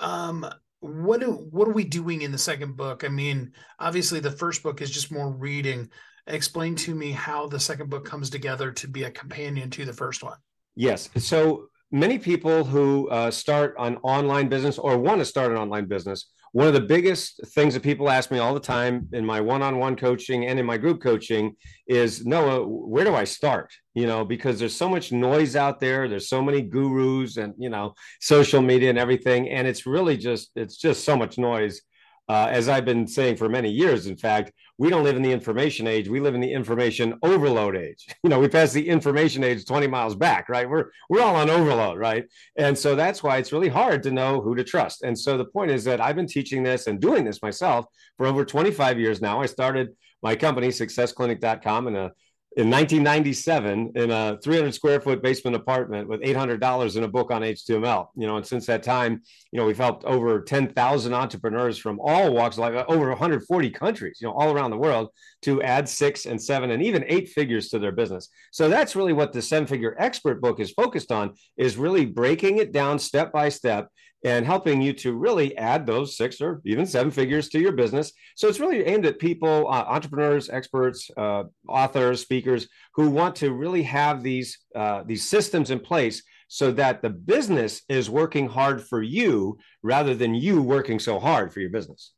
um, 0.00 0.46
what 0.80 1.20
do, 1.20 1.32
what 1.50 1.68
are 1.68 1.72
we 1.72 1.84
doing 1.84 2.22
in 2.22 2.32
the 2.32 2.38
second 2.38 2.76
book? 2.76 3.04
I 3.04 3.08
mean, 3.08 3.52
obviously 3.78 4.20
the 4.20 4.30
first 4.30 4.62
book 4.62 4.82
is 4.82 4.90
just 4.90 5.12
more 5.12 5.30
reading. 5.30 5.88
Explain 6.26 6.74
to 6.76 6.94
me 6.94 7.12
how 7.12 7.46
the 7.46 7.60
second 7.60 7.88
book 7.88 8.04
comes 8.04 8.28
together 8.28 8.72
to 8.72 8.88
be 8.88 9.04
a 9.04 9.10
companion 9.10 9.70
to 9.70 9.84
the 9.84 9.92
first 9.92 10.22
one. 10.22 10.36
Yes. 10.74 11.08
So 11.16 11.68
many 11.94 12.18
people 12.18 12.64
who 12.64 13.08
uh, 13.08 13.30
start 13.30 13.76
an 13.78 13.96
online 13.98 14.48
business 14.48 14.78
or 14.78 14.98
want 14.98 15.20
to 15.20 15.24
start 15.24 15.52
an 15.52 15.58
online 15.58 15.86
business, 15.86 16.32
one 16.50 16.66
of 16.66 16.74
the 16.74 16.80
biggest 16.80 17.40
things 17.54 17.72
that 17.72 17.84
people 17.84 18.10
ask 18.10 18.32
me 18.32 18.38
all 18.40 18.52
the 18.52 18.58
time 18.58 19.08
in 19.12 19.24
my 19.24 19.40
one-on-one 19.40 19.94
coaching 19.94 20.46
and 20.46 20.58
in 20.58 20.66
my 20.66 20.76
group 20.76 21.00
coaching 21.00 21.54
is 21.86 22.26
Noah, 22.26 22.66
where 22.66 23.04
do 23.04 23.14
I 23.14 23.22
start? 23.22 23.72
You 23.94 24.08
know, 24.08 24.24
because 24.24 24.58
there's 24.58 24.74
so 24.74 24.88
much 24.88 25.12
noise 25.12 25.54
out 25.54 25.78
there. 25.78 26.08
There's 26.08 26.28
so 26.28 26.42
many 26.42 26.62
gurus 26.62 27.36
and 27.36 27.54
you 27.58 27.70
know 27.70 27.94
social 28.20 28.60
media 28.60 28.90
and 28.90 28.98
everything, 28.98 29.48
and 29.48 29.68
it's 29.68 29.86
really 29.86 30.16
just 30.16 30.50
it's 30.56 30.76
just 30.76 31.04
so 31.04 31.16
much 31.16 31.38
noise 31.38 31.80
uh, 32.28 32.48
as 32.50 32.68
I've 32.68 32.84
been 32.84 33.06
saying 33.06 33.36
for 33.36 33.48
many 33.48 33.70
years, 33.70 34.06
in 34.06 34.16
fact, 34.16 34.52
we 34.78 34.90
don't 34.90 35.04
live 35.04 35.16
in 35.16 35.22
the 35.22 35.30
information 35.30 35.86
age. 35.86 36.08
We 36.08 36.20
live 36.20 36.34
in 36.34 36.40
the 36.40 36.52
information 36.52 37.14
overload 37.22 37.76
age. 37.76 38.06
You 38.24 38.30
know, 38.30 38.40
we 38.40 38.48
passed 38.48 38.72
the 38.72 38.88
information 38.88 39.44
age 39.44 39.66
20 39.66 39.86
miles 39.86 40.14
back, 40.14 40.48
right? 40.48 40.68
We're 40.68 40.86
we're 41.10 41.20
all 41.20 41.36
on 41.36 41.50
overload, 41.50 41.98
right? 41.98 42.24
And 42.56 42.76
so 42.76 42.94
that's 42.94 43.22
why 43.22 43.36
it's 43.36 43.52
really 43.52 43.68
hard 43.68 44.02
to 44.04 44.10
know 44.10 44.40
who 44.40 44.54
to 44.54 44.64
trust. 44.64 45.02
And 45.02 45.18
so 45.18 45.36
the 45.36 45.44
point 45.44 45.70
is 45.70 45.84
that 45.84 46.00
I've 46.00 46.16
been 46.16 46.26
teaching 46.26 46.62
this 46.62 46.86
and 46.86 46.98
doing 46.98 47.22
this 47.22 47.42
myself 47.42 47.84
for 48.16 48.26
over 48.26 48.42
25 48.42 48.98
years 48.98 49.20
now. 49.20 49.42
I 49.42 49.46
started 49.46 49.94
my 50.22 50.34
company, 50.34 50.68
successclinic.com, 50.68 51.88
in 51.88 51.96
a 51.96 52.12
in 52.56 52.70
1997 52.70 53.92
in 53.96 54.10
a 54.12 54.38
300 54.42 54.72
square 54.72 55.00
foot 55.00 55.20
basement 55.20 55.56
apartment 55.56 56.08
with 56.08 56.20
$800 56.20 56.96
in 56.96 57.02
a 57.02 57.08
book 57.08 57.32
on 57.32 57.42
HTML. 57.42 58.06
You 58.14 58.28
know, 58.28 58.36
and 58.36 58.46
since 58.46 58.64
that 58.66 58.84
time, 58.84 59.22
you 59.50 59.58
know, 59.58 59.66
we've 59.66 59.76
helped 59.76 60.04
over 60.04 60.40
10,000 60.40 61.14
entrepreneurs 61.14 61.78
from 61.78 61.98
all 62.00 62.32
walks 62.32 62.54
of 62.54 62.60
life, 62.60 62.74
uh, 62.74 62.84
over 62.86 63.08
140 63.08 63.70
countries, 63.70 64.18
you 64.20 64.28
know, 64.28 64.34
all 64.34 64.52
around 64.52 64.70
the 64.70 64.76
world 64.76 65.08
to 65.42 65.62
add 65.62 65.88
six 65.88 66.26
and 66.26 66.40
seven 66.40 66.70
and 66.70 66.80
even 66.80 67.04
eight 67.08 67.28
figures 67.28 67.70
to 67.70 67.80
their 67.80 67.92
business. 67.92 68.28
So 68.52 68.68
that's 68.68 68.94
really 68.94 69.12
what 69.12 69.32
the 69.32 69.42
seven 69.42 69.66
figure 69.66 69.96
expert 69.98 70.40
book 70.40 70.60
is 70.60 70.70
focused 70.70 71.10
on 71.10 71.34
is 71.56 71.76
really 71.76 72.06
breaking 72.06 72.58
it 72.58 72.72
down 72.72 73.00
step 73.00 73.32
by 73.32 73.48
step 73.48 73.88
and 74.24 74.46
helping 74.46 74.80
you 74.80 74.94
to 74.94 75.12
really 75.12 75.56
add 75.58 75.86
those 75.86 76.16
six 76.16 76.40
or 76.40 76.62
even 76.64 76.86
seven 76.86 77.10
figures 77.10 77.50
to 77.50 77.60
your 77.60 77.72
business. 77.72 78.12
So 78.36 78.48
it's 78.48 78.58
really 78.58 78.82
aimed 78.84 79.04
at 79.04 79.18
people, 79.18 79.68
uh, 79.68 79.84
entrepreneurs, 79.86 80.48
experts, 80.48 81.10
uh, 81.16 81.44
authors, 81.68 82.22
speakers 82.22 82.66
who 82.94 83.10
want 83.10 83.36
to 83.36 83.52
really 83.52 83.82
have 83.82 84.22
these 84.22 84.58
uh, 84.74 85.02
these 85.06 85.28
systems 85.28 85.70
in 85.70 85.78
place 85.78 86.22
so 86.48 86.72
that 86.72 87.02
the 87.02 87.10
business 87.10 87.82
is 87.88 88.08
working 88.08 88.48
hard 88.48 88.82
for 88.82 89.02
you 89.02 89.58
rather 89.82 90.14
than 90.14 90.34
you 90.34 90.62
working 90.62 90.98
so 90.98 91.18
hard 91.18 91.52
for 91.52 91.60
your 91.60 91.70
business. 91.70 92.12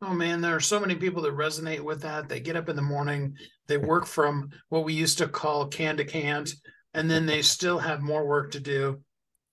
Oh 0.00 0.14
man, 0.14 0.40
there 0.40 0.54
are 0.54 0.60
so 0.60 0.80
many 0.80 0.94
people 0.94 1.22
that 1.22 1.34
resonate 1.34 1.80
with 1.80 2.02
that. 2.02 2.28
They 2.28 2.40
get 2.40 2.56
up 2.56 2.68
in 2.68 2.76
the 2.76 2.82
morning, 2.82 3.36
they 3.66 3.76
work 3.76 4.06
from 4.06 4.50
what 4.68 4.84
we 4.84 4.94
used 4.94 5.18
to 5.18 5.28
call 5.28 5.66
can 5.66 5.96
to 5.96 6.04
can't, 6.04 6.50
and 6.94 7.10
then 7.10 7.26
they 7.26 7.42
still 7.42 7.78
have 7.78 8.00
more 8.00 8.26
work 8.26 8.52
to 8.52 8.60
do 8.60 9.00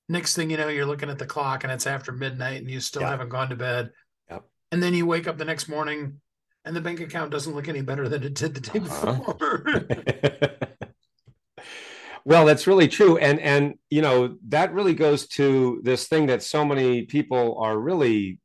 Next 0.08 0.36
thing 0.36 0.50
you 0.50 0.58
know, 0.58 0.68
you're 0.68 0.86
looking 0.86 1.10
at 1.10 1.18
the 1.18 1.26
clock 1.26 1.64
and 1.64 1.74
it's 1.74 1.88
after 1.88 2.12
midnight 2.12 2.62
and 2.62 2.70
you 2.70 2.80
still 2.80 3.02
yep. 3.02 3.12
haven't 3.12 3.30
gone 3.30 3.50
to 3.50 3.56
bed. 3.56 3.92
Yep. 4.30 4.44
And 4.72 4.84
then 4.84 4.94
you 4.94 5.06
wake 5.06 5.28
up 5.28 5.38
the 5.38 5.46
next 5.46 5.68
morning 5.68 6.22
and 6.64 6.76
the 6.76 6.82
bank 6.82 7.00
account 7.00 7.32
doesn't 7.32 7.56
look 7.56 7.68
any 7.68 7.82
better 7.82 8.08
than 8.10 8.24
it 8.24 8.34
did 8.34 8.54
the 8.54 8.62
day 8.62 8.80
uh-huh. 8.80 9.14
before. 9.14 9.88
well, 12.26 12.46
that's 12.46 12.68
really 12.68 12.88
true. 12.88 13.18
And 13.18 13.40
and 13.40 13.76
you 13.90 14.02
know, 14.02 14.38
that 14.50 14.74
really 14.74 14.94
goes 14.94 15.28
to 15.30 15.80
this 15.84 16.08
thing 16.08 16.28
that 16.28 16.44
so 16.44 16.66
many 16.66 17.04
people 17.04 17.58
are 17.60 17.78
really 17.78 18.40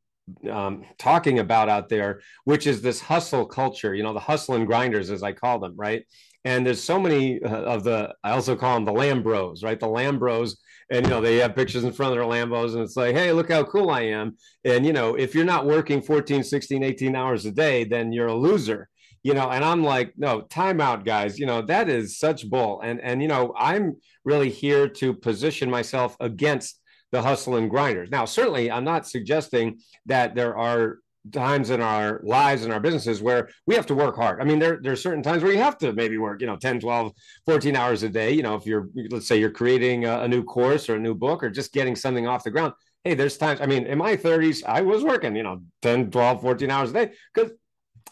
um, 0.49 0.83
talking 0.97 1.39
about 1.39 1.69
out 1.69 1.89
there, 1.89 2.21
which 2.45 2.67
is 2.67 2.81
this 2.81 3.01
hustle 3.01 3.45
culture, 3.45 3.93
you 3.93 4.03
know, 4.03 4.13
the 4.13 4.19
hustle 4.19 4.55
and 4.55 4.67
grinders, 4.67 5.09
as 5.09 5.23
I 5.23 5.33
call 5.33 5.59
them, 5.59 5.73
right? 5.75 6.03
And 6.43 6.65
there's 6.65 6.83
so 6.83 6.99
many 6.99 7.41
uh, 7.41 7.49
of 7.49 7.83
the, 7.83 8.13
I 8.23 8.31
also 8.31 8.55
call 8.55 8.75
them 8.75 8.85
the 8.85 8.93
Lambros, 8.93 9.63
right? 9.63 9.79
The 9.79 9.87
Lambros 9.87 10.57
and 10.91 11.05
you 11.05 11.09
know 11.09 11.21
they 11.21 11.37
have 11.37 11.55
pictures 11.55 11.83
in 11.83 11.93
front 11.93 12.11
of 12.11 12.17
their 12.17 12.27
lambos 12.27 12.73
and 12.73 12.83
it's 12.83 12.97
like 12.97 13.15
hey 13.15 13.31
look 13.31 13.49
how 13.49 13.63
cool 13.63 13.89
i 13.89 14.01
am. 14.01 14.37
And 14.63 14.85
you 14.85 14.93
know 14.93 15.15
if 15.15 15.33
you're 15.33 15.45
not 15.45 15.65
working 15.65 16.01
14 16.01 16.43
16 16.43 16.83
18 16.83 17.15
hours 17.15 17.45
a 17.45 17.51
day 17.51 17.83
then 17.85 18.11
you're 18.11 18.27
a 18.27 18.35
loser 18.35 18.89
you 19.23 19.33
know? 19.33 19.49
And 19.49 19.63
i'm 19.63 19.83
like 19.83 20.13
no 20.17 20.41
timeout 20.41 21.05
guys. 21.05 21.39
You 21.39 21.47
know 21.47 21.61
that 21.63 21.89
is 21.89 22.19
such 22.19 22.47
bull. 22.49 22.81
And 22.81 23.01
and 23.01 23.21
you 23.21 23.27
know 23.27 23.53
i'm 23.57 23.97
really 24.25 24.49
here 24.49 24.87
to 24.87 25.13
position 25.13 25.71
myself 25.71 26.15
against 26.19 26.79
the 27.11 27.21
hustle 27.21 27.55
and 27.55 27.69
grinders. 27.69 28.09
Now 28.11 28.25
certainly 28.25 28.69
i'm 28.69 28.83
not 28.83 29.07
suggesting 29.07 29.79
that 30.05 30.35
there 30.35 30.55
are 30.57 30.99
times 31.31 31.69
in 31.69 31.81
our 31.81 32.19
lives 32.23 32.63
and 32.63 32.73
our 32.73 32.79
businesses 32.79 33.21
where 33.21 33.49
we 33.67 33.75
have 33.75 33.85
to 33.87 33.95
work 33.95 34.15
hard. 34.15 34.41
I 34.41 34.43
mean, 34.43 34.59
there, 34.59 34.79
there 34.81 34.93
are 34.93 34.97
certain 34.97 35.21
times 35.21 35.43
where 35.43 35.51
you 35.51 35.59
have 35.59 35.77
to 35.79 35.93
maybe 35.93 36.17
work, 36.17 36.41
you 36.41 36.47
know, 36.47 36.55
10, 36.55 36.79
12, 36.79 37.11
14 37.45 37.75
hours 37.75 38.03
a 38.03 38.09
day. 38.09 38.31
You 38.31 38.43
know, 38.43 38.55
if 38.55 38.65
you're, 38.65 38.89
let's 39.11 39.27
say 39.27 39.39
you're 39.39 39.51
creating 39.51 40.05
a, 40.05 40.21
a 40.21 40.27
new 40.27 40.43
course 40.43 40.89
or 40.89 40.95
a 40.95 40.99
new 40.99 41.13
book 41.13 41.43
or 41.43 41.49
just 41.49 41.73
getting 41.73 41.95
something 41.95 42.27
off 42.27 42.43
the 42.43 42.51
ground. 42.51 42.73
Hey, 43.03 43.13
there's 43.13 43.37
times, 43.37 43.61
I 43.61 43.65
mean, 43.65 43.85
in 43.85 43.97
my 43.97 44.15
30s, 44.15 44.63
I 44.65 44.81
was 44.81 45.03
working, 45.03 45.35
you 45.35 45.43
know, 45.43 45.61
10, 45.81 46.11
12, 46.11 46.41
14 46.41 46.71
hours 46.71 46.89
a 46.91 46.93
day 46.93 47.11
because 47.33 47.51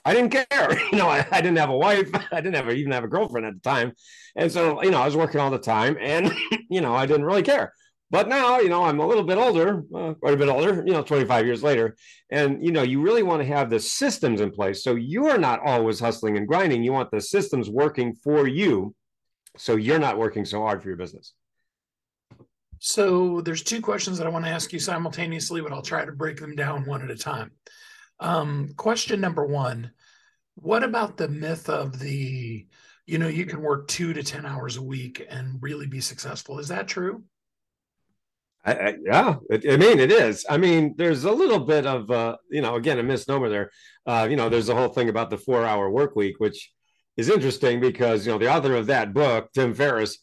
I 0.05 0.13
didn't 0.13 0.31
care. 0.31 0.47
You 0.91 0.97
know, 0.97 1.07
I, 1.07 1.25
I, 1.31 1.41
didn't 1.41 1.57
have 1.57 1.69
a 1.69 1.77
wife. 1.77 2.09
I 2.31 2.41
didn't 2.41 2.55
have 2.55 2.69
even 2.71 2.91
have 2.91 3.03
a 3.03 3.07
girlfriend 3.07 3.45
at 3.45 3.53
the 3.53 3.59
time. 3.59 3.93
And 4.35 4.51
so, 4.51 4.81
you 4.81 4.91
know, 4.91 5.01
I 5.01 5.05
was 5.05 5.15
working 5.15 5.39
all 5.39 5.51
the 5.51 5.59
time 5.59 5.97
and, 5.99 6.33
you 6.69 6.81
know, 6.81 6.95
I 6.95 7.05
didn't 7.05 7.25
really 7.25 7.43
care. 7.43 7.73
But 8.11 8.27
now, 8.27 8.59
you 8.59 8.69
know, 8.69 8.83
I'm 8.83 8.99
a 8.99 9.05
little 9.05 9.23
bit 9.23 9.37
older, 9.37 9.83
uh, 9.93 10.13
quite 10.15 10.33
a 10.33 10.37
bit 10.37 10.49
older, 10.49 10.83
you 10.85 10.93
know, 10.93 11.03
25 11.03 11.45
years 11.45 11.61
later. 11.61 11.95
And, 12.31 12.65
you 12.65 12.71
know, 12.71 12.81
you 12.81 13.01
really 13.01 13.21
want 13.21 13.41
to 13.41 13.47
have 13.47 13.69
the 13.69 13.79
systems 13.79 14.41
in 14.41 14.49
place. 14.49 14.83
So 14.83 14.95
you're 14.95 15.37
not 15.37 15.59
always 15.63 15.99
hustling 15.99 16.35
and 16.35 16.47
grinding. 16.47 16.83
You 16.83 16.91
want 16.91 17.11
the 17.11 17.21
systems 17.21 17.69
working 17.69 18.15
for 18.15 18.47
you. 18.47 18.95
So 19.57 19.75
you're 19.75 19.99
not 19.99 20.17
working 20.17 20.43
so 20.43 20.61
hard 20.61 20.81
for 20.81 20.87
your 20.87 20.97
business. 20.97 21.33
So 22.79 23.41
there's 23.41 23.61
two 23.61 23.81
questions 23.81 24.17
that 24.17 24.25
I 24.25 24.31
want 24.31 24.45
to 24.45 24.51
ask 24.51 24.73
you 24.73 24.79
simultaneously, 24.79 25.61
but 25.61 25.71
I'll 25.71 25.81
try 25.81 26.03
to 26.03 26.11
break 26.11 26.39
them 26.39 26.55
down 26.55 26.85
one 26.85 27.03
at 27.03 27.11
a 27.11 27.15
time. 27.15 27.51
Um, 28.19 28.73
question 28.75 29.21
number 29.21 29.45
one 29.45 29.91
What 30.55 30.83
about 30.83 31.17
the 31.17 31.27
myth 31.27 31.69
of 31.69 31.99
the, 31.99 32.65
you 33.05 33.17
know, 33.17 33.27
you 33.27 33.45
can 33.45 33.61
work 33.61 33.87
two 33.87 34.13
to 34.13 34.23
10 34.23 34.45
hours 34.45 34.77
a 34.77 34.81
week 34.81 35.25
and 35.29 35.61
really 35.61 35.87
be 35.87 36.01
successful? 36.01 36.57
Is 36.57 36.69
that 36.69 36.87
true? 36.87 37.23
I, 38.71 38.93
yeah, 39.03 39.35
it, 39.49 39.71
I 39.71 39.77
mean 39.77 39.99
it 39.99 40.11
is. 40.11 40.45
I 40.49 40.57
mean, 40.57 40.95
there's 40.97 41.23
a 41.23 41.31
little 41.31 41.59
bit 41.59 41.85
of 41.85 42.09
uh, 42.11 42.37
you 42.49 42.61
know, 42.61 42.75
again, 42.75 42.99
a 42.99 43.03
misnomer 43.03 43.49
there. 43.49 43.71
Uh, 44.05 44.27
you 44.29 44.35
know, 44.35 44.49
there's 44.49 44.67
the 44.67 44.75
whole 44.75 44.89
thing 44.89 45.09
about 45.09 45.29
the 45.29 45.37
four-hour 45.37 45.89
work 45.89 46.15
week, 46.15 46.39
which 46.39 46.71
is 47.17 47.29
interesting 47.29 47.79
because 47.79 48.25
you 48.25 48.31
know 48.31 48.37
the 48.37 48.51
author 48.51 48.75
of 48.75 48.87
that 48.87 49.13
book, 49.13 49.51
Tim 49.53 49.73
Ferriss. 49.73 50.19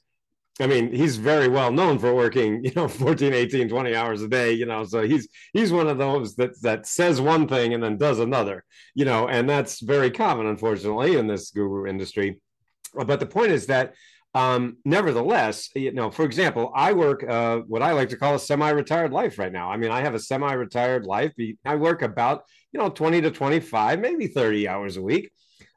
I 0.59 0.67
mean, 0.67 0.91
he's 0.91 1.17
very 1.17 1.49
well 1.49 1.71
known 1.71 1.99
for 1.99 2.15
working, 2.15 2.65
you 2.65 2.73
know, 2.75 2.89
14, 2.89 3.35
18, 3.35 3.69
20 3.69 3.95
hours 3.95 4.23
a 4.23 4.29
day, 4.29 4.53
you 4.53 4.65
know. 4.67 4.85
So 4.85 5.03
he's 5.03 5.29
he's 5.53 5.73
one 5.73 5.89
of 5.89 5.99
those 5.99 6.37
that 6.37 6.61
that 6.63 6.87
says 6.87 7.21
one 7.21 7.47
thing 7.47 7.75
and 7.75 7.83
then 7.83 7.99
does 7.99 8.19
another, 8.19 8.65
you 8.95 9.05
know, 9.05 9.29
and 9.29 9.49
that's 9.49 9.81
very 9.81 10.11
common, 10.11 10.47
unfortunately, 10.47 11.17
in 11.17 11.27
this 11.27 11.51
guru 11.51 11.87
industry. 11.87 12.41
But 12.95 13.21
the 13.21 13.27
point 13.27 13.53
is 13.53 13.67
that 13.67 13.95
um, 14.37 14.77
nevertheless, 14.85 15.71
you 15.75 15.93
know, 15.93 16.11
for 16.11 16.27
example, 16.27 16.71
I 16.75 16.93
work 16.93 17.25
uh, 17.27 17.61
what 17.61 17.81
I 17.81 17.93
like 17.93 18.11
to 18.11 18.19
call 18.19 18.35
a 18.35 18.39
semi-retired 18.39 19.11
life 19.11 19.39
right 19.39 19.51
now. 19.51 19.71
I 19.71 19.79
mean, 19.79 19.91
I 19.91 20.03
have 20.03 20.15
a 20.15 20.19
semi-retired 20.19 21.07
life. 21.07 21.33
I 21.65 21.77
work 21.77 22.03
about 22.03 22.43
you 22.71 22.79
know 22.79 22.91
20 22.91 23.23
to 23.23 23.31
25, 23.31 23.99
maybe 23.99 24.27
30 24.27 24.69
hours 24.69 24.99
a 24.99 25.03
week, 25.03 25.31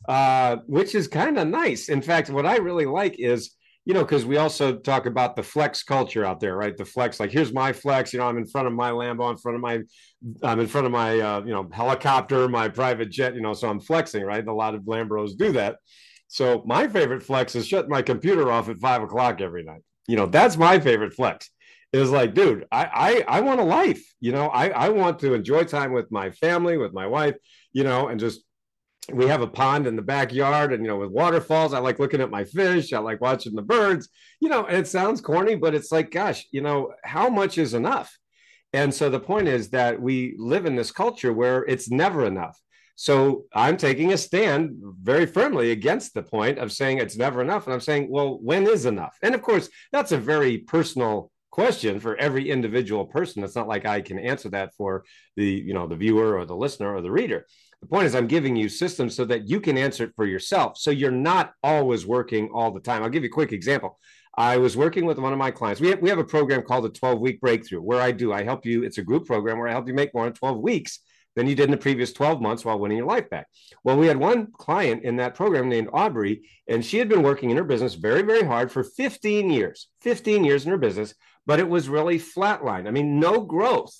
uh, 0.10 0.58
which 0.68 0.94
is 0.94 1.08
kind 1.08 1.40
of 1.40 1.48
nice. 1.48 1.88
In 1.88 2.02
fact, 2.02 2.30
what 2.30 2.46
I 2.46 2.58
really 2.58 2.86
like 2.86 3.18
is 3.18 3.56
you 3.86 3.94
know, 3.94 4.02
because 4.02 4.26
we 4.26 4.36
also 4.36 4.76
talk 4.76 5.06
about 5.06 5.38
the 5.38 5.42
flex 5.42 5.82
culture 5.82 6.26
out 6.26 6.42
there, 6.42 6.56
right? 6.56 6.76
The 6.76 6.86
flex, 6.86 7.20
like 7.20 7.32
here's 7.32 7.54
my 7.54 7.72
flex. 7.72 8.12
You 8.12 8.20
know, 8.20 8.28
I'm 8.28 8.38
in 8.38 8.46
front 8.46 8.68
of 8.68 8.74
my 8.74 8.92
Lambo, 8.92 9.32
in 9.32 9.38
front 9.38 9.56
of 9.56 9.62
my, 9.62 9.80
I'm 10.44 10.60
in 10.60 10.68
front 10.68 10.86
of 10.86 10.92
my, 10.92 11.18
uh, 11.20 11.40
you 11.46 11.54
know, 11.54 11.68
helicopter, 11.72 12.50
my 12.50 12.68
private 12.68 13.10
jet. 13.10 13.36
You 13.36 13.42
know, 13.42 13.54
so 13.54 13.70
I'm 13.70 13.80
flexing, 13.80 14.24
right? 14.24 14.42
And 14.42 14.50
a 14.50 14.54
lot 14.54 14.76
of 14.76 14.82
Lambros 14.82 15.38
do 15.38 15.54
that. 15.54 15.78
So 16.30 16.64
my 16.66 16.88
favorite 16.88 17.24
flex 17.24 17.56
is 17.56 17.68
shut 17.68 17.90
my 17.90 18.02
computer 18.02 18.52
off 18.52 18.70
at 18.70 18.80
five 18.80 19.02
o'clock 19.02 19.42
every 19.42 19.64
night. 19.64 19.82
You 20.08 20.16
know, 20.16 20.28
that's 20.28 20.58
my 20.58 20.80
favorite 20.80 21.14
flex. 21.14 21.50
Is 21.92 22.12
like, 22.12 22.36
dude, 22.36 22.66
I, 22.72 23.26
I 23.28 23.38
I 23.38 23.42
want 23.42 23.60
a 23.60 23.64
life. 23.64 24.04
You 24.20 24.32
know, 24.32 24.48
I 24.48 24.70
I 24.70 24.90
want 24.90 25.20
to 25.20 25.34
enjoy 25.34 25.64
time 25.64 25.92
with 25.92 26.12
my 26.12 26.30
family, 26.30 26.78
with 26.78 26.94
my 26.94 27.08
wife. 27.08 27.36
You 27.74 27.84
know, 27.84 28.08
and 28.10 28.20
just 28.20 28.42
we 29.12 29.26
have 29.26 29.42
a 29.42 29.48
pond 29.48 29.88
in 29.88 29.96
the 29.96 30.02
backyard 30.04 30.72
and 30.72 30.84
you 30.84 30.88
know 30.88 30.98
with 30.98 31.10
waterfalls 31.10 31.74
i 31.74 31.80
like 31.80 31.98
looking 31.98 32.22
at 32.22 32.30
my 32.30 32.44
fish 32.44 32.94
i 32.94 33.00
like 33.00 33.22
watching 33.22 33.56
the 33.56 33.62
birds 33.62 34.10
you 34.40 34.50
know 34.50 34.66
and 34.66 34.78
it 34.78 34.88
sounds 34.88 35.22
corny 35.22 35.56
but 35.56 35.74
it's 35.74 35.92
like 35.92 36.12
gosh 36.12 36.46
you 36.52 36.62
know 36.62 36.94
how 37.04 37.30
much 37.30 37.58
is 37.58 37.74
enough 37.74 38.16
and 38.74 38.94
so 38.94 39.10
the 39.10 39.20
point 39.20 39.48
is 39.48 39.70
that 39.70 40.00
we 40.00 40.36
live 40.38 40.66
in 40.66 40.76
this 40.76 40.92
culture 40.92 41.34
where 41.34 41.64
it's 41.66 41.90
never 41.90 42.26
enough 42.26 42.60
so 43.00 43.46
I'm 43.54 43.78
taking 43.78 44.12
a 44.12 44.18
stand 44.18 44.76
very 45.02 45.26
firmly 45.26 45.72
against 45.72 46.14
the 46.14 46.22
point 46.22 46.60
of 46.60 46.74
saying 46.74 46.98
it's 46.98 47.16
never 47.16 47.42
enough. 47.42 47.64
And 47.66 47.74
I'm 47.74 47.80
saying, 47.80 48.10
well, 48.10 48.38
when 48.42 48.68
is 48.68 48.86
enough? 48.86 49.18
And 49.24 49.34
of 49.34 49.42
course, 49.42 49.70
that's 49.94 50.12
a 50.12 50.18
very 50.18 50.58
personal 50.58 51.32
question 51.50 52.02
for 52.02 52.18
every 52.18 52.52
individual 52.52 53.06
person. 53.06 53.42
It's 53.42 53.56
not 53.56 53.70
like 53.70 53.86
I 53.86 54.02
can 54.02 54.20
answer 54.20 54.50
that 54.50 54.74
for 54.76 55.06
the, 55.38 55.46
you 55.46 55.74
know, 55.74 55.88
the 55.88 55.96
viewer 55.96 56.38
or 56.38 56.46
the 56.46 56.58
listener 56.58 56.94
or 56.94 57.00
the 57.00 57.10
reader. 57.10 57.46
The 57.80 57.88
point 57.88 58.06
is 58.06 58.16
I'm 58.16 58.28
giving 58.28 58.58
you 58.58 58.68
systems 58.68 59.16
so 59.16 59.24
that 59.24 59.48
you 59.48 59.62
can 59.62 59.78
answer 59.78 60.04
it 60.04 60.14
for 60.18 60.26
yourself. 60.26 60.78
So 60.78 60.92
you're 60.92 61.10
not 61.10 61.54
always 61.64 62.06
working 62.06 62.50
all 62.54 62.70
the 62.70 62.82
time. 62.82 63.02
I'll 63.02 63.08
give 63.08 63.24
you 63.24 63.30
a 63.30 63.32
quick 63.32 63.54
example. 63.54 63.98
I 64.38 64.58
was 64.58 64.76
working 64.76 65.06
with 65.06 65.20
one 65.20 65.32
of 65.32 65.40
my 65.40 65.52
clients. 65.52 65.80
We 65.80 65.88
have, 65.92 66.02
we 66.02 66.10
have 66.10 66.20
a 66.20 66.26
program 66.26 66.64
called 66.64 66.84
the 66.84 66.90
12 66.90 67.22
week 67.22 67.40
breakthrough 67.40 67.80
where 67.80 68.02
I 68.02 68.12
do, 68.12 68.34
I 68.34 68.44
help 68.44 68.66
you. 68.66 68.84
It's 68.84 68.98
a 68.98 69.04
group 69.04 69.26
program 69.26 69.58
where 69.58 69.70
I 69.70 69.72
help 69.72 69.88
you 69.88 69.94
make 69.94 70.14
more 70.14 70.28
in 70.28 70.34
12 70.34 70.60
weeks 70.60 71.00
than 71.40 71.48
you 71.48 71.56
did 71.56 71.66
in 71.66 71.72
the 71.72 71.78
previous 71.78 72.12
12 72.12 72.42
months 72.42 72.66
while 72.66 72.78
winning 72.78 72.98
your 72.98 73.08
life 73.08 73.30
back. 73.30 73.48
Well, 73.86 73.98
we 73.98 74.08
had 74.08 74.18
one 74.18 74.52
client 74.52 75.04
in 75.04 75.16
that 75.16 75.36
program 75.36 75.70
named 75.70 75.88
Aubrey, 75.94 76.42
and 76.68 76.84
she 76.84 76.98
had 76.98 77.08
been 77.08 77.24
working 77.24 77.50
in 77.50 77.56
her 77.56 77.64
business 77.64 77.94
very, 77.94 78.24
very 78.24 78.44
hard 78.44 78.70
for 78.70 78.84
15 78.84 79.50
years, 79.50 79.88
15 80.02 80.44
years 80.44 80.66
in 80.66 80.72
her 80.72 80.78
business, 80.78 81.16
but 81.46 81.62
it 81.62 81.70
was 81.70 81.88
really 81.88 82.20
flatlined. 82.20 82.90
I 82.90 82.92
mean, 82.92 83.22
no 83.22 83.40
growth 83.40 83.96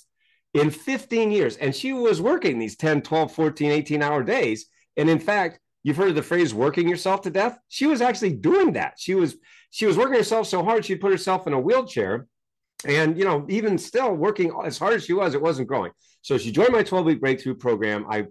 in 0.52 0.70
15 0.70 1.30
years. 1.30 1.56
And 1.56 1.74
she 1.74 1.94
was 1.94 2.20
working 2.20 2.58
these 2.58 2.76
10, 2.76 3.00
12, 3.00 3.32
14, 3.32 3.70
18 3.70 4.02
hour 4.02 4.22
days. 4.22 4.66
And 4.98 5.08
in 5.08 5.18
fact, 5.18 5.60
you've 5.82 5.96
heard 5.96 6.10
of 6.10 6.16
the 6.16 6.22
phrase 6.22 6.52
working 6.52 6.88
yourself 6.90 7.22
to 7.22 7.30
death. 7.30 7.58
She 7.68 7.86
was 7.86 8.02
actually 8.02 8.34
doing 8.34 8.74
that. 8.74 8.94
She 8.98 9.14
was 9.14 9.36
she 9.70 9.86
was 9.86 9.96
working 9.96 10.16
herself 10.16 10.46
so 10.46 10.62
hard 10.62 10.84
she'd 10.84 11.00
put 11.00 11.12
herself 11.12 11.46
in 11.46 11.54
a 11.54 11.60
wheelchair 11.60 12.26
and 12.84 13.16
you 13.16 13.24
know 13.24 13.46
even 13.48 13.78
still 13.78 14.12
working 14.14 14.52
as 14.64 14.78
hard 14.78 14.94
as 14.94 15.04
she 15.04 15.12
was 15.12 15.34
it 15.34 15.42
wasn't 15.42 15.68
growing 15.68 15.92
so 16.22 16.36
she 16.36 16.52
joined 16.52 16.72
my 16.72 16.82
12 16.82 17.06
week 17.06 17.20
breakthrough 17.20 17.54
program. 17.54 18.06
I 18.08 18.26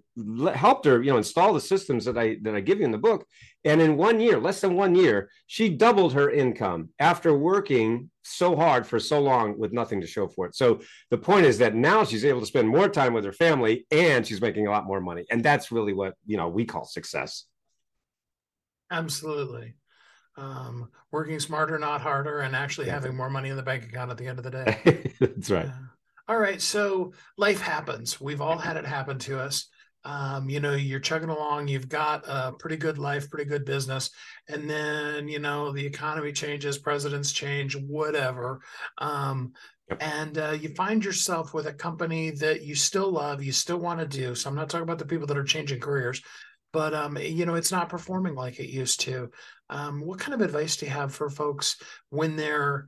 helped 0.53 0.85
her 0.85 1.01
you 1.01 1.11
know 1.11 1.17
install 1.17 1.53
the 1.53 1.61
systems 1.61 2.05
that 2.05 2.17
i 2.17 2.37
that 2.43 2.55
i 2.55 2.59
give 2.59 2.79
you 2.79 2.85
in 2.85 2.91
the 2.91 2.97
book. 2.97 3.25
And 3.65 3.81
in 3.81 3.97
one 3.97 4.19
year 4.19 4.39
less 4.39 4.61
than 4.61 4.75
one 4.75 4.95
year 4.95 5.29
she 5.47 5.69
doubled 5.69 6.13
her 6.13 6.29
income 6.29 6.89
after 6.99 7.33
working 7.35 8.09
so 8.23 8.55
hard 8.55 8.85
for 8.85 8.99
so 8.99 9.19
long 9.19 9.57
with 9.57 9.73
nothing 9.73 10.01
to 10.01 10.07
show 10.07 10.27
for 10.27 10.45
it. 10.45 10.55
So 10.55 10.81
the 11.09 11.17
point 11.17 11.45
is 11.45 11.57
that 11.57 11.75
now 11.75 12.03
she's 12.03 12.25
able 12.25 12.41
to 12.41 12.45
spend 12.45 12.67
more 12.67 12.87
time 12.87 13.13
with 13.13 13.25
her 13.25 13.33
family 13.33 13.87
and 13.91 14.25
she's 14.25 14.41
making 14.41 14.67
a 14.67 14.71
lot 14.71 14.85
more 14.85 15.01
money. 15.01 15.25
And 15.31 15.43
that's 15.43 15.71
really 15.71 15.93
what 15.93 16.13
you 16.25 16.37
know 16.37 16.47
we 16.47 16.65
call 16.65 16.85
success. 16.85 17.45
Absolutely. 18.91 19.75
Um, 20.37 20.89
working 21.11 21.39
smarter, 21.39 21.77
not 21.77 22.01
harder, 22.01 22.39
and 22.39 22.55
actually 22.55 22.87
yeah. 22.87 22.93
having 22.93 23.15
more 23.15 23.29
money 23.29 23.49
in 23.49 23.57
the 23.57 23.63
bank 23.63 23.83
account 23.83 24.09
at 24.09 24.17
the 24.17 24.27
end 24.27 24.37
of 24.39 24.45
the 24.45 24.51
day. 24.51 25.13
That's 25.19 25.51
right. 25.51 25.69
All 26.29 26.37
right. 26.37 26.61
So 26.61 27.13
life 27.37 27.59
happens. 27.59 28.21
We've 28.21 28.39
all 28.39 28.59
had 28.59 28.77
it 28.77 28.85
happen 28.85 29.17
to 29.19 29.39
us. 29.39 29.67
Um, 30.05 30.47
you 30.47 30.61
know, 30.61 30.75
you're 30.75 31.01
chugging 31.01 31.29
along, 31.29 31.67
you've 31.67 31.89
got 31.89 32.23
a 32.25 32.53
pretty 32.57 32.77
good 32.77 32.97
life, 32.97 33.29
pretty 33.29 33.49
good 33.49 33.65
business, 33.65 34.11
and 34.47 34.69
then, 34.69 35.27
you 35.27 35.39
know, 35.39 35.73
the 35.73 35.85
economy 35.85 36.31
changes, 36.31 36.77
presidents 36.77 37.33
change, 37.33 37.75
whatever. 37.75 38.61
Um, 38.99 39.53
Yep. 39.89 40.03
and 40.03 40.37
uh, 40.37 40.51
you 40.51 40.69
find 40.75 41.03
yourself 41.03 41.55
with 41.55 41.65
a 41.65 41.73
company 41.73 42.29
that 42.29 42.61
you 42.61 42.75
still 42.75 43.11
love, 43.11 43.43
you 43.43 43.51
still 43.51 43.79
want 43.79 43.99
to 43.99 44.05
do. 44.05 44.35
So 44.35 44.47
I'm 44.47 44.55
not 44.55 44.69
talking 44.69 44.83
about 44.83 44.99
the 44.99 45.05
people 45.07 45.25
that 45.25 45.37
are 45.37 45.43
changing 45.43 45.79
careers, 45.79 46.21
but 46.71 46.93
um, 46.93 47.17
you 47.17 47.47
know 47.47 47.55
it's 47.55 47.71
not 47.71 47.89
performing 47.89 48.35
like 48.35 48.59
it 48.59 48.69
used 48.69 48.99
to. 49.01 49.31
Um, 49.71 50.01
what 50.01 50.19
kind 50.19 50.35
of 50.35 50.41
advice 50.41 50.77
do 50.77 50.85
you 50.85 50.91
have 50.91 51.11
for 51.11 51.27
folks 51.27 51.75
when 52.11 52.35
they're 52.35 52.85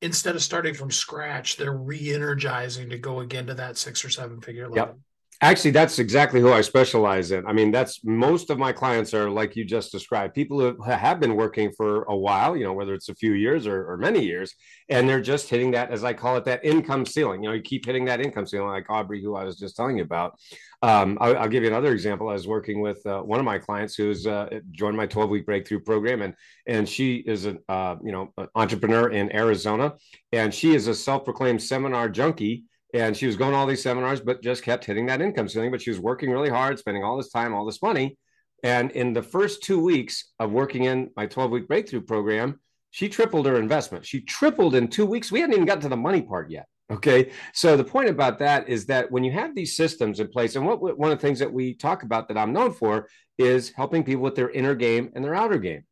instead 0.00 0.34
of 0.36 0.42
starting 0.42 0.74
from 0.74 0.90
scratch, 0.90 1.56
they're 1.56 1.76
re-energizing 1.76 2.90
to 2.90 2.98
go 2.98 3.20
again 3.20 3.46
to 3.46 3.54
that 3.54 3.76
six 3.76 4.04
or 4.04 4.10
seven 4.10 4.40
figure 4.40 4.68
level? 4.68 4.76
Yep. 4.76 4.98
Actually, 5.44 5.72
that's 5.72 5.98
exactly 5.98 6.40
who 6.40 6.50
I 6.50 6.62
specialize 6.62 7.30
in. 7.30 7.46
I 7.46 7.52
mean, 7.52 7.70
that's 7.70 8.02
most 8.02 8.48
of 8.48 8.58
my 8.58 8.72
clients 8.72 9.12
are 9.12 9.28
like 9.28 9.54
you 9.54 9.62
just 9.66 9.92
described, 9.92 10.32
people 10.32 10.58
who 10.58 10.82
have 10.84 11.20
been 11.20 11.36
working 11.36 11.70
for 11.70 12.04
a 12.04 12.16
while, 12.16 12.56
you 12.56 12.64
know, 12.64 12.72
whether 12.72 12.94
it's 12.94 13.10
a 13.10 13.14
few 13.14 13.34
years 13.34 13.66
or, 13.66 13.84
or 13.92 13.98
many 13.98 14.24
years, 14.24 14.54
and 14.88 15.06
they're 15.06 15.20
just 15.20 15.50
hitting 15.50 15.72
that, 15.72 15.90
as 15.90 16.02
I 16.02 16.14
call 16.14 16.38
it, 16.38 16.46
that 16.46 16.64
income 16.64 17.04
ceiling. 17.04 17.42
You 17.42 17.50
know, 17.50 17.54
you 17.56 17.60
keep 17.60 17.84
hitting 17.84 18.06
that 18.06 18.22
income 18.22 18.46
ceiling, 18.46 18.68
like 18.68 18.88
Aubrey, 18.88 19.22
who 19.22 19.36
I 19.36 19.44
was 19.44 19.58
just 19.58 19.76
telling 19.76 19.98
you 19.98 20.04
about. 20.04 20.38
Um, 20.80 21.18
I'll, 21.20 21.36
I'll, 21.36 21.48
give 21.48 21.62
you 21.62 21.68
another 21.68 21.92
example. 21.92 22.30
I 22.30 22.32
was 22.32 22.48
working 22.48 22.80
with 22.80 23.04
uh, 23.04 23.20
one 23.20 23.38
of 23.38 23.44
my 23.44 23.58
clients 23.58 23.96
who's 23.96 24.26
uh, 24.26 24.48
joined 24.70 24.96
my 24.96 25.06
12 25.06 25.28
week 25.28 25.44
breakthrough 25.44 25.80
program, 25.80 26.22
and 26.22 26.32
and 26.66 26.88
she 26.88 27.16
is 27.16 27.44
an 27.44 27.58
uh, 27.68 27.96
you 28.02 28.12
know 28.12 28.32
an 28.38 28.48
entrepreneur 28.54 29.10
in 29.10 29.30
Arizona, 29.36 29.92
and 30.32 30.54
she 30.54 30.74
is 30.74 30.86
a 30.86 30.94
self 30.94 31.22
proclaimed 31.26 31.62
seminar 31.62 32.08
junkie 32.08 32.64
and 32.94 33.16
she 33.16 33.26
was 33.26 33.36
going 33.36 33.54
all 33.54 33.66
these 33.66 33.82
seminars, 33.82 34.20
but 34.20 34.40
just 34.40 34.62
kept 34.62 34.84
hitting 34.84 35.06
that 35.06 35.20
income 35.20 35.48
ceiling. 35.48 35.72
But 35.72 35.82
she 35.82 35.90
was 35.90 35.98
working 35.98 36.30
really 36.30 36.48
hard, 36.48 36.78
spending 36.78 37.02
all 37.02 37.16
this 37.16 37.30
time, 37.30 37.52
all 37.52 37.66
this 37.66 37.82
money. 37.82 38.16
And 38.62 38.92
in 38.92 39.12
the 39.12 39.22
first 39.22 39.62
two 39.64 39.82
weeks 39.82 40.32
of 40.38 40.52
working 40.52 40.84
in 40.84 41.10
my 41.16 41.26
12 41.26 41.50
week 41.50 41.68
breakthrough 41.68 42.02
program, 42.02 42.60
she 42.92 43.08
tripled 43.08 43.46
her 43.46 43.58
investment. 43.58 44.06
She 44.06 44.20
tripled 44.20 44.76
in 44.76 44.86
two 44.88 45.04
weeks. 45.04 45.32
We 45.32 45.40
hadn't 45.40 45.54
even 45.54 45.66
gotten 45.66 45.82
to 45.82 45.88
the 45.88 45.96
money 45.96 46.22
part 46.22 46.50
yet. 46.50 46.66
Okay. 46.90 47.32
So 47.52 47.76
the 47.76 47.84
point 47.84 48.10
about 48.10 48.38
that 48.38 48.68
is 48.68 48.86
that 48.86 49.10
when 49.10 49.24
you 49.24 49.32
have 49.32 49.54
these 49.54 49.76
systems 49.76 50.20
in 50.20 50.28
place, 50.28 50.54
and 50.54 50.64
what 50.64 50.80
one 50.80 51.10
of 51.10 51.18
the 51.18 51.26
things 51.26 51.40
that 51.40 51.52
we 51.52 51.74
talk 51.74 52.04
about 52.04 52.28
that 52.28 52.38
I'm 52.38 52.52
known 52.52 52.72
for 52.72 53.08
is 53.38 53.70
helping 53.70 54.04
people 54.04 54.22
with 54.22 54.36
their 54.36 54.50
inner 54.50 54.76
game 54.76 55.10
and 55.14 55.24
their 55.24 55.34
outer 55.34 55.58
game. 55.58 55.82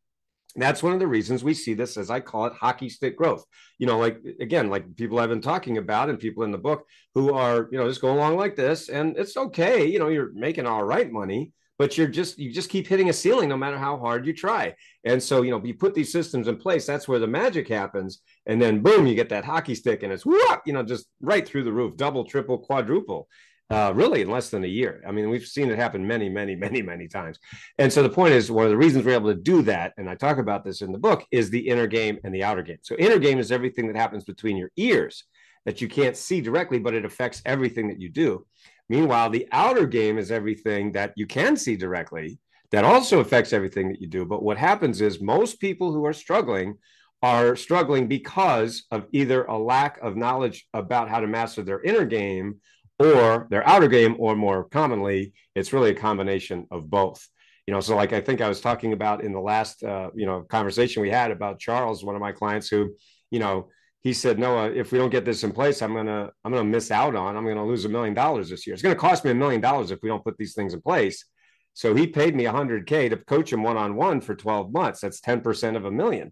That's 0.55 0.83
one 0.83 0.93
of 0.93 0.99
the 0.99 1.07
reasons 1.07 1.43
we 1.43 1.53
see 1.53 1.73
this, 1.73 1.97
as 1.97 2.09
I 2.09 2.19
call 2.19 2.45
it, 2.45 2.53
hockey 2.53 2.87
stick 2.89 3.17
growth. 3.17 3.43
You 3.79 3.87
know, 3.87 3.97
like 3.97 4.19
again, 4.39 4.69
like 4.69 4.95
people 4.95 5.19
I've 5.19 5.29
been 5.29 5.41
talking 5.41 5.77
about 5.77 6.09
and 6.09 6.19
people 6.19 6.43
in 6.43 6.51
the 6.51 6.57
book 6.57 6.85
who 7.15 7.33
are, 7.33 7.67
you 7.71 7.77
know, 7.77 7.87
just 7.87 8.01
going 8.01 8.17
along 8.17 8.37
like 8.37 8.55
this, 8.55 8.89
and 8.89 9.17
it's 9.17 9.35
okay. 9.35 9.85
You 9.85 9.99
know, 9.99 10.09
you're 10.09 10.31
making 10.33 10.67
all 10.67 10.83
right 10.83 11.11
money, 11.11 11.51
but 11.79 11.97
you're 11.97 12.07
just 12.07 12.37
you 12.37 12.51
just 12.51 12.69
keep 12.69 12.87
hitting 12.87 13.09
a 13.09 13.13
ceiling 13.13 13.49
no 13.49 13.57
matter 13.57 13.77
how 13.77 13.97
hard 13.97 14.27
you 14.27 14.33
try. 14.33 14.75
And 15.03 15.21
so, 15.21 15.41
you 15.41 15.51
know, 15.51 15.61
you 15.63 15.73
put 15.73 15.95
these 15.95 16.11
systems 16.11 16.47
in 16.47 16.57
place, 16.57 16.85
that's 16.85 17.07
where 17.07 17.19
the 17.19 17.27
magic 17.27 17.67
happens. 17.67 18.21
And 18.45 18.61
then 18.61 18.81
boom, 18.81 19.07
you 19.07 19.15
get 19.15 19.29
that 19.29 19.45
hockey 19.45 19.75
stick 19.75 20.03
and 20.03 20.13
it's 20.13 20.25
whoop, 20.25 20.61
you 20.65 20.73
know, 20.73 20.83
just 20.83 21.07
right 21.19 21.47
through 21.47 21.63
the 21.63 21.73
roof, 21.73 21.97
double, 21.97 22.25
triple, 22.25 22.59
quadruple. 22.59 23.27
Uh, 23.73 23.91
really 23.91 24.21
in 24.21 24.29
less 24.29 24.51
than 24.51 24.63
a 24.63 24.67
year. 24.67 25.01
I 25.07 25.11
mean, 25.11 25.31
we've 25.31 25.47
seen 25.47 25.71
it 25.71 25.79
happen 25.79 26.05
many, 26.05 26.29
many, 26.29 26.55
many, 26.55 26.83
many 26.83 27.07
times. 27.07 27.39
And 27.79 27.91
so 27.91 28.03
the 28.03 28.09
point 28.09 28.35
is, 28.35 28.51
one 28.51 28.65
of 28.65 28.69
the 28.69 28.77
reasons 28.77 29.03
we're 29.03 29.15
able 29.15 29.33
to 29.33 29.39
do 29.39 29.63
that, 29.63 29.93
and 29.97 30.07
I 30.07 30.13
talk 30.13 30.37
about 30.37 30.63
this 30.63 30.81
in 30.83 30.91
the 30.91 30.99
book, 30.99 31.25
is 31.31 31.49
the 31.49 31.67
inner 31.67 31.87
game 31.87 32.19
and 32.23 32.31
the 32.31 32.43
outer 32.43 32.61
game. 32.61 32.77
So, 32.83 32.95
inner 32.99 33.17
game 33.17 33.39
is 33.39 33.51
everything 33.51 33.87
that 33.87 33.95
happens 33.95 34.25
between 34.25 34.57
your 34.57 34.69
ears 34.77 35.23
that 35.65 35.81
you 35.81 35.87
can't 35.87 36.15
see 36.15 36.39
directly, 36.39 36.77
but 36.77 36.93
it 36.93 37.03
affects 37.03 37.41
everything 37.47 37.87
that 37.87 37.99
you 37.99 38.09
do. 38.09 38.45
Meanwhile, 38.89 39.31
the 39.31 39.47
outer 39.51 39.87
game 39.87 40.19
is 40.19 40.29
everything 40.29 40.91
that 40.91 41.13
you 41.15 41.25
can 41.25 41.57
see 41.57 41.75
directly 41.75 42.37
that 42.71 42.85
also 42.85 43.21
affects 43.21 43.53
everything 43.53 43.89
that 43.89 44.01
you 44.01 44.07
do. 44.07 44.23
But 44.23 44.43
what 44.43 44.59
happens 44.59 45.01
is 45.01 45.19
most 45.19 45.59
people 45.59 45.91
who 45.91 46.05
are 46.05 46.13
struggling 46.13 46.77
are 47.23 47.55
struggling 47.55 48.07
because 48.07 48.83
of 48.91 49.07
either 49.13 49.45
a 49.45 49.57
lack 49.57 49.97
of 50.03 50.15
knowledge 50.15 50.67
about 50.75 51.09
how 51.09 51.21
to 51.21 51.27
master 51.27 51.63
their 51.63 51.81
inner 51.81 52.05
game 52.05 52.59
or 52.99 53.47
their 53.49 53.67
outer 53.67 53.87
game, 53.87 54.15
or 54.19 54.35
more 54.35 54.65
commonly, 54.65 55.33
it's 55.55 55.73
really 55.73 55.91
a 55.91 55.95
combination 55.95 56.67
of 56.71 56.89
both. 56.89 57.27
You 57.67 57.73
know, 57.73 57.79
so 57.79 57.95
like 57.95 58.13
I 58.13 58.21
think 58.21 58.41
I 58.41 58.49
was 58.49 58.61
talking 58.61 58.93
about 58.93 59.23
in 59.23 59.31
the 59.31 59.39
last, 59.39 59.83
uh, 59.83 60.09
you 60.13 60.25
know, 60.25 60.41
conversation 60.41 61.01
we 61.01 61.09
had 61.09 61.31
about 61.31 61.59
Charles, 61.59 62.03
one 62.03 62.15
of 62.15 62.21
my 62.21 62.31
clients 62.31 62.67
who, 62.67 62.93
you 63.31 63.39
know, 63.39 63.69
he 64.01 64.11
said, 64.11 64.37
Noah, 64.37 64.69
if 64.71 64.91
we 64.91 64.97
don't 64.97 65.09
get 65.09 65.23
this 65.23 65.45
in 65.45 65.53
place, 65.53 65.81
I'm 65.81 65.95
gonna 65.95 66.29
I'm 66.43 66.51
gonna 66.51 66.65
miss 66.65 66.91
out 66.91 67.15
on. 67.15 67.37
I'm 67.37 67.47
gonna 67.47 67.65
lose 67.65 67.85
a 67.85 67.89
million 67.89 68.13
dollars 68.13 68.49
this 68.49 68.67
year. 68.67 68.73
It's 68.73 68.83
gonna 68.83 68.95
cost 68.95 69.23
me 69.23 69.31
a 69.31 69.35
million 69.35 69.61
dollars 69.61 69.91
if 69.91 69.99
we 70.03 70.09
don't 70.09 70.23
put 70.23 70.37
these 70.37 70.53
things 70.53 70.73
in 70.73 70.81
place. 70.81 71.25
So 71.73 71.95
he 71.95 72.05
paid 72.05 72.35
me 72.35 72.43
100k 72.43 73.09
to 73.09 73.17
coach 73.17 73.51
him 73.51 73.63
one 73.63 73.77
on 73.77 73.95
one 73.95 74.21
for 74.21 74.35
12 74.35 74.71
months. 74.71 75.01
That's 75.01 75.21
10% 75.21 75.75
of 75.75 75.85
a 75.85 75.91
million. 75.91 76.31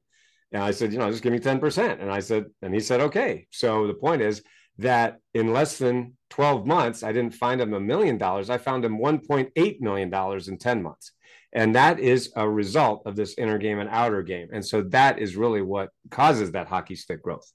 And 0.52 0.62
I 0.62 0.72
said, 0.72 0.92
you 0.94 1.00
know, 1.00 1.10
just 1.10 1.24
give 1.24 1.34
me 1.34 1.40
10%. 1.40 2.02
And 2.02 2.12
I 2.12 2.20
said, 2.20 2.46
and 2.62 2.74
he 2.74 2.80
said, 2.80 3.00
okay. 3.02 3.48
So 3.52 3.88
the 3.88 3.94
point 3.94 4.22
is 4.22 4.44
that 4.78 5.20
in 5.34 5.54
less 5.54 5.78
than 5.78 6.18
12 6.30 6.66
months, 6.66 7.04
I 7.04 7.12
didn't 7.12 7.36
find 7.36 7.62
him 7.62 7.74
a 7.74 7.80
million 7.80 8.18
dollars. 8.18 8.50
I 8.50 8.58
found 8.58 8.86
him 8.86 8.98
1.8 8.98 9.82
million 9.82 10.10
dollars 10.10 10.48
in 10.48 10.58
10 10.58 10.82
months. 10.82 11.12
And 11.54 11.76
that 11.76 12.00
is 12.00 12.32
a 12.36 12.50
result 12.50 13.04
of 13.06 13.16
this 13.16 13.36
inner 13.38 13.58
game 13.58 13.80
and 13.80 13.90
outer 13.90 14.24
game. 14.24 14.48
And 14.54 14.66
so 14.66 14.84
that 14.84 15.20
is 15.20 15.36
really 15.36 15.62
what 15.62 15.90
causes 16.10 16.52
that 16.52 16.68
hockey 16.68 16.96
stick 16.96 17.22
growth. 17.22 17.52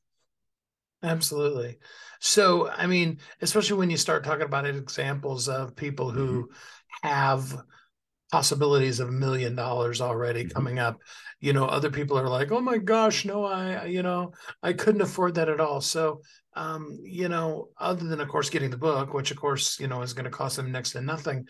Absolutely. 1.03 1.79
So, 2.21 2.69
I 2.69 2.87
mean, 2.87 3.19
especially 3.41 3.79
when 3.79 3.91
you 3.91 3.97
start 3.97 4.25
talking 4.25 4.45
about 4.45 4.67
examples 4.67 5.49
of 5.49 5.77
people 5.77 6.11
who 6.11 6.45
mm-hmm. 6.45 7.09
have 7.09 7.63
possibilities 8.33 9.01
of 9.01 9.09
a 9.09 9.13
million 9.13 9.55
dollars 9.55 10.01
already 10.01 10.45
mm-hmm. 10.45 10.55
coming 10.55 10.79
up, 10.79 10.99
you 11.41 11.53
know, 11.53 11.67
other 11.67 11.91
people 11.91 12.19
are 12.19 12.29
like, 12.29 12.51
oh 12.51 12.61
my 12.61 12.79
gosh, 12.79 13.25
no, 13.25 13.45
I, 13.45 13.87
you 13.87 14.03
know, 14.03 14.33
I 14.63 14.73
couldn't 14.73 15.03
afford 15.03 15.35
that 15.37 15.49
at 15.49 15.61
all. 15.61 15.81
So, 15.81 16.23
um, 16.57 16.99
you 17.03 17.29
know, 17.29 17.69
other 17.79 18.07
than, 18.07 18.21
of 18.21 18.29
course, 18.29 18.51
getting 18.51 18.71
the 18.71 18.77
book, 18.77 19.13
which, 19.13 19.31
of 19.31 19.37
course, 19.37 19.79
you 19.79 19.87
know, 19.87 20.03
is 20.03 20.15
going 20.15 20.25
to 20.25 20.31
cost 20.31 20.57
them 20.57 20.73
next 20.73 20.93
to 20.93 21.01
nothing, 21.01 21.47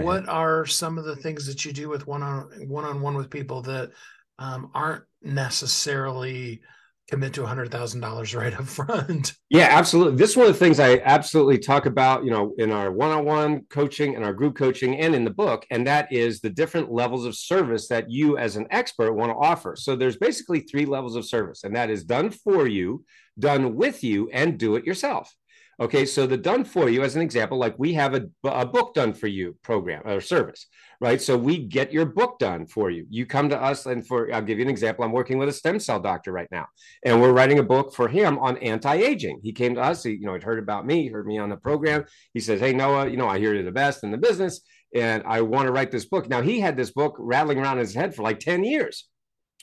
what 0.00 0.28
are 0.28 0.64
some 0.66 0.98
of 0.98 1.04
the 1.04 1.16
things 1.16 1.46
that 1.46 1.64
you 1.64 1.72
do 1.72 1.88
with 1.88 2.06
one 2.06 2.22
on 2.22 2.68
one 2.68 2.84
on 2.84 3.00
one 3.00 3.14
with 3.14 3.30
people 3.30 3.62
that 3.62 3.92
um, 4.38 4.70
aren't 4.74 5.04
necessarily 5.22 6.62
commit 7.08 7.32
to 7.34 7.44
a 7.44 7.46
hundred 7.46 7.70
thousand 7.70 8.00
dollars 8.00 8.34
right 8.34 8.54
up 8.54 8.66
front. 8.66 9.34
Yeah, 9.48 9.68
absolutely. 9.70 10.16
This 10.16 10.30
is 10.30 10.36
one 10.36 10.48
of 10.48 10.52
the 10.52 10.58
things 10.58 10.80
I 10.80 10.98
absolutely 11.04 11.58
talk 11.58 11.86
about, 11.86 12.24
you 12.24 12.32
know, 12.32 12.52
in 12.58 12.72
our 12.72 12.90
one-on-one 12.90 13.66
coaching 13.70 14.16
and 14.16 14.24
our 14.24 14.32
group 14.32 14.56
coaching 14.56 14.98
and 14.98 15.14
in 15.14 15.24
the 15.24 15.30
book, 15.30 15.64
and 15.70 15.86
that 15.86 16.12
is 16.12 16.40
the 16.40 16.50
different 16.50 16.90
levels 16.90 17.24
of 17.24 17.36
service 17.36 17.86
that 17.88 18.10
you 18.10 18.38
as 18.38 18.56
an 18.56 18.66
expert 18.70 19.12
want 19.12 19.30
to 19.30 19.36
offer. 19.36 19.76
So 19.76 19.94
there's 19.94 20.16
basically 20.16 20.60
three 20.60 20.84
levels 20.84 21.14
of 21.14 21.24
service, 21.24 21.62
and 21.62 21.76
that 21.76 21.90
is 21.90 22.02
done 22.02 22.30
for 22.30 22.66
you, 22.66 23.04
done 23.38 23.76
with 23.76 24.02
you, 24.02 24.28
and 24.32 24.58
do 24.58 24.74
it 24.74 24.84
yourself. 24.84 25.32
Okay, 25.78 26.06
so 26.06 26.26
the 26.26 26.38
done 26.38 26.64
for 26.64 26.88
you, 26.88 27.02
as 27.02 27.16
an 27.16 27.22
example, 27.22 27.58
like 27.58 27.78
we 27.78 27.92
have 27.92 28.14
a, 28.14 28.26
a 28.44 28.66
book 28.66 28.94
done 28.94 29.12
for 29.12 29.26
you 29.26 29.56
program 29.62 30.02
or 30.06 30.20
service, 30.20 30.66
right? 31.00 31.20
So 31.20 31.36
we 31.36 31.58
get 31.58 31.92
your 31.92 32.06
book 32.06 32.38
done 32.38 32.66
for 32.66 32.90
you. 32.90 33.06
You 33.10 33.26
come 33.26 33.48
to 33.50 33.60
us, 33.60 33.86
and 33.86 34.06
for 34.06 34.32
I'll 34.32 34.42
give 34.42 34.58
you 34.58 34.64
an 34.64 34.70
example. 34.70 35.04
I'm 35.04 35.12
working 35.12 35.38
with 35.38 35.48
a 35.48 35.52
stem 35.52 35.78
cell 35.78 36.00
doctor 36.00 36.32
right 36.32 36.48
now, 36.50 36.66
and 37.04 37.20
we're 37.20 37.32
writing 37.32 37.58
a 37.58 37.62
book 37.62 37.94
for 37.94 38.08
him 38.08 38.38
on 38.38 38.56
anti-aging. 38.58 39.40
He 39.42 39.52
came 39.52 39.74
to 39.74 39.82
us, 39.82 40.02
he, 40.02 40.12
you 40.12 40.26
know, 40.26 40.34
he'd 40.34 40.42
heard 40.42 40.58
about 40.58 40.86
me, 40.86 41.08
heard 41.08 41.26
me 41.26 41.38
on 41.38 41.48
the 41.48 41.56
program. 41.56 42.04
He 42.34 42.40
says, 42.40 42.60
Hey, 42.60 42.72
Noah, 42.72 43.08
you 43.08 43.16
know, 43.16 43.28
I 43.28 43.38
hear 43.38 43.54
you're 43.54 43.62
the 43.62 43.72
best 43.72 44.04
in 44.04 44.10
the 44.10 44.18
business, 44.18 44.60
and 44.94 45.22
I 45.26 45.42
want 45.42 45.66
to 45.66 45.72
write 45.72 45.90
this 45.90 46.06
book. 46.06 46.28
Now, 46.28 46.42
he 46.42 46.60
had 46.60 46.76
this 46.76 46.90
book 46.90 47.16
rattling 47.18 47.58
around 47.58 47.78
his 47.78 47.94
head 47.94 48.14
for 48.14 48.22
like 48.22 48.40
10 48.40 48.64
years. 48.64 49.08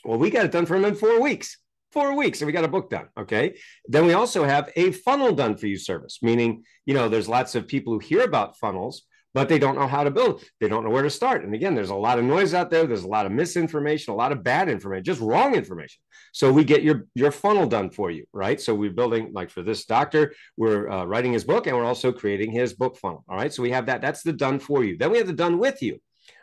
Well, 0.05 0.17
we 0.17 0.29
got 0.29 0.45
it 0.45 0.51
done 0.51 0.65
for 0.65 0.75
him 0.75 0.85
in 0.85 0.95
four 0.95 1.21
weeks 1.21 1.57
four 1.93 2.15
weeks 2.15 2.41
and 2.41 2.47
we 2.47 2.51
got 2.51 2.63
a 2.63 2.67
book 2.67 2.89
done 2.89 3.07
okay 3.17 3.55
then 3.87 4.03
we 4.05 4.13
also 4.13 4.43
have 4.43 4.71
a 4.75 4.91
funnel 4.91 5.31
done 5.31 5.55
for 5.55 5.67
you 5.67 5.77
service 5.77 6.17
meaning 6.23 6.63
you 6.87 6.93
know 6.93 7.07
there's 7.07 7.29
lots 7.29 7.53
of 7.53 7.67
people 7.67 7.93
who 7.93 7.99
hear 7.99 8.21
about 8.23 8.57
funnels 8.57 9.03
but 9.33 9.49
they 9.49 9.59
don't 9.59 9.75
know 9.75 9.87
how 9.87 10.03
to 10.03 10.11
build 10.11 10.43
they 10.59 10.67
don't 10.67 10.83
know 10.83 10.89
where 10.89 11.03
to 11.03 11.09
start. 11.09 11.43
And 11.43 11.53
again 11.53 11.75
there's 11.75 11.89
a 11.89 11.95
lot 11.95 12.19
of 12.19 12.25
noise 12.25 12.53
out 12.53 12.69
there 12.69 12.85
there's 12.85 13.03
a 13.03 13.07
lot 13.07 13.25
of 13.25 13.31
misinformation 13.31 14.13
a 14.13 14.15
lot 14.15 14.31
of 14.31 14.43
bad 14.43 14.69
information 14.69 15.03
just 15.03 15.21
wrong 15.21 15.55
information. 15.55 15.99
So 16.31 16.51
we 16.51 16.63
get 16.63 16.83
your 16.83 17.05
your 17.15 17.31
funnel 17.31 17.67
done 17.67 17.89
for 17.89 18.11
you 18.11 18.25
right? 18.33 18.59
So 18.59 18.73
we're 18.73 18.91
building 18.91 19.31
like 19.33 19.49
for 19.49 19.63
this 19.63 19.85
doctor 19.85 20.33
we're 20.57 20.89
uh, 20.89 21.05
writing 21.05 21.33
his 21.33 21.43
book 21.43 21.67
and 21.67 21.75
we're 21.75 21.85
also 21.85 22.11
creating 22.11 22.51
his 22.51 22.73
book 22.73 22.97
funnel 22.97 23.23
all 23.27 23.37
right? 23.37 23.53
So 23.53 23.63
we 23.63 23.71
have 23.71 23.85
that 23.87 24.01
that's 24.01 24.23
the 24.23 24.33
done 24.33 24.59
for 24.59 24.83
you. 24.83 24.97
Then 24.97 25.11
we 25.11 25.17
have 25.17 25.27
the 25.27 25.33
done 25.33 25.57
with 25.57 25.81
you 25.81 25.99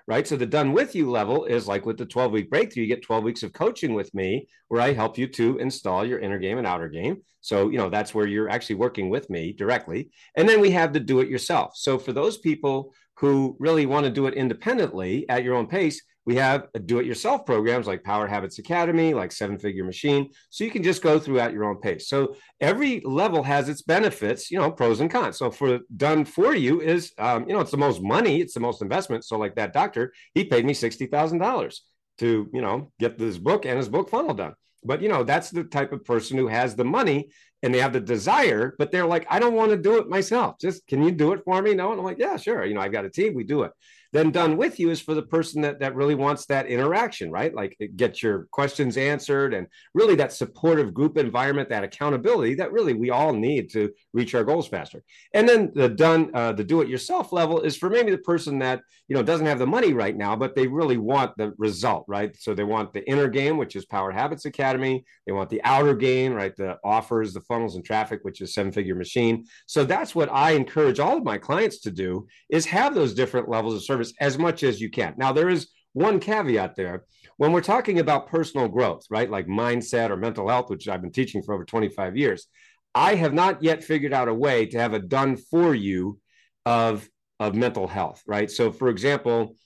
right? 0.06 0.26
So 0.26 0.36
the 0.36 0.46
done 0.46 0.72
with 0.72 0.94
you 0.94 1.10
level 1.10 1.44
is 1.44 1.68
like 1.68 1.86
with 1.86 1.98
the 1.98 2.06
12 2.06 2.32
week 2.32 2.50
breakthrough, 2.50 2.82
you 2.82 2.88
get 2.88 3.02
12 3.02 3.24
weeks 3.24 3.42
of 3.42 3.52
coaching 3.52 3.94
with 3.94 4.12
me 4.14 4.48
where 4.68 4.80
I 4.80 4.92
help 4.92 5.18
you 5.18 5.26
to 5.28 5.58
install 5.58 6.04
your 6.04 6.18
inner 6.18 6.38
game 6.38 6.58
and 6.58 6.66
outer 6.66 6.88
game. 6.88 7.22
So, 7.40 7.70
you 7.70 7.78
know, 7.78 7.88
that's 7.88 8.14
where 8.14 8.26
you're 8.26 8.48
actually 8.48 8.76
working 8.76 9.08
with 9.08 9.30
me 9.30 9.52
directly. 9.52 10.10
And 10.36 10.48
then 10.48 10.60
we 10.60 10.70
have 10.72 10.92
the 10.92 11.00
do 11.00 11.20
it 11.20 11.28
yourself. 11.28 11.72
So 11.76 11.98
for 11.98 12.12
those 12.12 12.38
people 12.38 12.92
who 13.16 13.56
really 13.58 13.86
want 13.86 14.04
to 14.04 14.12
do 14.12 14.26
it 14.26 14.34
independently 14.34 15.28
at 15.28 15.44
your 15.44 15.54
own 15.54 15.66
pace, 15.66 16.02
we 16.26 16.36
have 16.36 16.66
do-it-yourself 16.84 17.46
programs 17.46 17.86
like 17.86 18.04
Power 18.04 18.26
Habits 18.26 18.58
Academy, 18.58 19.14
like 19.14 19.32
Seven 19.32 19.58
Figure 19.58 19.84
Machine. 19.84 20.30
So 20.50 20.64
you 20.64 20.70
can 20.70 20.82
just 20.82 21.02
go 21.02 21.18
through 21.18 21.40
at 21.40 21.52
your 21.52 21.64
own 21.64 21.80
pace. 21.80 22.08
So 22.08 22.36
every 22.60 23.00
level 23.04 23.42
has 23.42 23.68
its 23.68 23.82
benefits, 23.82 24.50
you 24.50 24.58
know, 24.58 24.70
pros 24.70 25.00
and 25.00 25.10
cons. 25.10 25.38
So 25.38 25.50
for 25.50 25.80
done 25.96 26.24
for 26.24 26.54
you 26.54 26.80
is, 26.80 27.12
um, 27.18 27.48
you 27.48 27.54
know, 27.54 27.60
it's 27.60 27.70
the 27.70 27.78
most 27.78 28.02
money, 28.02 28.40
it's 28.40 28.54
the 28.54 28.60
most 28.60 28.82
investment. 28.82 29.24
So 29.24 29.38
like 29.38 29.54
that 29.56 29.72
doctor, 29.72 30.12
he 30.34 30.44
paid 30.44 30.64
me 30.64 30.74
sixty 30.74 31.06
thousand 31.06 31.38
dollars 31.38 31.84
to, 32.18 32.48
you 32.52 32.60
know, 32.60 32.92
get 33.00 33.18
this 33.18 33.38
book 33.38 33.64
and 33.64 33.78
his 33.78 33.88
book 33.88 34.10
funnel 34.10 34.34
done. 34.34 34.54
But 34.84 35.00
you 35.02 35.08
know, 35.08 35.24
that's 35.24 35.50
the 35.50 35.64
type 35.64 35.92
of 35.92 36.04
person 36.04 36.36
who 36.36 36.48
has 36.48 36.76
the 36.76 36.84
money 36.84 37.30
and 37.62 37.74
they 37.74 37.80
have 37.80 37.92
the 37.92 38.00
desire, 38.00 38.74
but 38.78 38.90
they're 38.90 39.06
like, 39.06 39.26
I 39.28 39.38
don't 39.38 39.54
want 39.54 39.70
to 39.70 39.76
do 39.76 39.98
it 39.98 40.08
myself. 40.08 40.56
Just 40.60 40.86
can 40.86 41.02
you 41.02 41.10
do 41.10 41.32
it 41.32 41.42
for 41.44 41.60
me? 41.60 41.74
No, 41.74 41.90
and 41.90 42.00
I'm 42.00 42.04
like, 42.04 42.18
yeah, 42.18 42.36
sure. 42.36 42.64
You 42.64 42.74
know, 42.74 42.80
I've 42.80 42.92
got 42.92 43.04
a 43.04 43.10
team, 43.10 43.34
we 43.34 43.44
do 43.44 43.62
it 43.62 43.72
then 44.12 44.30
done 44.30 44.56
with 44.56 44.80
you 44.80 44.90
is 44.90 45.00
for 45.00 45.14
the 45.14 45.22
person 45.22 45.62
that 45.62 45.80
that 45.80 45.94
really 45.94 46.14
wants 46.14 46.46
that 46.46 46.66
interaction 46.66 47.30
right? 47.30 47.54
Like 47.54 47.76
get 47.96 48.22
your 48.22 48.48
questions 48.50 48.96
answered 48.96 49.54
and 49.54 49.66
really 49.94 50.14
that 50.16 50.32
supportive 50.32 50.92
group 50.92 51.16
environment 51.16 51.68
that 51.68 51.84
accountability 51.84 52.54
that 52.54 52.72
really 52.72 52.94
we 52.94 53.10
all 53.10 53.32
need 53.32 53.70
to 53.72 53.92
reach 54.12 54.34
our 54.34 54.44
goals 54.44 54.68
faster. 54.68 55.02
And 55.34 55.48
then 55.48 55.72
the 55.74 55.88
done 55.88 56.30
uh, 56.34 56.52
the 56.52 56.64
do 56.64 56.80
it 56.80 56.88
yourself 56.88 57.32
level 57.32 57.60
is 57.60 57.76
for 57.76 57.90
maybe 57.90 58.10
the 58.10 58.18
person 58.18 58.58
that 58.60 58.82
you 59.08 59.14
know 59.14 59.22
doesn't 59.22 59.46
have 59.46 59.58
the 59.58 59.66
money 59.66 59.92
right 59.92 60.16
now 60.16 60.34
but 60.36 60.54
they 60.54 60.66
really 60.66 60.98
want 60.98 61.36
the 61.36 61.52
result 61.58 62.04
right? 62.08 62.36
So 62.36 62.54
they 62.54 62.64
want 62.64 62.92
the 62.92 63.08
inner 63.08 63.28
game 63.28 63.58
which 63.58 63.76
is 63.76 63.84
power 63.84 64.10
habits 64.10 64.44
academy. 64.44 65.04
They 65.26 65.32
want 65.32 65.50
the 65.50 65.62
outer 65.64 65.94
game 65.94 66.32
right? 66.32 66.54
The 66.56 66.78
offers 66.84 67.32
the 67.32 67.40
funnels 67.42 67.76
and 67.76 67.84
traffic 67.84 68.20
which 68.22 68.40
is 68.40 68.54
seven 68.54 68.72
figure 68.72 68.94
machine. 68.94 69.46
So 69.66 69.84
that's 69.84 70.14
what 70.14 70.30
i 70.32 70.52
encourage 70.52 71.00
all 71.00 71.16
of 71.16 71.24
my 71.24 71.38
clients 71.38 71.80
to 71.80 71.90
do 71.90 72.26
is 72.48 72.64
have 72.66 72.94
those 72.94 73.14
different 73.14 73.48
levels 73.48 73.74
of 73.74 73.82
service 73.82 73.99
service 74.00 74.16
as 74.20 74.38
much 74.38 74.62
as 74.62 74.80
you 74.80 74.90
can. 74.90 75.14
Now, 75.16 75.32
there 75.32 75.48
is 75.48 75.68
one 75.92 76.20
caveat 76.20 76.76
there. 76.76 77.04
When 77.36 77.52
we're 77.52 77.62
talking 77.62 77.98
about 77.98 78.28
personal 78.28 78.68
growth, 78.68 79.04
right, 79.10 79.30
like 79.30 79.46
mindset 79.46 80.10
or 80.10 80.16
mental 80.16 80.48
health, 80.48 80.70
which 80.70 80.88
I've 80.88 81.02
been 81.02 81.12
teaching 81.12 81.42
for 81.42 81.54
over 81.54 81.64
25 81.64 82.16
years, 82.16 82.46
I 82.94 83.14
have 83.14 83.32
not 83.32 83.62
yet 83.62 83.84
figured 83.84 84.12
out 84.12 84.28
a 84.28 84.34
way 84.34 84.66
to 84.66 84.78
have 84.78 84.94
it 84.94 85.08
done 85.08 85.36
for 85.36 85.74
you 85.74 86.18
of, 86.66 87.08
of 87.38 87.54
mental 87.54 87.86
health, 87.86 88.22
right? 88.26 88.50
So, 88.50 88.72
for 88.72 88.88
example, 88.88 89.56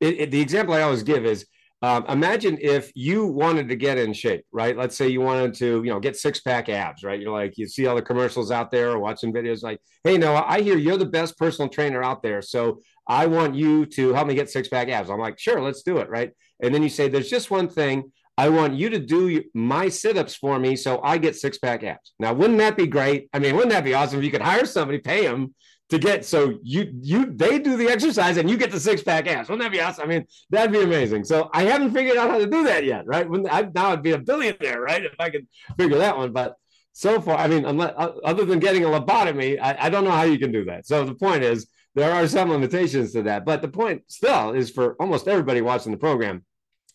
it, 0.00 0.20
it, 0.20 0.30
the 0.30 0.40
example 0.40 0.74
I 0.74 0.82
always 0.82 1.02
give 1.02 1.26
is 1.26 1.46
um, 1.82 2.04
imagine 2.08 2.58
if 2.60 2.92
you 2.94 3.26
wanted 3.26 3.68
to 3.68 3.76
get 3.76 3.96
in 3.96 4.12
shape, 4.12 4.44
right? 4.52 4.76
Let's 4.76 4.96
say 4.96 5.08
you 5.08 5.22
wanted 5.22 5.54
to, 5.54 5.82
you 5.82 5.90
know, 5.90 5.98
get 5.98 6.16
six 6.16 6.40
pack 6.40 6.68
abs, 6.68 7.02
right? 7.02 7.18
You're 7.18 7.32
like, 7.32 7.56
you 7.56 7.66
see 7.66 7.86
all 7.86 7.96
the 7.96 8.02
commercials 8.02 8.50
out 8.50 8.70
there 8.70 8.98
watching 8.98 9.32
videos 9.32 9.62
like, 9.62 9.80
hey, 10.04 10.18
Noah, 10.18 10.44
I 10.46 10.60
hear 10.60 10.76
you're 10.76 10.98
the 10.98 11.06
best 11.06 11.38
personal 11.38 11.70
trainer 11.70 12.02
out 12.02 12.22
there. 12.22 12.42
So 12.42 12.80
I 13.06 13.26
want 13.26 13.54
you 13.54 13.86
to 13.86 14.12
help 14.12 14.28
me 14.28 14.34
get 14.34 14.50
six 14.50 14.68
pack 14.68 14.88
abs. 14.88 15.08
I'm 15.08 15.18
like, 15.18 15.38
sure, 15.38 15.62
let's 15.62 15.82
do 15.82 15.98
it, 15.98 16.10
right? 16.10 16.32
And 16.62 16.74
then 16.74 16.82
you 16.82 16.90
say, 16.90 17.08
there's 17.08 17.30
just 17.30 17.50
one 17.50 17.68
thing. 17.68 18.12
I 18.36 18.50
want 18.50 18.74
you 18.74 18.90
to 18.90 18.98
do 18.98 19.42
my 19.54 19.88
sit 19.88 20.18
ups 20.18 20.34
for 20.34 20.58
me 20.58 20.76
so 20.76 21.00
I 21.02 21.18
get 21.18 21.36
six 21.36 21.58
pack 21.58 21.82
abs. 21.82 22.12
Now, 22.18 22.34
wouldn't 22.34 22.58
that 22.58 22.76
be 22.76 22.86
great? 22.86 23.28
I 23.32 23.38
mean, 23.38 23.54
wouldn't 23.54 23.72
that 23.72 23.84
be 23.84 23.94
awesome 23.94 24.18
if 24.18 24.24
you 24.24 24.30
could 24.30 24.42
hire 24.42 24.66
somebody, 24.66 24.98
pay 24.98 25.26
them 25.26 25.54
to 25.90 25.98
get 25.98 26.24
so 26.24 26.58
you 26.62 26.92
you 27.02 27.26
they 27.26 27.58
do 27.58 27.76
the 27.76 27.88
exercise 27.88 28.36
and 28.36 28.48
you 28.48 28.56
get 28.56 28.70
the 28.70 28.80
six 28.80 29.02
pack 29.02 29.26
ass. 29.26 29.48
Wouldn't 29.48 29.62
that 29.62 29.72
be 29.72 29.80
awesome? 29.80 30.04
I 30.04 30.06
mean, 30.06 30.24
that'd 30.50 30.72
be 30.72 30.82
amazing. 30.82 31.24
So 31.24 31.50
I 31.52 31.64
haven't 31.64 31.92
figured 31.92 32.16
out 32.16 32.30
how 32.30 32.38
to 32.38 32.46
do 32.46 32.64
that 32.64 32.84
yet, 32.84 33.06
right? 33.06 33.28
When 33.28 33.48
I, 33.50 33.68
now 33.74 33.90
I'd 33.90 34.02
be 34.02 34.12
a 34.12 34.18
billionaire, 34.18 34.80
right? 34.80 35.04
If 35.04 35.14
I 35.18 35.30
could 35.30 35.46
figure 35.76 35.98
that 35.98 36.16
one, 36.16 36.32
but 36.32 36.54
so 36.92 37.20
far, 37.20 37.38
I 37.38 37.46
mean, 37.46 37.64
unless, 37.64 37.94
other 37.96 38.44
than 38.44 38.58
getting 38.58 38.84
a 38.84 38.88
lobotomy, 38.88 39.58
I, 39.60 39.76
I 39.80 39.90
don't 39.90 40.04
know 40.04 40.10
how 40.10 40.24
you 40.24 40.38
can 40.38 40.52
do 40.52 40.64
that. 40.64 40.86
So 40.86 41.04
the 41.04 41.14
point 41.14 41.42
is, 41.42 41.68
there 41.94 42.12
are 42.12 42.26
some 42.26 42.50
limitations 42.50 43.12
to 43.12 43.22
that. 43.22 43.44
But 43.44 43.62
the 43.62 43.68
point 43.68 44.02
still 44.06 44.52
is 44.52 44.70
for 44.70 44.94
almost 45.00 45.28
everybody 45.28 45.60
watching 45.60 45.92
the 45.92 45.98
program, 45.98 46.44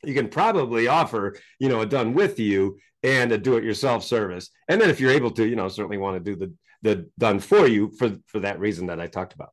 you 0.03 0.13
can 0.13 0.29
probably 0.29 0.87
offer, 0.87 1.37
you 1.59 1.69
know, 1.69 1.81
a 1.81 1.85
done 1.85 2.13
with 2.13 2.39
you 2.39 2.77
and 3.03 3.31
a 3.31 3.37
do 3.37 3.57
it 3.57 3.63
yourself 3.63 4.03
service. 4.03 4.49
And 4.67 4.79
then 4.79 4.89
if 4.89 4.99
you're 4.99 5.11
able 5.11 5.31
to, 5.31 5.45
you 5.45 5.55
know, 5.55 5.67
certainly 5.67 5.97
want 5.97 6.23
to 6.23 6.31
do 6.31 6.37
the 6.37 6.53
the 6.85 7.09
done 7.17 7.39
for 7.39 7.67
you 7.67 7.89
for 7.97 8.15
for 8.27 8.39
that 8.41 8.59
reason 8.59 8.85
that 8.87 8.99
I 9.01 9.07
talked 9.07 9.33
about. 9.33 9.49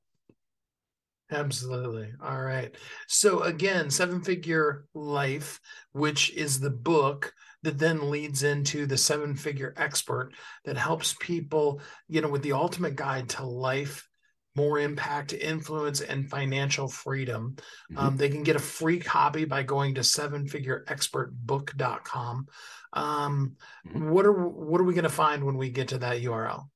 Absolutely. 1.30 2.12
All 2.22 2.42
right. 2.42 2.74
So 3.08 3.40
again, 3.40 3.90
seven 3.90 4.20
figure 4.20 4.84
life, 4.94 5.58
which 5.92 6.30
is 6.34 6.60
the 6.60 6.70
book 6.70 7.32
that 7.62 7.78
then 7.78 8.10
leads 8.10 8.42
into 8.42 8.84
the 8.84 8.98
seven 8.98 9.34
figure 9.34 9.72
expert 9.78 10.32
that 10.66 10.76
helps 10.76 11.16
people, 11.20 11.80
you 12.06 12.20
know, 12.20 12.28
with 12.28 12.42
the 12.42 12.52
ultimate 12.52 12.96
guide 12.96 13.30
to 13.30 13.46
life, 13.46 14.06
more 14.54 14.78
impact, 14.78 15.32
influence, 15.32 16.02
and 16.02 16.28
financial 16.28 16.86
freedom. 16.86 17.56
Mm-hmm. 17.92 17.98
Um, 17.98 18.18
they 18.18 18.28
can 18.28 18.42
get 18.42 18.56
a 18.56 18.60
free 18.60 18.98
copy 18.98 19.46
by 19.46 19.62
going 19.62 19.94
to 19.94 20.02
sevenfigureexpertbook.com. 20.02 22.46
Um, 22.92 23.56
mm-hmm. 23.88 24.10
What 24.10 24.26
are 24.26 24.34
what 24.34 24.82
are 24.82 24.84
we 24.84 24.92
going 24.92 25.04
to 25.04 25.08
find 25.08 25.44
when 25.44 25.56
we 25.56 25.70
get 25.70 25.88
to 25.88 25.96
that 25.98 26.20
URL? 26.20 26.66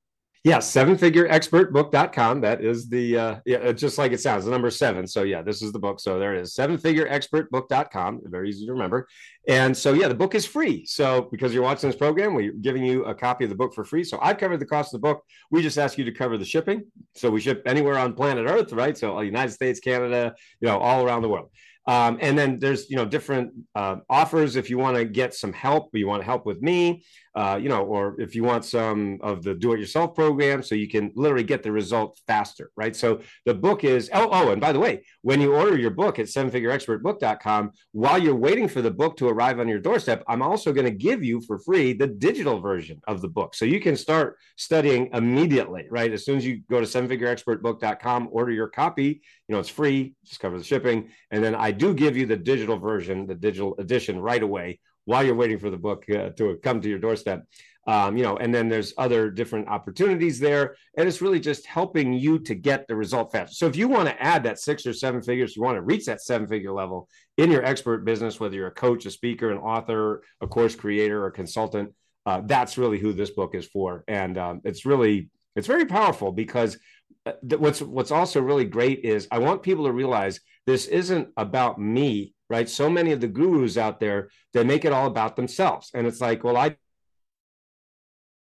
Yeah, 0.47 0.59
sevenfigureexpertbook.com. 0.59 2.41
That 2.43 2.63
is 2.63 2.89
the 2.89 3.19
uh 3.19 3.37
yeah, 3.45 3.73
just 3.73 3.99
like 3.99 4.13
it 4.13 4.21
sounds, 4.21 4.45
the 4.45 4.53
number 4.53 4.71
seven. 4.71 5.05
So 5.05 5.25
yeah, 5.25 5.43
this 5.43 5.61
is 5.61 5.73
the 5.73 5.81
book. 5.81 5.99
So 5.99 6.21
there 6.21 6.37
it 6.37 6.41
is. 6.41 6.55
Sevenfigureexpertbook.com. 6.55 8.21
Very 8.27 8.51
easy 8.51 8.65
to 8.65 8.73
remember. 8.73 9.09
And 9.49 9.77
so 9.77 9.93
yeah, 9.93 10.07
the 10.07 10.15
book 10.15 10.37
is 10.37 10.47
free. 10.47 10.87
So 10.87 11.23
because 11.33 11.53
you're 11.53 11.65
watching 11.65 11.89
this 11.89 11.99
program, 11.99 12.33
we're 12.33 12.53
giving 12.53 12.85
you 12.85 13.07
a 13.07 13.13
copy 13.13 13.43
of 13.43 13.51
the 13.51 13.57
book 13.57 13.75
for 13.75 13.85
free. 13.85 14.05
So 14.05 14.21
I've 14.23 14.39
covered 14.39 14.61
the 14.61 14.67
cost 14.67 14.95
of 14.95 15.01
the 15.01 15.09
book. 15.09 15.25
We 15.51 15.63
just 15.63 15.79
ask 15.79 15.99
you 15.99 16.05
to 16.05 16.13
cover 16.13 16.39
the 16.39 16.45
shipping. 16.45 16.85
So 17.17 17.29
we 17.29 17.41
ship 17.41 17.65
anywhere 17.67 17.99
on 17.99 18.13
planet 18.13 18.49
Earth, 18.49 18.73
right? 18.73 18.97
So 18.97 19.21
United 19.23 19.51
States, 19.51 19.81
Canada, 19.81 20.33
you 20.61 20.69
know, 20.69 20.79
all 20.79 21.05
around 21.05 21.23
the 21.23 21.29
world. 21.29 21.51
Um, 21.87 22.19
and 22.21 22.37
then 22.37 22.59
there's 22.59 22.91
you 22.91 22.97
know 22.97 23.05
different 23.05 23.53
uh, 23.75 23.97
offers 24.11 24.57
if 24.57 24.69
you 24.71 24.79
want 24.79 24.97
to 24.97 25.05
get 25.05 25.35
some 25.35 25.53
help, 25.53 25.91
you 25.93 26.09
want 26.09 26.25
help 26.25 26.45
with 26.45 26.61
me, 26.61 27.05
uh, 27.37 27.59
you 27.63 27.69
know, 27.69 27.85
or 27.85 28.21
if 28.21 28.35
you 28.35 28.43
want 28.43 28.65
some 28.65 29.19
of 29.21 29.43
the 29.43 29.55
do-it-yourself 29.55 30.15
program, 30.15 30.63
so 30.63 30.75
you 30.75 30.89
can 30.89 31.13
literally 31.15 31.45
get 31.45 31.63
the 31.63 31.71
result 31.71 32.19
faster, 32.27 32.71
right? 32.77 32.97
So 32.97 33.21
the 33.45 33.55
book 33.55 33.85
is 33.85 34.11
oh 34.13 34.29
oh, 34.33 34.51
and 34.51 34.61
by 34.61 34.73
the 34.73 34.81
way, 34.81 35.05
when 35.23 35.41
you 35.41 35.55
order 35.55 35.79
your 35.79 35.91
book 35.91 36.19
at 36.19 36.27
sevenfigureexpertbook.com, 36.27 37.71
while 37.93 38.19
you're 38.19 38.35
waiting 38.35 38.69
for 38.69 38.83
the 38.83 38.91
book 38.91 39.17
to 39.19 39.29
arrive 39.29 39.61
on 39.61 39.69
your 39.69 39.79
doorstep, 39.79 40.25
I'm 40.27 40.43
also 40.43 40.73
going 40.73 40.87
to 40.87 40.91
give 40.91 41.23
you 41.23 41.41
for 41.41 41.59
free 41.59 41.93
the 41.93 42.09
digital 42.09 42.61
version 42.61 43.01
of 43.07 43.21
the 43.21 43.29
book, 43.29 43.55
so 43.55 43.65
you 43.65 43.81
can 43.81 43.97
start 43.97 44.39
studying 44.57 45.11
immediately, 45.13 45.87
right? 45.91 46.13
As 46.13 46.25
soon 46.25 46.39
as 46.39 46.45
you 46.45 46.63
go 46.69 46.81
to 46.81 46.87
sevenfigureexpertbook.com, 46.87 48.29
order 48.33 48.51
your 48.51 48.69
copy, 48.69 49.23
you 49.49 49.55
know, 49.55 49.61
it's 49.61 49.69
free, 49.69 50.15
just 50.25 50.41
cover 50.41 50.59
the 50.59 50.65
shipping, 50.65 51.11
and 51.31 51.45
then 51.45 51.55
I 51.55 51.71
do 51.77 51.95
give 51.95 52.17
you 52.17 52.27
the 52.27 52.37
digital 52.37 52.79
version, 52.79 53.27
the 53.27 53.35
digital 53.35 53.75
edition 53.79 54.21
right 54.21 54.43
away 54.43 54.81
while 55.05 55.25
you're 55.25 55.35
waiting 55.35 55.59
for 55.59 55.71
the 55.71 55.77
book 55.77 56.05
uh, 56.11 56.31
to 56.31 56.59
come 56.63 56.81
to 56.81 56.89
your 56.89 56.99
doorstep. 56.99 57.45
Um, 57.89 58.17
you 58.17 58.25
know, 58.25 58.37
and 58.37 58.53
then 58.53 58.69
there's 58.69 58.93
other 58.99 59.31
different 59.31 59.69
opportunities 59.69 60.41
there, 60.41 60.75
and 60.99 61.07
it's 61.07 61.23
really 61.23 61.39
just 61.39 61.67
helping 61.67 62.13
you 62.13 62.41
to 62.41 62.55
get 62.57 62.89
the 62.89 62.97
result 62.97 63.31
fast. 63.31 63.59
So 63.59 63.67
if 63.67 63.77
you 63.77 63.87
want 63.87 64.09
to 64.09 64.21
add 64.21 64.43
that 64.43 64.59
six 64.59 64.85
or 64.87 64.93
seven 64.93 65.23
figures, 65.23 65.55
you 65.55 65.63
want 65.63 65.77
to 65.77 65.83
reach 65.83 66.05
that 66.07 66.21
seven 66.21 66.49
figure 66.49 66.73
level 66.73 67.09
in 67.37 67.49
your 67.49 67.65
expert 67.65 68.05
business, 68.05 68.41
whether 68.41 68.57
you're 68.57 68.67
a 68.67 68.73
coach, 68.73 69.07
a 69.07 69.11
speaker, 69.13 69.53
an 69.53 69.59
author, 69.59 70.23
a 70.41 70.49
course 70.49 70.75
creator, 70.75 71.25
or 71.25 71.31
consultant, 71.31 71.95
uh, 72.27 72.43
that's 72.45 72.77
really 72.77 72.99
who 72.99 73.13
this 73.13 73.31
book 73.31 73.55
is 73.55 73.67
for, 73.67 74.03
and 74.09 74.37
um, 74.37 74.61
it's 74.65 74.85
really 74.85 75.31
it's 75.55 75.69
very 75.69 75.87
powerful 75.87 76.33
because 76.33 76.77
uh, 77.25 77.33
what's 77.57 77.81
what's 77.81 78.11
also 78.11 78.41
really 78.41 78.65
great 78.65 79.05
is 79.05 79.29
I 79.31 79.39
want 79.39 79.63
people 79.63 79.85
to 79.85 79.93
realize 79.93 80.41
this 80.67 80.87
isn't 80.87 81.29
about 81.37 81.81
me, 81.81 82.35
right? 82.51 82.69
So 82.69 82.91
many 82.91 83.13
of 83.13 83.21
the 83.21 83.29
gurus 83.29 83.77
out 83.77 84.01
there 84.01 84.31
they 84.53 84.65
make 84.65 84.85
it 84.85 84.93
all 84.93 85.07
about 85.07 85.37
themselves, 85.37 85.91
and 85.95 86.07
it's 86.07 86.21
like, 86.21 86.45
well, 86.45 86.57
I 86.57 86.77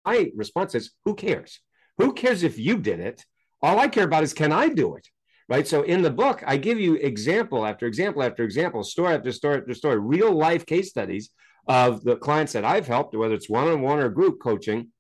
my 0.06 0.32
response 0.36 0.76
is, 0.76 0.92
who 1.04 1.16
cares? 1.16 1.60
Who 1.98 2.14
cares 2.14 2.44
if 2.44 2.60
you 2.60 2.78
did 2.78 3.00
it? 3.00 3.26
All 3.62 3.80
I 3.80 3.88
care 3.88 4.04
about 4.04 4.24
is 4.24 4.34
can 4.34 4.52
I 4.52 4.70
do 4.70 4.96
it? 4.96 5.08
Right. 5.48 5.68
So 5.68 5.84
in 5.84 6.02
the 6.02 6.10
book, 6.10 6.44
I 6.48 6.58
give 6.58 6.80
you 6.80 6.96
example 6.96 7.66
after 7.68 7.86
example 7.86 8.24
after 8.24 8.44
example, 8.44 8.84
story 8.84 9.14
after 9.14 9.32
story 9.32 9.60
after 9.60 9.76
story, 9.76 10.00
real 10.00 10.32
life 10.32 10.66
case 10.66 10.90
studies 10.90 11.30
of 11.68 12.04
the 12.04 12.16
clients 12.16 12.54
that 12.54 12.66
I've 12.66 12.88
helped, 12.88 13.16
whether 13.16 13.36
it's 13.36 13.50
one 13.50 13.68
on 13.68 13.82
one 13.82 14.00
or 14.00 14.10
group 14.10 14.40
coaching, 14.42 14.92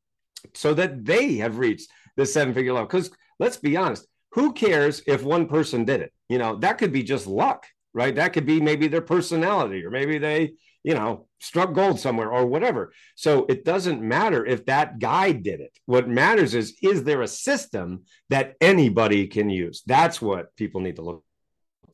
so 0.53 0.75
that 0.75 1.03
they 1.03 1.37
have 1.37 1.57
reached 1.57 1.89
the 2.15 2.25
seven 2.27 2.53
figure 2.53 2.73
level. 2.73 2.87
Because 2.87 3.09
let's 3.39 3.57
be 3.57 3.75
honest, 3.75 4.05
who 4.35 4.51
cares 4.51 5.01
if 5.07 5.23
one 5.23 5.47
person 5.47 5.85
did 5.85 6.01
it? 6.01 6.11
You 6.27 6.37
know, 6.37 6.57
that 6.57 6.77
could 6.77 6.91
be 6.91 7.03
just 7.03 7.25
luck, 7.25 7.65
right? 7.93 8.13
That 8.13 8.33
could 8.33 8.45
be 8.45 8.59
maybe 8.59 8.89
their 8.89 9.01
personality, 9.01 9.85
or 9.85 9.89
maybe 9.89 10.17
they, 10.17 10.55
you 10.83 10.93
know, 10.93 11.27
struck 11.39 11.73
gold 11.73 12.01
somewhere 12.01 12.31
or 12.31 12.45
whatever. 12.45 12.91
So 13.15 13.45
it 13.47 13.63
doesn't 13.63 14.01
matter 14.01 14.45
if 14.45 14.65
that 14.65 14.99
guy 14.99 15.31
did 15.31 15.61
it. 15.61 15.71
What 15.85 16.09
matters 16.09 16.53
is, 16.53 16.75
is 16.81 17.03
there 17.03 17.21
a 17.21 17.27
system 17.29 18.03
that 18.29 18.55
anybody 18.59 19.27
can 19.27 19.49
use? 19.49 19.83
That's 19.85 20.21
what 20.21 20.53
people 20.57 20.81
need 20.81 20.97
to 20.97 21.01
look 21.01 21.23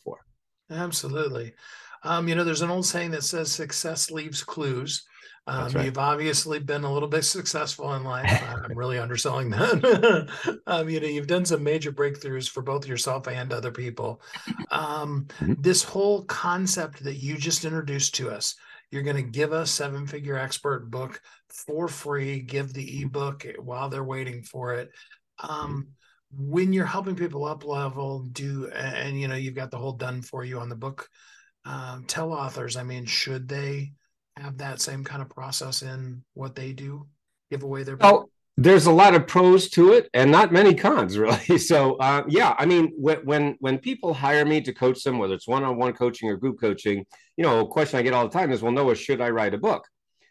for. 0.04 0.18
Absolutely. 0.72 1.54
Um, 2.04 2.28
you 2.28 2.34
know, 2.34 2.44
there's 2.44 2.64
an 2.64 2.72
old 2.72 2.88
saying 2.88 3.12
that 3.12 3.24
says 3.24 3.52
success 3.52 4.10
leaves 4.10 4.44
clues. 4.44 5.04
Um, 5.48 5.72
right. 5.72 5.86
You've 5.86 5.98
obviously 5.98 6.60
been 6.60 6.84
a 6.84 6.94
little 6.94 7.10
bit 7.10 7.24
successful 7.24 7.94
in 7.96 8.04
life. 8.04 8.44
I'm 8.66 8.78
really 8.78 9.00
underselling 9.00 9.50
that. 9.50 10.60
um, 10.68 10.90
you 10.90 11.00
know, 11.00 11.08
you've 11.08 11.28
done 11.28 11.46
some 11.46 11.64
major 11.64 11.92
breakthroughs 11.92 12.50
for 12.50 12.62
both 12.62 12.88
yourself 12.88 13.28
and 13.28 13.52
other 13.52 13.72
people. 13.72 14.22
Um, 14.70 15.28
mm-hmm. 15.40 15.54
This 15.60 15.84
whole 15.84 16.24
concept 16.26 17.04
that 17.04 17.16
you 17.16 17.38
just 17.38 17.66
introduced 17.66 18.16
to 18.16 18.30
us, 18.30 18.56
you're 18.92 19.04
going 19.04 19.16
to 19.16 19.24
give 19.24 19.52
us 19.52 19.72
seven 19.72 20.06
figure 20.06 20.38
expert 20.38 20.92
book 20.92 21.20
for 21.50 21.88
free. 21.88 22.40
Give 22.40 22.72
the 22.72 23.02
ebook 23.02 23.46
while 23.60 23.90
they're 23.90 24.04
waiting 24.04 24.44
for 24.44 24.76
it. 24.76 24.92
Um, 25.40 25.88
when 26.38 26.72
you're 26.72 26.86
helping 26.86 27.16
people 27.16 27.46
up 27.46 27.66
level, 27.66 28.20
do 28.32 28.68
and 28.68 29.20
you 29.20 29.28
know 29.28 29.36
you've 29.36 29.56
got 29.56 29.72
the 29.72 29.78
whole 29.78 29.94
done 29.94 30.22
for 30.22 30.46
you 30.46 30.60
on 30.60 30.70
the 30.70 30.76
book. 30.76 31.10
Um, 31.66 32.06
tell 32.08 32.32
authors, 32.32 32.78
I 32.78 32.84
mean, 32.84 33.06
should 33.06 33.48
they? 33.48 33.94
Have 34.38 34.58
that 34.60 34.82
same 34.82 35.04
kind 35.04 35.22
of 35.22 35.30
process 35.30 35.82
in 35.82 36.24
what 36.34 36.56
they 36.56 36.74
do? 36.74 37.08
Give 37.50 37.64
away 37.64 37.84
their. 37.84 37.98
Oh, 38.02 38.30
there's 38.58 38.86
a 38.86 38.92
lot 38.92 39.16
of 39.16 39.28
pros 39.28 39.70
to 39.72 39.94
it 39.94 40.10
and 40.14 40.32
not 40.32 40.52
many 40.52 40.74
cons, 40.74 41.18
really. 41.18 41.58
So, 41.58 41.96
uh, 41.96 42.24
yeah, 42.28 42.56
I 42.58 42.66
mean, 42.66 42.94
when, 42.96 43.18
when 43.20 43.56
when 43.60 43.78
people 43.80 44.14
hire 44.14 44.46
me 44.46 44.62
to 44.62 44.74
coach 44.74 45.04
them, 45.04 45.18
whether 45.18 45.34
it's 45.34 45.48
one-on-one 45.48 45.94
coaching 45.94 46.30
or 46.30 46.38
group 46.38 46.60
coaching, 46.60 47.06
you 47.38 47.44
know, 47.44 47.62
a 47.62 47.68
question 47.68 48.00
I 48.00 48.04
get 48.04 48.14
all 48.14 48.28
the 48.28 48.38
time 48.38 48.52
is, 48.52 48.62
"Well, 48.62 48.72
Noah, 48.72 48.96
should 48.96 49.22
I 49.22 49.30
write 49.30 49.54
a 49.54 49.58
book?" 49.58 49.88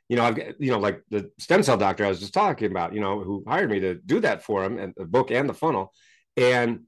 You 0.08 0.16
know, 0.16 0.24
I've 0.24 0.38
you 0.58 0.70
know, 0.70 0.78
like 0.78 1.02
the 1.10 1.30
stem 1.38 1.62
cell 1.62 1.76
doctor 1.76 2.04
I 2.04 2.08
was 2.08 2.20
just 2.20 2.34
talking 2.34 2.70
about, 2.70 2.94
you 2.94 3.00
know, 3.00 3.22
who 3.22 3.44
hired 3.46 3.70
me 3.70 3.80
to 3.80 3.94
do 3.94 4.20
that 4.20 4.42
for 4.42 4.64
him, 4.64 4.78
and 4.78 4.92
the 4.96 5.04
book 5.04 5.30
and 5.30 5.48
the 5.48 5.54
funnel, 5.54 5.92
and 6.36 6.80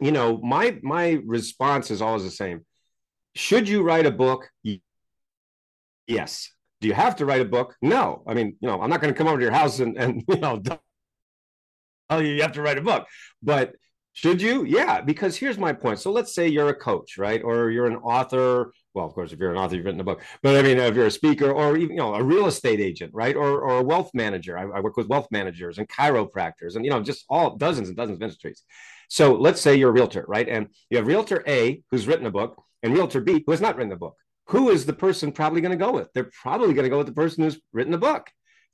you 0.00 0.12
know, 0.12 0.38
my 0.38 0.78
my 0.82 1.20
response 1.24 1.90
is 1.90 2.00
always 2.02 2.24
the 2.24 2.30
same: 2.30 2.64
Should 3.34 3.68
you 3.68 3.82
write 3.82 4.06
a 4.06 4.10
book? 4.10 4.48
Yes. 6.06 6.50
Do 6.80 6.88
you 6.88 6.94
have 6.94 7.16
to 7.16 7.26
write 7.26 7.40
a 7.40 7.44
book? 7.44 7.76
No. 7.80 8.22
I 8.26 8.34
mean, 8.34 8.56
you 8.60 8.68
know, 8.68 8.80
I'm 8.80 8.90
not 8.90 9.00
going 9.00 9.12
to 9.12 9.16
come 9.16 9.28
over 9.28 9.38
to 9.38 9.44
your 9.44 9.52
house 9.52 9.78
and, 9.78 9.96
and 9.96 10.24
you 10.28 10.36
know, 10.36 10.60
tell 10.60 12.22
you 12.22 12.32
you 12.32 12.42
have 12.42 12.52
to 12.52 12.62
write 12.62 12.78
a 12.78 12.82
book. 12.82 13.06
But 13.42 13.72
should 14.14 14.42
you? 14.42 14.64
Yeah, 14.64 15.00
because 15.00 15.36
here's 15.36 15.58
my 15.58 15.72
point. 15.72 15.98
So 15.98 16.12
let's 16.12 16.34
say 16.34 16.48
you're 16.48 16.68
a 16.68 16.74
coach, 16.74 17.16
right? 17.16 17.42
Or 17.42 17.70
you're 17.70 17.86
an 17.86 17.96
author. 17.96 18.72
Well, 18.94 19.06
of 19.06 19.14
course, 19.14 19.32
if 19.32 19.38
you're 19.38 19.52
an 19.52 19.56
author, 19.56 19.76
you've 19.76 19.86
written 19.86 20.00
a 20.00 20.04
book. 20.04 20.22
But 20.42 20.56
I 20.56 20.62
mean, 20.62 20.76
if 20.78 20.94
you're 20.94 21.06
a 21.06 21.10
speaker 21.10 21.50
or 21.50 21.78
even, 21.78 21.96
you 21.96 22.02
know, 22.02 22.14
a 22.14 22.22
real 22.22 22.46
estate 22.46 22.80
agent, 22.80 23.12
right? 23.14 23.34
Or, 23.34 23.62
or 23.62 23.78
a 23.78 23.82
wealth 23.82 24.10
manager. 24.12 24.58
I, 24.58 24.64
I 24.64 24.80
work 24.80 24.98
with 24.98 25.08
wealth 25.08 25.28
managers 25.30 25.78
and 25.78 25.88
chiropractors 25.88 26.76
and, 26.76 26.84
you 26.84 26.90
know, 26.90 27.02
just 27.02 27.24
all 27.30 27.56
dozens 27.56 27.88
and 27.88 27.96
dozens 27.96 28.18
of 28.18 28.22
industries. 28.22 28.64
So 29.08 29.34
let's 29.34 29.62
say 29.62 29.76
you're 29.76 29.90
a 29.90 29.92
realtor, 29.92 30.24
right? 30.28 30.48
And 30.48 30.68
you 30.90 30.98
have 30.98 31.06
realtor 31.06 31.42
A 31.46 31.82
who's 31.90 32.06
written 32.06 32.26
a 32.26 32.30
book 32.30 32.62
and 32.82 32.92
realtor 32.92 33.22
B 33.22 33.42
who 33.46 33.52
has 33.52 33.60
not 33.62 33.76
written 33.76 33.92
a 33.92 33.96
book 33.96 34.16
who 34.52 34.68
is 34.68 34.84
the 34.84 34.92
person 34.92 35.32
probably 35.32 35.62
going 35.62 35.76
to 35.76 35.82
go 35.82 35.92
with? 35.92 36.12
They're 36.12 36.30
probably 36.42 36.74
going 36.74 36.84
to 36.84 36.90
go 36.90 36.98
with 36.98 37.06
the 37.06 37.14
person 37.14 37.42
who's 37.42 37.58
written 37.72 37.90
the 37.90 37.96
book. 37.96 38.28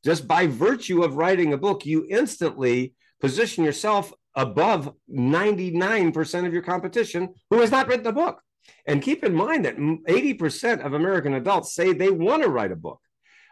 Just 0.04 0.26
by 0.26 0.48
virtue 0.48 1.04
of 1.04 1.14
writing 1.14 1.52
a 1.52 1.56
book, 1.56 1.86
you 1.86 2.04
instantly 2.10 2.94
position 3.20 3.62
yourself 3.62 4.12
above 4.34 4.92
99% 5.08 6.46
of 6.46 6.52
your 6.52 6.62
competition 6.62 7.32
who 7.50 7.60
has 7.60 7.70
not 7.70 7.86
written 7.86 8.08
a 8.08 8.12
book. 8.12 8.42
And 8.86 9.00
keep 9.00 9.22
in 9.22 9.32
mind 9.32 9.66
that 9.66 9.76
80% 9.76 10.84
of 10.84 10.94
American 10.94 11.34
adults 11.34 11.74
say 11.74 11.92
they 11.92 12.10
want 12.10 12.42
to 12.42 12.48
write 12.48 12.72
a 12.72 12.76
book. 12.76 13.00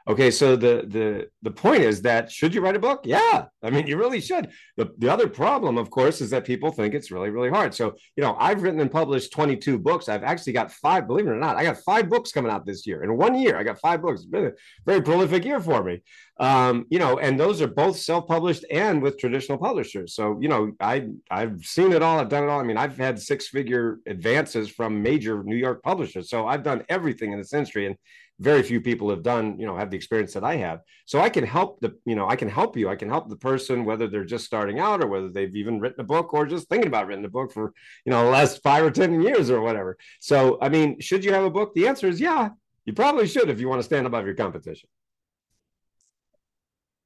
Okay, 0.09 0.31
so 0.31 0.55
the 0.55 0.85
the 0.87 1.29
the 1.43 1.51
point 1.51 1.83
is 1.83 2.01
that 2.03 2.31
should 2.31 2.55
you 2.55 2.61
write 2.61 2.77
a 2.77 2.79
book? 2.79 3.01
Yeah, 3.05 3.47
I 3.61 3.71
mean 3.71 3.89
you 3.89 3.97
really 3.97 4.21
should. 4.21 4.51
The 4.77 4.93
the 4.99 5.09
other 5.09 5.29
problem, 5.29 5.77
of 5.77 5.91
course, 5.91 6.21
is 6.21 6.31
that 6.31 6.45
people 6.45 6.71
think 6.71 6.95
it's 6.95 7.11
really 7.11 7.31
really 7.31 7.51
hard. 7.51 7.75
So 7.75 7.97
you 8.15 8.23
know, 8.23 8.37
I've 8.39 8.63
written 8.63 8.79
and 8.79 8.91
published 8.91 9.33
22 9.33 9.81
books. 9.81 10.09
I've 10.09 10.23
actually 10.23 10.53
got 10.53 10.71
five. 10.71 11.09
Believe 11.09 11.27
it 11.27 11.31
or 11.31 11.37
not, 11.37 11.57
I 11.57 11.65
got 11.65 11.79
five 11.79 12.09
books 12.09 12.31
coming 12.31 12.53
out 12.53 12.65
this 12.65 12.87
year. 12.87 13.03
In 13.03 13.17
one 13.17 13.35
year, 13.35 13.59
I 13.59 13.65
got 13.65 13.81
five 13.81 14.01
books. 14.01 14.21
It's 14.21 14.31
been 14.31 14.47
a 14.47 14.53
very 14.87 15.03
prolific 15.03 15.45
year 15.45 15.59
for 15.59 15.83
me. 15.83 16.03
Um, 16.39 16.87
you 16.89 17.01
know, 17.01 17.19
and 17.19 17.41
those 17.41 17.61
are 17.61 17.67
both 17.67 17.97
self-published 17.97 18.65
and 18.71 19.03
with 19.03 19.19
traditional 19.19 19.59
publishers. 19.59 20.15
So 20.15 20.39
you 20.41 20.49
know, 20.49 20.71
I 20.79 21.09
I've 21.33 21.65
seen 21.65 21.93
it 21.93 22.03
all. 22.03 22.21
I've 22.21 22.29
done 22.29 22.45
it 22.45 22.49
all. 22.49 22.61
I 22.61 22.65
mean, 22.65 22.79
I've 22.79 22.97
had 22.97 23.19
six-figure 23.19 23.99
advances 24.07 24.69
from 24.69 25.03
major 25.03 25.43
New 25.43 25.57
York 25.57 25.83
publishers. 25.83 26.31
So 26.31 26.47
I've 26.47 26.63
done 26.63 26.85
everything 26.89 27.33
in 27.33 27.39
this 27.39 27.53
industry 27.53 27.87
and 27.87 27.97
very 28.39 28.63
few 28.63 28.81
people 28.81 29.09
have 29.09 29.23
done 29.23 29.59
you 29.59 29.67
know 29.67 29.77
have 29.77 29.91
the 29.91 29.97
experience 29.97 30.35
that 30.35 30.45
i 30.45 30.57
have. 30.57 30.81
So 31.07 31.21
i 31.21 31.29
can 31.29 31.45
help 31.45 31.81
the 31.81 31.97
you 32.05 32.15
know 32.15 32.29
i 32.29 32.37
can 32.37 32.49
help 32.49 32.77
you. 32.77 32.89
I 32.89 32.97
can 32.97 33.09
help 33.09 33.29
the 33.29 33.37
person 33.37 33.85
whether 33.85 34.09
they're 34.09 34.25
just 34.25 34.45
starting 34.45 34.79
out 34.79 35.03
or 35.03 35.07
whether 35.07 35.31
they've 35.31 35.55
even 35.57 35.81
written 35.81 36.01
a 36.01 36.05
book 36.05 36.35
or 36.35 36.47
just 36.47 36.69
thinking 36.69 36.89
about 36.89 37.09
writing 37.09 37.25
a 37.25 37.31
book 37.31 37.53
for 37.53 37.73
you 38.05 38.11
know 38.11 38.25
the 38.25 38.31
last 38.31 38.63
five 38.63 38.85
or 38.85 38.91
ten 38.91 39.21
years 39.23 39.51
or 39.51 39.61
whatever. 39.61 39.97
So 40.21 40.59
i 40.61 40.69
mean 40.69 41.01
should 41.01 41.25
you 41.25 41.33
have 41.33 41.45
a 41.45 41.51
book? 41.51 41.75
The 41.75 41.89
answer 41.89 42.09
is 42.09 42.21
yeah 42.21 42.51
you 42.85 42.93
probably 42.93 43.27
should 43.27 43.49
if 43.49 43.61
you 43.61 43.69
want 43.69 43.81
to 43.81 43.85
stand 43.85 44.07
above 44.07 44.27
your 44.27 44.35
competition. 44.35 44.89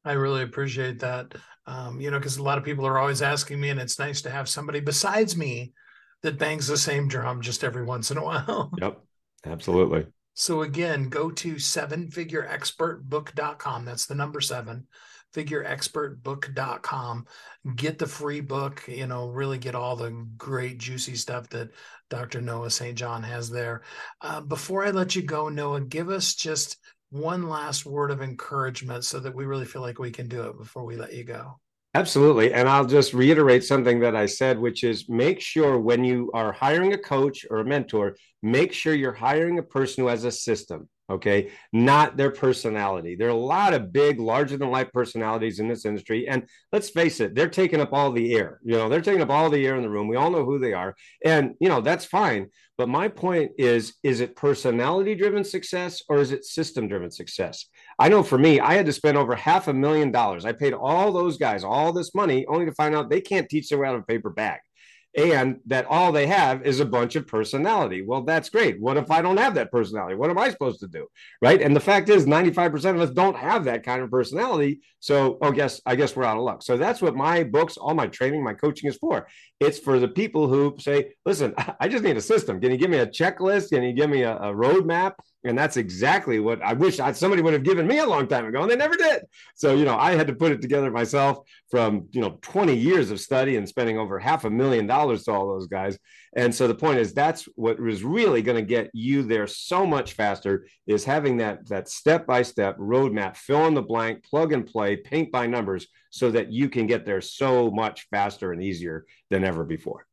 I 0.04 0.12
really 0.12 0.42
appreciate 0.42 1.00
that. 1.00 1.34
Um, 1.66 2.00
you 2.00 2.10
know 2.10 2.18
because 2.18 2.38
a 2.38 2.42
lot 2.42 2.58
of 2.58 2.64
people 2.64 2.86
are 2.86 2.98
always 2.98 3.22
asking 3.22 3.60
me 3.60 3.68
and 3.68 3.78
it's 3.78 3.98
nice 3.98 4.22
to 4.22 4.30
have 4.30 4.48
somebody 4.48 4.80
besides 4.80 5.36
me 5.36 5.72
that 6.22 6.38
bangs 6.38 6.66
the 6.66 6.76
same 6.76 7.06
drum 7.06 7.40
just 7.40 7.62
every 7.62 7.84
once 7.84 8.10
in 8.10 8.18
a 8.18 8.24
while. 8.24 8.72
Yep 8.80 9.00
absolutely 9.46 10.06
so 10.40 10.62
again, 10.62 11.10
go 11.10 11.30
to 11.30 11.56
sevenfigureexpertbook.com. 11.56 13.84
That's 13.84 14.06
the 14.06 14.14
number 14.14 14.40
seven, 14.40 14.86
figureexpertbook.com. 15.34 17.26
Get 17.76 17.98
the 17.98 18.06
free 18.06 18.40
book, 18.40 18.82
you 18.88 19.06
know, 19.06 19.28
really 19.28 19.58
get 19.58 19.74
all 19.74 19.96
the 19.96 20.26
great 20.38 20.78
juicy 20.78 21.16
stuff 21.16 21.50
that 21.50 21.72
Dr. 22.08 22.40
Noah 22.40 22.70
St. 22.70 22.96
John 22.96 23.22
has 23.22 23.50
there. 23.50 23.82
Uh, 24.22 24.40
before 24.40 24.82
I 24.82 24.92
let 24.92 25.14
you 25.14 25.24
go, 25.24 25.50
Noah, 25.50 25.82
give 25.82 26.08
us 26.08 26.34
just 26.34 26.78
one 27.10 27.46
last 27.46 27.84
word 27.84 28.10
of 28.10 28.22
encouragement 28.22 29.04
so 29.04 29.20
that 29.20 29.34
we 29.34 29.44
really 29.44 29.66
feel 29.66 29.82
like 29.82 29.98
we 29.98 30.10
can 30.10 30.26
do 30.26 30.44
it 30.44 30.56
before 30.56 30.86
we 30.86 30.96
let 30.96 31.12
you 31.12 31.24
go. 31.24 31.60
Absolutely. 31.94 32.52
And 32.52 32.68
I'll 32.68 32.86
just 32.86 33.12
reiterate 33.14 33.64
something 33.64 34.00
that 34.00 34.14
I 34.14 34.26
said, 34.26 34.58
which 34.60 34.84
is 34.84 35.08
make 35.08 35.40
sure 35.40 35.78
when 35.78 36.04
you 36.04 36.30
are 36.34 36.52
hiring 36.52 36.92
a 36.92 36.98
coach 36.98 37.44
or 37.50 37.58
a 37.58 37.64
mentor, 37.64 38.16
make 38.42 38.72
sure 38.72 38.94
you're 38.94 39.12
hiring 39.12 39.58
a 39.58 39.62
person 39.62 40.04
who 40.04 40.08
has 40.08 40.24
a 40.24 40.30
system, 40.30 40.88
okay, 41.10 41.50
not 41.72 42.16
their 42.16 42.30
personality. 42.30 43.16
There 43.16 43.28
are 43.28 43.32
a 43.32 43.34
lot 43.34 43.74
of 43.74 43.92
big, 43.92 44.20
larger 44.20 44.56
than 44.56 44.70
life 44.70 44.92
personalities 44.92 45.58
in 45.58 45.68
this 45.68 45.84
industry. 45.84 46.28
And 46.28 46.48
let's 46.72 46.90
face 46.90 47.20
it, 47.20 47.34
they're 47.34 47.48
taking 47.48 47.80
up 47.80 47.92
all 47.92 48.12
the 48.12 48.34
air. 48.34 48.60
You 48.64 48.76
know, 48.76 48.88
they're 48.88 49.00
taking 49.00 49.22
up 49.22 49.30
all 49.30 49.50
the 49.50 49.66
air 49.66 49.76
in 49.76 49.82
the 49.82 49.90
room. 49.90 50.08
We 50.08 50.16
all 50.16 50.30
know 50.30 50.44
who 50.44 50.58
they 50.58 50.72
are. 50.72 50.94
And, 51.24 51.54
you 51.60 51.68
know, 51.68 51.80
that's 51.80 52.04
fine. 52.04 52.48
But 52.78 52.88
my 52.88 53.08
point 53.08 53.52
is 53.58 53.94
is 54.02 54.20
it 54.20 54.36
personality 54.36 55.14
driven 55.14 55.44
success 55.44 56.02
or 56.08 56.18
is 56.18 56.32
it 56.32 56.46
system 56.46 56.88
driven 56.88 57.10
success? 57.10 57.66
I 57.98 58.08
know 58.08 58.22
for 58.22 58.38
me, 58.38 58.58
I 58.58 58.72
had 58.72 58.86
to 58.86 58.92
spend 58.92 59.18
over 59.18 59.34
half 59.34 59.68
a 59.68 59.74
million 59.74 60.10
dollars. 60.10 60.46
I 60.46 60.52
paid 60.52 60.72
all 60.72 61.12
those 61.12 61.36
guys 61.36 61.62
all 61.62 61.92
this 61.92 62.14
money 62.14 62.46
only 62.46 62.64
to 62.64 62.72
find 62.72 62.94
out 62.94 63.10
they 63.10 63.20
can't 63.20 63.50
teach 63.50 63.68
their 63.68 63.78
way 63.80 63.88
out 63.88 63.96
of 63.96 64.02
a 64.02 64.04
paper 64.04 64.30
bag 64.30 64.60
and 65.16 65.58
that 65.66 65.86
all 65.86 66.12
they 66.12 66.26
have 66.26 66.64
is 66.64 66.78
a 66.78 66.84
bunch 66.84 67.16
of 67.16 67.26
personality. 67.26 68.02
Well, 68.02 68.22
that's 68.22 68.48
great. 68.48 68.80
What 68.80 68.96
if 68.96 69.10
I 69.10 69.22
don't 69.22 69.38
have 69.38 69.54
that 69.54 69.72
personality? 69.72 70.14
What 70.14 70.30
am 70.30 70.38
I 70.38 70.50
supposed 70.50 70.80
to 70.80 70.86
do? 70.86 71.08
Right. 71.42 71.60
And 71.60 71.74
the 71.74 71.80
fact 71.80 72.08
is, 72.08 72.26
95% 72.26 72.94
of 72.94 73.00
us 73.00 73.10
don't 73.10 73.36
have 73.36 73.64
that 73.64 73.82
kind 73.82 74.02
of 74.02 74.10
personality. 74.10 74.80
So, 75.00 75.38
oh, 75.42 75.50
guess 75.50 75.80
I 75.84 75.96
guess 75.96 76.14
we're 76.14 76.24
out 76.24 76.36
of 76.36 76.44
luck. 76.44 76.62
So 76.62 76.76
that's 76.76 77.02
what 77.02 77.16
my 77.16 77.42
books, 77.42 77.76
all 77.76 77.94
my 77.94 78.06
training, 78.06 78.44
my 78.44 78.54
coaching 78.54 78.88
is 78.88 78.96
for. 78.96 79.26
It's 79.58 79.78
for 79.78 79.98
the 79.98 80.08
people 80.08 80.46
who 80.48 80.76
say, 80.78 81.14
listen, 81.26 81.54
I 81.80 81.88
just 81.88 82.04
need 82.04 82.16
a 82.16 82.22
system. 82.22 82.60
Can 82.60 82.70
you 82.70 82.78
give 82.78 82.90
me 82.90 82.98
a 82.98 83.06
checklist? 83.06 83.70
Can 83.70 83.82
you 83.82 83.92
give 83.92 84.10
me 84.10 84.22
a, 84.22 84.36
a 84.36 84.54
roadmap? 84.54 85.14
And 85.44 85.56
that's 85.56 85.78
exactly 85.78 86.38
what 86.38 86.62
I 86.62 86.74
wish 86.74 87.00
I, 87.00 87.12
somebody 87.12 87.40
would 87.40 87.54
have 87.54 87.62
given 87.62 87.86
me 87.86 87.98
a 87.98 88.06
long 88.06 88.26
time 88.26 88.44
ago, 88.44 88.60
and 88.60 88.70
they 88.70 88.76
never 88.76 88.96
did. 88.96 89.22
So, 89.54 89.74
you 89.74 89.86
know, 89.86 89.96
I 89.96 90.12
had 90.12 90.26
to 90.26 90.34
put 90.34 90.52
it 90.52 90.60
together 90.60 90.90
myself 90.90 91.38
from, 91.70 92.08
you 92.10 92.20
know, 92.20 92.38
20 92.42 92.74
years 92.76 93.10
of 93.10 93.20
study 93.20 93.56
and 93.56 93.66
spending 93.66 93.96
over 93.96 94.18
half 94.18 94.44
a 94.44 94.50
million 94.50 94.86
dollars 94.86 95.24
to 95.24 95.32
all 95.32 95.48
those 95.48 95.66
guys. 95.66 95.98
And 96.36 96.54
so 96.54 96.68
the 96.68 96.74
point 96.74 96.98
is 96.98 97.14
that's 97.14 97.44
what 97.56 97.80
was 97.80 98.04
really 98.04 98.42
going 98.42 98.56
to 98.56 98.62
get 98.62 98.90
you 98.92 99.22
there 99.22 99.46
so 99.46 99.86
much 99.86 100.12
faster 100.12 100.66
is 100.86 101.04
having 101.04 101.38
that 101.38 101.66
that 101.68 101.88
step-by-step 101.88 102.76
roadmap, 102.76 103.36
fill 103.36 103.66
in 103.66 103.74
the 103.74 103.82
blank, 103.82 104.24
plug 104.24 104.52
and 104.52 104.66
play, 104.66 104.96
paint 104.96 105.32
by 105.32 105.46
numbers 105.46 105.88
so 106.10 106.30
that 106.30 106.52
you 106.52 106.68
can 106.68 106.86
get 106.86 107.06
there 107.06 107.20
so 107.20 107.70
much 107.70 108.06
faster 108.10 108.52
and 108.52 108.62
easier 108.62 109.06
than 109.30 109.44
ever 109.44 109.64
before. 109.64 110.06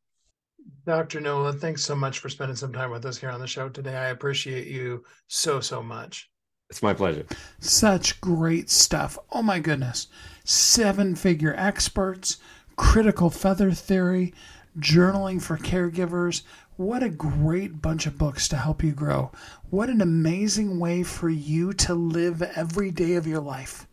Dr. 0.86 1.20
Noah, 1.20 1.52
thanks 1.52 1.82
so 1.82 1.94
much 1.94 2.18
for 2.18 2.28
spending 2.28 2.56
some 2.56 2.72
time 2.72 2.90
with 2.90 3.04
us 3.04 3.18
here 3.18 3.30
on 3.30 3.40
the 3.40 3.46
show 3.46 3.68
today. 3.68 3.96
I 3.96 4.08
appreciate 4.08 4.68
you 4.68 5.04
so, 5.26 5.60
so 5.60 5.82
much. 5.82 6.30
It's 6.70 6.82
my 6.82 6.92
pleasure. 6.92 7.26
Such 7.60 8.20
great 8.20 8.68
stuff. 8.68 9.18
Oh 9.32 9.42
my 9.42 9.58
goodness. 9.58 10.08
Seven 10.44 11.14
figure 11.14 11.54
experts, 11.56 12.38
critical 12.76 13.30
feather 13.30 13.72
theory, 13.72 14.34
journaling 14.78 15.40
for 15.40 15.56
caregivers. 15.56 16.42
What 16.76 17.02
a 17.02 17.08
great 17.08 17.82
bunch 17.82 18.06
of 18.06 18.18
books 18.18 18.48
to 18.48 18.56
help 18.56 18.82
you 18.82 18.92
grow. 18.92 19.32
What 19.70 19.88
an 19.88 20.00
amazing 20.00 20.78
way 20.78 21.02
for 21.02 21.28
you 21.28 21.72
to 21.74 21.94
live 21.94 22.42
every 22.42 22.90
day 22.90 23.14
of 23.14 23.26
your 23.26 23.40
life 23.40 23.86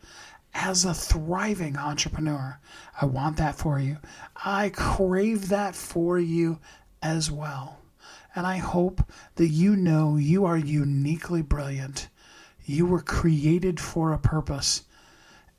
as 0.56 0.86
a 0.86 0.93
thriving 0.93 1.78
entrepreneur. 1.78 2.58
I 2.99 3.06
want 3.06 3.38
that 3.38 3.56
for 3.56 3.78
you. 3.78 3.97
I 4.43 4.70
crave 4.70 5.49
that 5.49 5.76
for 5.76 6.18
you 6.18 6.60
as 7.03 7.30
well. 7.30 7.82
And 8.34 8.47
I 8.47 8.58
hope 8.58 9.12
that 9.36 9.49
you 9.49 9.76
know 9.76 10.16
you 10.16 10.45
are 10.45 10.58
uniquely 10.58 11.41
brilliant. 11.41 12.08
You 12.66 12.86
were 12.86 13.01
created 13.01 13.80
for 13.80 14.12
a 14.12 14.18
purpose, 14.18 14.84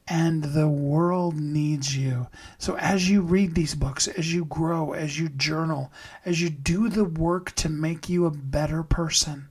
and 0.09 0.43
the 0.43 0.69
world 0.69 1.37
needs 1.37 1.97
you. 1.97 2.27
So, 2.59 2.77
as 2.77 3.09
you 3.09 3.21
read 3.21 3.55
these 3.55 3.75
books, 3.75 4.09
as 4.09 4.33
you 4.33 4.45
grow, 4.45 4.93
as 4.93 5.19
you 5.19 5.29
journal, 5.29 5.93
as 6.25 6.41
you 6.41 6.51
do 6.51 6.89
the 6.89 7.05
work 7.05 7.55
to 7.57 7.69
make 7.69 8.09
you 8.09 8.27
a 8.27 8.31
better 8.31 8.83
person, 8.83 9.49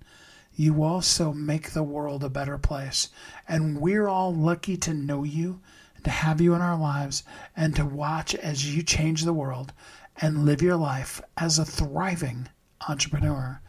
you 0.56 0.84
also 0.84 1.34
make 1.34 1.72
the 1.72 1.84
world 1.84 2.24
a 2.24 2.30
better 2.30 2.58
place. 2.58 3.10
And 3.48 3.80
we're 3.80 4.08
all 4.08 4.34
lucky 4.34 4.78
to 4.78 4.94
know 4.94 5.24
you, 5.24 5.60
to 6.04 6.10
have 6.10 6.40
you 6.40 6.54
in 6.54 6.62
our 6.62 6.78
lives, 6.78 7.24
and 7.56 7.76
to 7.76 7.86
watch 7.86 8.36
as 8.36 8.76
you 8.76 8.84
change 8.84 9.24
the 9.24 9.34
world 9.34 9.74
and 10.22 10.46
live 10.46 10.62
your 10.62 10.78
life 10.78 11.22
as 11.38 11.60
a 11.60 11.66
thriving 11.66 12.48
entrepreneur. 12.88 13.62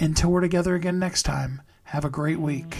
Until 0.00 0.30
we're 0.30 0.40
together 0.40 0.74
again 0.74 0.98
next 0.98 1.22
time, 1.22 1.62
have 1.84 2.04
a 2.04 2.10
great 2.10 2.40
week. 2.40 2.78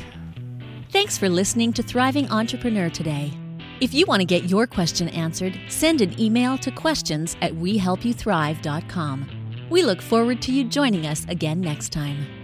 Thanks 0.91 1.18
for 1.18 1.28
listening 1.28 1.72
to 1.74 1.82
Thriving 1.82 2.30
Entrepreneur 2.30 2.89
today. 2.89 3.32
If 3.80 3.95
you 3.95 4.07
want 4.07 4.20
to 4.20 4.26
get 4.26 4.45
your 4.45 4.66
question 4.66 5.09
answered, 5.11 5.59
send 5.68 6.01
an 6.01 6.18
email 6.20 6.59
to 6.59 6.70
questions 6.70 7.36
at 7.41 7.53
wehelpyouthrive.com. 7.53 9.68
We 9.70 9.82
look 9.82 10.03
forward 10.03 10.43
to 10.43 10.53
you 10.53 10.64
joining 10.64 11.07
us 11.07 11.24
again 11.28 11.61
next 11.61 11.93
time. 11.93 12.38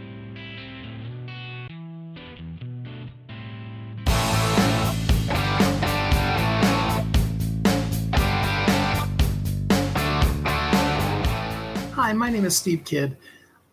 My 12.19 12.31
name 12.31 12.45
is 12.45 12.57
Steve 12.57 12.85
Kidd. 12.85 13.17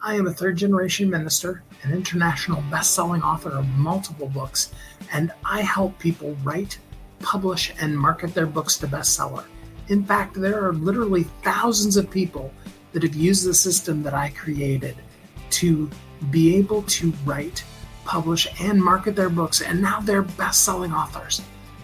I 0.02 0.16
am 0.16 0.26
a 0.26 0.34
third 0.34 0.58
generation 0.58 1.10
minister, 1.10 1.64
an 1.84 1.94
international 1.94 2.64
best 2.72 2.96
selling 2.96 3.22
author 3.22 3.52
of 3.52 3.68
multiple 3.78 4.28
books, 4.28 4.74
and 5.14 5.32
I 5.46 5.62
help 5.62 5.98
people 6.00 6.36
write, 6.44 6.80
publish, 7.20 7.72
and 7.80 7.98
market 7.98 8.34
their 8.34 8.48
books 8.48 8.78
to 8.78 8.88
bestseller. 8.88 9.44
In 9.90 10.04
fact, 10.04 10.34
there 10.34 10.66
are 10.66 10.74
literally 10.74 11.24
thousands 11.44 11.98
of 11.98 12.10
people 12.10 12.52
that 12.94 13.04
have 13.04 13.16
used 13.16 13.46
the 13.46 13.54
system 13.54 14.02
that 14.04 14.16
I 14.16 14.30
created 14.30 14.96
to 15.52 15.90
be 16.32 16.56
able 16.56 16.82
to 16.84 17.14
write, 17.26 17.64
publish, 18.06 18.48
and 18.60 18.84
market 18.84 19.16
their 19.16 19.30
books, 19.30 19.62
and 19.62 19.82
now 19.82 20.00
they're 20.00 20.24
best 20.24 20.64
selling 20.64 20.94
authors. 20.94 21.42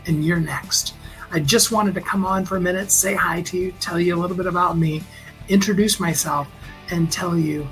And 0.08 0.26
you're 0.26 0.39
next. 0.39 0.95
I 1.32 1.39
just 1.39 1.72
wanted 1.72 1.93
to 1.95 2.01
come 2.01 2.26
on 2.26 2.45
for 2.45 2.58
a 2.58 2.62
minute, 2.62 2.91
say 2.91 3.14
hi 3.14 3.41
to 3.43 3.58
you, 3.58 3.74
tell 3.80 3.99
you 3.99 4.16
a 4.16 4.20
little 4.20 4.38
bit 4.38 4.47
about 4.47 4.78
me, 4.78 5.03
introduce 5.50 6.00
myself 6.00 6.48
and 6.91 7.12
tell 7.12 7.38
you 7.38 7.68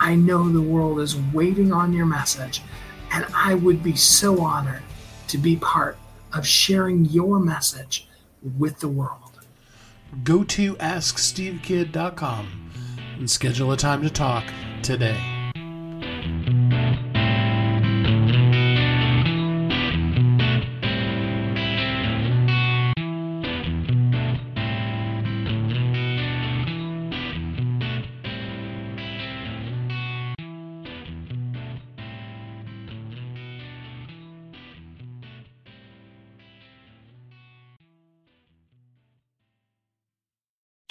I 0.00 0.16
know 0.16 0.48
the 0.48 0.60
world 0.60 0.98
is 1.00 1.16
waiting 1.32 1.72
on 1.72 1.92
your 1.92 2.06
message, 2.06 2.60
and 3.12 3.24
I 3.34 3.54
would 3.54 3.84
be 3.84 3.94
so 3.94 4.40
honored 4.40 4.82
to 5.28 5.38
be 5.38 5.56
part 5.56 5.96
of 6.32 6.44
sharing 6.44 7.04
your 7.04 7.38
message 7.38 8.08
with 8.58 8.80
the 8.80 8.88
world. 8.88 9.40
Go 10.24 10.42
to 10.44 10.74
AskSteveKidd.com 10.74 12.70
and 13.18 13.30
schedule 13.30 13.72
a 13.72 13.76
time 13.76 14.02
to 14.02 14.10
talk 14.10 14.44
today. 14.82 15.31